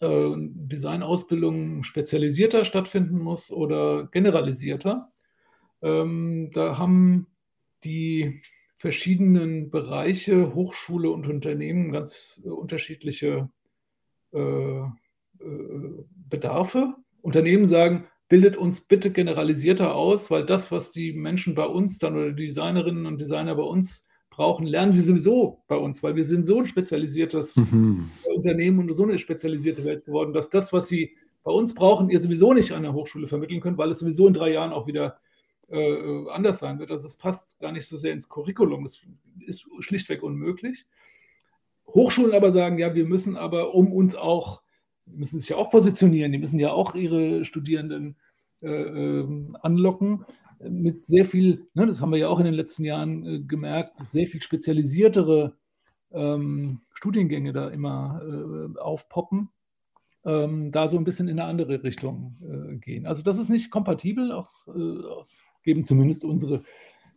[0.00, 5.12] äh, Designausbildung spezialisierter stattfinden muss oder generalisierter?
[5.82, 7.28] Ähm, da haben
[7.84, 8.42] die
[8.76, 13.48] verschiedenen Bereiche, Hochschule und Unternehmen ganz äh, unterschiedliche
[14.32, 14.90] äh, äh,
[16.28, 16.94] Bedarfe.
[17.22, 22.16] Unternehmen sagen, bildet uns bitte generalisierter aus, weil das, was die Menschen bei uns dann
[22.16, 26.24] oder die Designerinnen und Designer bei uns brauchen, lernen sie sowieso bei uns, weil wir
[26.24, 28.10] sind so ein spezialisiertes mhm.
[28.34, 32.20] Unternehmen und so eine spezialisierte Welt geworden, dass das, was sie bei uns brauchen, ihr
[32.20, 35.18] sowieso nicht an der Hochschule vermitteln könnt, weil es sowieso in drei Jahren auch wieder
[35.68, 36.90] äh, anders sein wird.
[36.90, 38.84] Also es passt gar nicht so sehr ins Curriculum.
[38.84, 39.00] Das
[39.46, 40.86] ist schlichtweg unmöglich.
[41.86, 44.62] Hochschulen aber sagen, ja, wir müssen aber, um uns auch,
[45.06, 48.16] müssen sich ja auch positionieren, die müssen ja auch ihre Studierenden
[48.62, 50.24] äh, ähm, anlocken
[50.58, 54.00] mit sehr viel, ne, das haben wir ja auch in den letzten Jahren äh, gemerkt,
[54.06, 55.56] sehr viel spezialisiertere
[56.12, 59.50] ähm, Studiengänge da immer äh, aufpoppen,
[60.24, 63.06] ähm, da so ein bisschen in eine andere Richtung äh, gehen.
[63.06, 65.24] Also das ist nicht kompatibel, auch äh,
[65.66, 66.62] geben zumindest unsere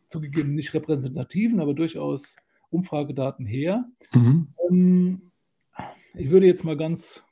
[0.09, 2.35] zugegeben nicht repräsentativen, aber durchaus
[2.71, 3.85] Umfragedaten her.
[4.13, 4.47] Mhm.
[4.69, 5.31] Ähm,
[6.15, 7.23] ich würde jetzt mal ganz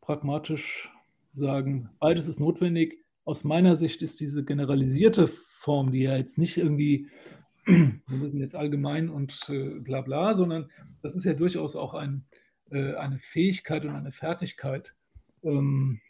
[0.00, 0.92] pragmatisch
[1.28, 2.98] sagen, beides ist notwendig.
[3.24, 7.08] Aus meiner Sicht ist diese generalisierte Form, die ja jetzt nicht irgendwie,
[7.66, 10.70] wir müssen jetzt allgemein und äh, bla bla, sondern
[11.02, 12.26] das ist ja durchaus auch ein,
[12.70, 14.94] äh, eine Fähigkeit und eine Fertigkeit,
[15.42, 16.00] ähm,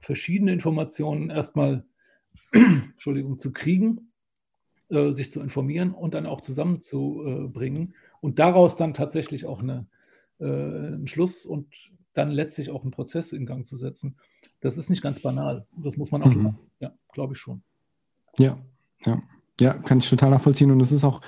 [0.00, 1.86] verschiedene Informationen erstmal
[2.92, 4.12] Entschuldigung, zu kriegen,
[4.88, 9.86] äh, sich zu informieren und dann auch zusammenzubringen und daraus dann tatsächlich auch eine,
[10.38, 11.66] äh, einen Schluss und
[12.12, 14.16] dann letztlich auch einen Prozess in Gang zu setzen.
[14.60, 15.66] Das ist nicht ganz banal.
[15.82, 16.56] Das muss man auch mhm.
[16.78, 17.62] Ja, glaube ich schon.
[18.38, 18.58] Ja,
[19.06, 19.22] ja.
[19.60, 20.70] Ja, kann ich total nachvollziehen.
[20.70, 21.20] Und es ist auch,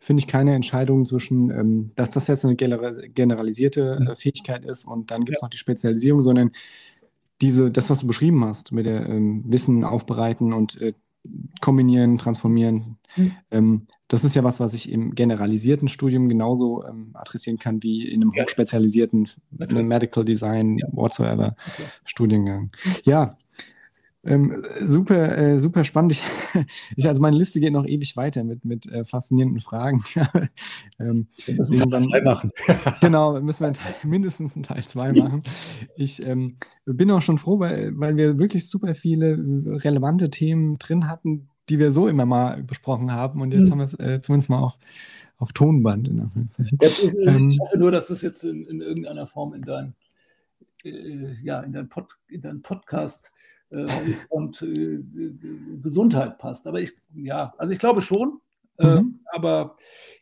[0.00, 4.06] finde ich, keine Entscheidung zwischen, ähm, dass das jetzt eine generalisierte mhm.
[4.06, 5.46] äh, Fähigkeit ist und dann gibt es ja.
[5.46, 6.52] noch die Spezialisierung, sondern
[7.42, 10.94] diese, das, was du beschrieben hast, mit der ähm, Wissen aufbereiten und äh,
[11.60, 13.32] kombinieren, transformieren, mhm.
[13.50, 18.06] ähm, das ist ja was, was ich im generalisierten Studium genauso ähm, adressieren kann wie
[18.06, 18.42] in einem ja.
[18.42, 20.86] hochspezialisierten Medical Design, ja.
[20.92, 21.88] whatsoever okay.
[22.04, 22.72] Studiengang.
[23.04, 23.38] Ja,
[24.24, 26.12] ähm, super, äh, super spannend.
[26.12, 26.22] Ich,
[26.96, 30.04] ich, also meine Liste geht noch ewig weiter mit, mit äh, faszinierenden Fragen.
[31.00, 32.50] ähm, wir müssen Teil 2 machen.
[33.00, 33.72] genau, müssen wir
[34.04, 35.42] mindestens einen Teil 2 machen.
[35.96, 39.38] Ich ähm, bin auch schon froh, weil, weil wir wirklich super viele
[39.82, 43.40] relevante Themen drin hatten, die wir so immer mal besprochen haben.
[43.40, 43.72] Und jetzt mhm.
[43.72, 44.78] haben wir es äh, zumindest mal auf,
[45.36, 46.08] auf Tonband.
[46.08, 49.94] In jetzt, ich ähm, hoffe nur, dass das jetzt in, in irgendeiner Form in dein,
[50.84, 53.32] äh, ja, in dein, Pod, in dein Podcast
[53.88, 55.00] äh, und äh,
[55.82, 56.66] Gesundheit passt.
[56.66, 58.40] Aber ich, ja, also ich glaube schon,
[58.78, 59.20] Mhm.
[59.32, 59.76] aber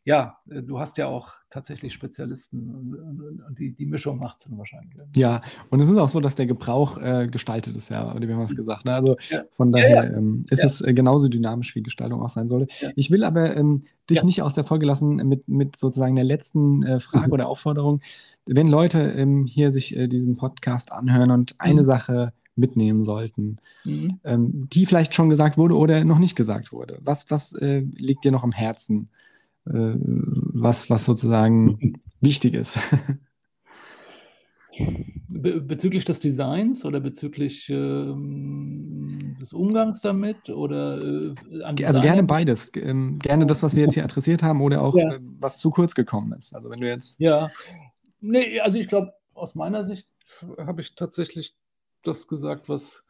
[0.04, 4.56] ja, du hast ja auch tatsächlich Spezialisten und, und die, die Mischung macht es dann
[4.56, 4.96] wahrscheinlich.
[5.14, 8.32] Ja, und es ist auch so, dass der Gebrauch äh, gestaltet ist, ja, oder wie
[8.32, 8.84] haben wir es gesagt.
[8.86, 8.94] Ne?
[8.94, 9.42] Also ja.
[9.52, 10.16] von daher ja, ja.
[10.16, 12.72] Ähm, ist es äh, genauso dynamisch, wie Gestaltung auch sein sollte.
[12.96, 16.82] Ich will aber ähm, dich nicht aus der Folge lassen mit, mit sozusagen der letzten
[16.82, 17.32] äh, Frage mhm.
[17.34, 18.00] oder Aufforderung.
[18.46, 21.84] Wenn Leute ähm, hier sich äh, diesen Podcast anhören und eine mhm.
[21.84, 24.20] Sache mitnehmen sollten, mhm.
[24.24, 28.24] ähm, die vielleicht schon gesagt wurde oder noch nicht gesagt wurde, was, was äh, liegt
[28.24, 29.08] dir noch am Herzen?
[29.66, 29.94] Äh,
[30.52, 32.78] was, was sozusagen wichtig ist.
[35.28, 42.70] Be bezüglich des Designs oder bezüglich ähm, des Umgangs damit oder äh, also gerne beides
[42.76, 45.14] ähm, gerne das was wir jetzt hier adressiert haben oder auch ja.
[45.14, 47.50] äh, was zu kurz gekommen ist also wenn du jetzt ja
[48.20, 50.06] nee also ich glaube aus meiner Sicht
[50.56, 51.56] habe ich tatsächlich
[52.02, 53.04] das gesagt was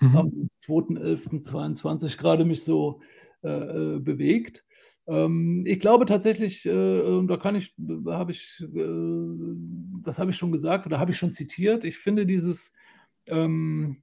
[0.00, 0.16] mhm.
[0.16, 3.00] am 2.11.22 gerade mich so
[3.42, 4.64] äh, äh, bewegt
[5.08, 7.74] ähm, ich glaube tatsächlich, äh, da kann ich,
[8.06, 9.56] habe ich, äh,
[10.02, 11.84] das habe ich schon gesagt oder habe ich schon zitiert.
[11.84, 12.74] Ich finde dieses,
[13.26, 14.02] ähm,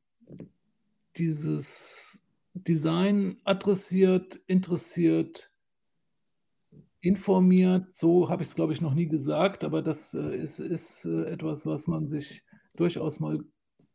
[1.18, 2.24] dieses
[2.56, 5.52] Design adressiert, interessiert,
[7.02, 7.94] informiert.
[7.94, 11.26] So habe ich es, glaube ich, noch nie gesagt, aber das äh, ist, ist äh,
[11.26, 12.44] etwas, was man sich
[12.76, 13.44] durchaus mal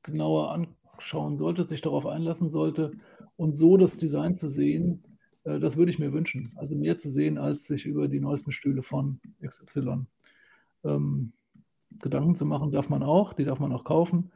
[0.03, 2.93] genauer anschauen sollte, sich darauf einlassen sollte
[3.37, 5.03] und so das Design zu sehen,
[5.45, 6.53] äh, das würde ich mir wünschen.
[6.57, 10.07] Also mehr zu sehen, als sich über die neuesten Stühle von XY
[10.85, 11.33] ähm,
[11.99, 14.31] Gedanken zu machen, darf man auch, die darf man auch kaufen.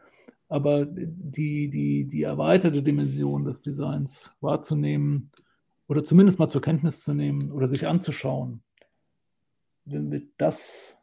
[0.49, 5.31] Aber die, die, die erweiterte Dimension des Designs wahrzunehmen
[5.89, 8.63] oder zumindest mal zur Kenntnis zu nehmen oder sich anzuschauen,
[9.85, 10.94] wenn wir das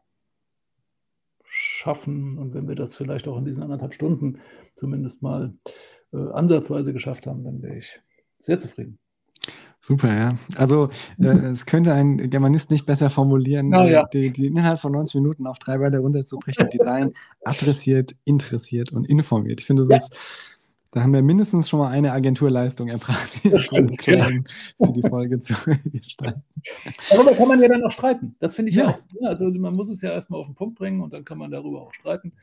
[1.82, 4.38] schaffen und wenn wir das vielleicht auch in diesen anderthalb Stunden
[4.76, 5.54] zumindest mal
[6.14, 8.00] äh, ansatzweise geschafft haben, dann wäre ich
[8.38, 9.00] sehr zufrieden.
[9.84, 10.30] Super, ja.
[10.58, 10.90] Also
[11.20, 14.06] äh, es könnte ein Germanist nicht besser formulieren, oh, ja.
[14.14, 16.70] die, die Inhalt von 90 Minuten auf drei Wörter runterzubrechen.
[16.70, 17.14] Design
[17.44, 19.60] adressiert, interessiert und informiert.
[19.60, 19.98] Ich finde, das ja.
[19.98, 20.18] ist,
[20.92, 24.28] da haben wir mindestens schon mal eine Agenturleistung erbracht, stimmt, genau.
[24.78, 25.54] für die Folge zu
[25.86, 26.44] gestalten.
[27.10, 28.36] Darüber kann man ja dann auch streiten.
[28.40, 28.90] Das finde ich ja.
[28.90, 29.00] auch.
[29.24, 31.82] Also man muss es ja erstmal auf den Punkt bringen und dann kann man darüber
[31.82, 32.34] auch streiten.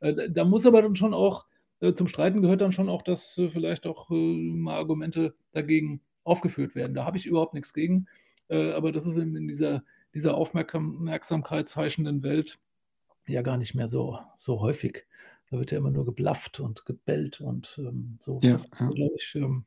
[0.00, 1.46] Äh, da muss aber dann schon auch,
[1.80, 6.74] äh, zum Streiten gehört dann schon auch, dass äh, vielleicht auch mal Argumente dagegen aufgeführt
[6.74, 6.92] werden.
[6.94, 8.06] Da habe ich überhaupt nichts gegen.
[8.50, 9.82] Aber das ist in, in dieser,
[10.12, 12.58] dieser aufmerksamkeitsheischenden Welt
[13.26, 15.06] ja gar nicht mehr so, so häufig.
[15.54, 18.40] Da wird ja immer nur geblafft und gebellt und ähm, so.
[18.42, 18.90] Ja, das, ja.
[19.16, 19.66] Ich, ähm,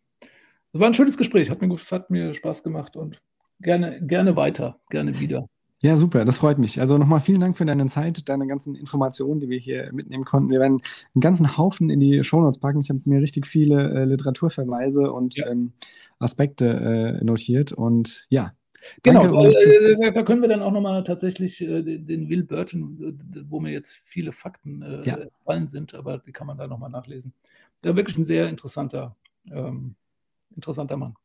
[0.73, 3.22] das war ein schönes Gespräch, hat mir, hat mir Spaß gemacht und
[3.61, 5.47] gerne, gerne weiter, gerne wieder.
[5.80, 6.81] Ja, super, das freut mich.
[6.81, 10.49] Also nochmal vielen Dank für deine Zeit, deine ganzen Informationen, die wir hier mitnehmen konnten.
[10.49, 10.77] Wir werden
[11.15, 12.81] einen ganzen Haufen in die Shownotes packen.
[12.81, 15.47] Ich habe mir richtig viele äh, Literaturverweise und ja.
[15.47, 15.72] ähm,
[16.19, 17.72] Aspekte äh, notiert.
[17.72, 18.51] Und ja,
[19.03, 23.59] Genau, äh, da können wir dann auch nochmal tatsächlich äh, den Will Burton, äh, wo
[23.59, 25.18] mir jetzt viele Fakten äh, ja.
[25.45, 27.34] fallen sind, aber die kann man da nochmal nachlesen.
[27.84, 29.15] Der wirklich ein sehr interessanter,
[29.51, 29.95] ähm,
[30.55, 31.15] interessanter Mann.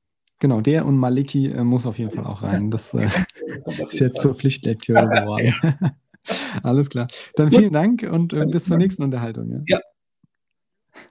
[0.42, 2.68] Genau, der und Maliki äh, muss auf jeden Fall auch rein.
[2.68, 3.08] Das äh,
[3.84, 5.54] ist jetzt zur Pflichtlektüre geworden.
[6.62, 7.06] Alles klar.
[7.36, 9.64] Dann vielen Dank und äh, bis zur nächsten Unterhaltung.
[9.66, 9.76] Ja.
[9.76, 9.80] ja.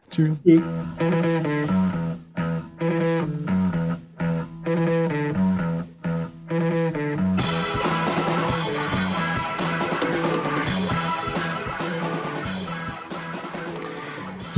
[0.10, 0.42] Tschüss.
[0.44, 0.66] Tschüss.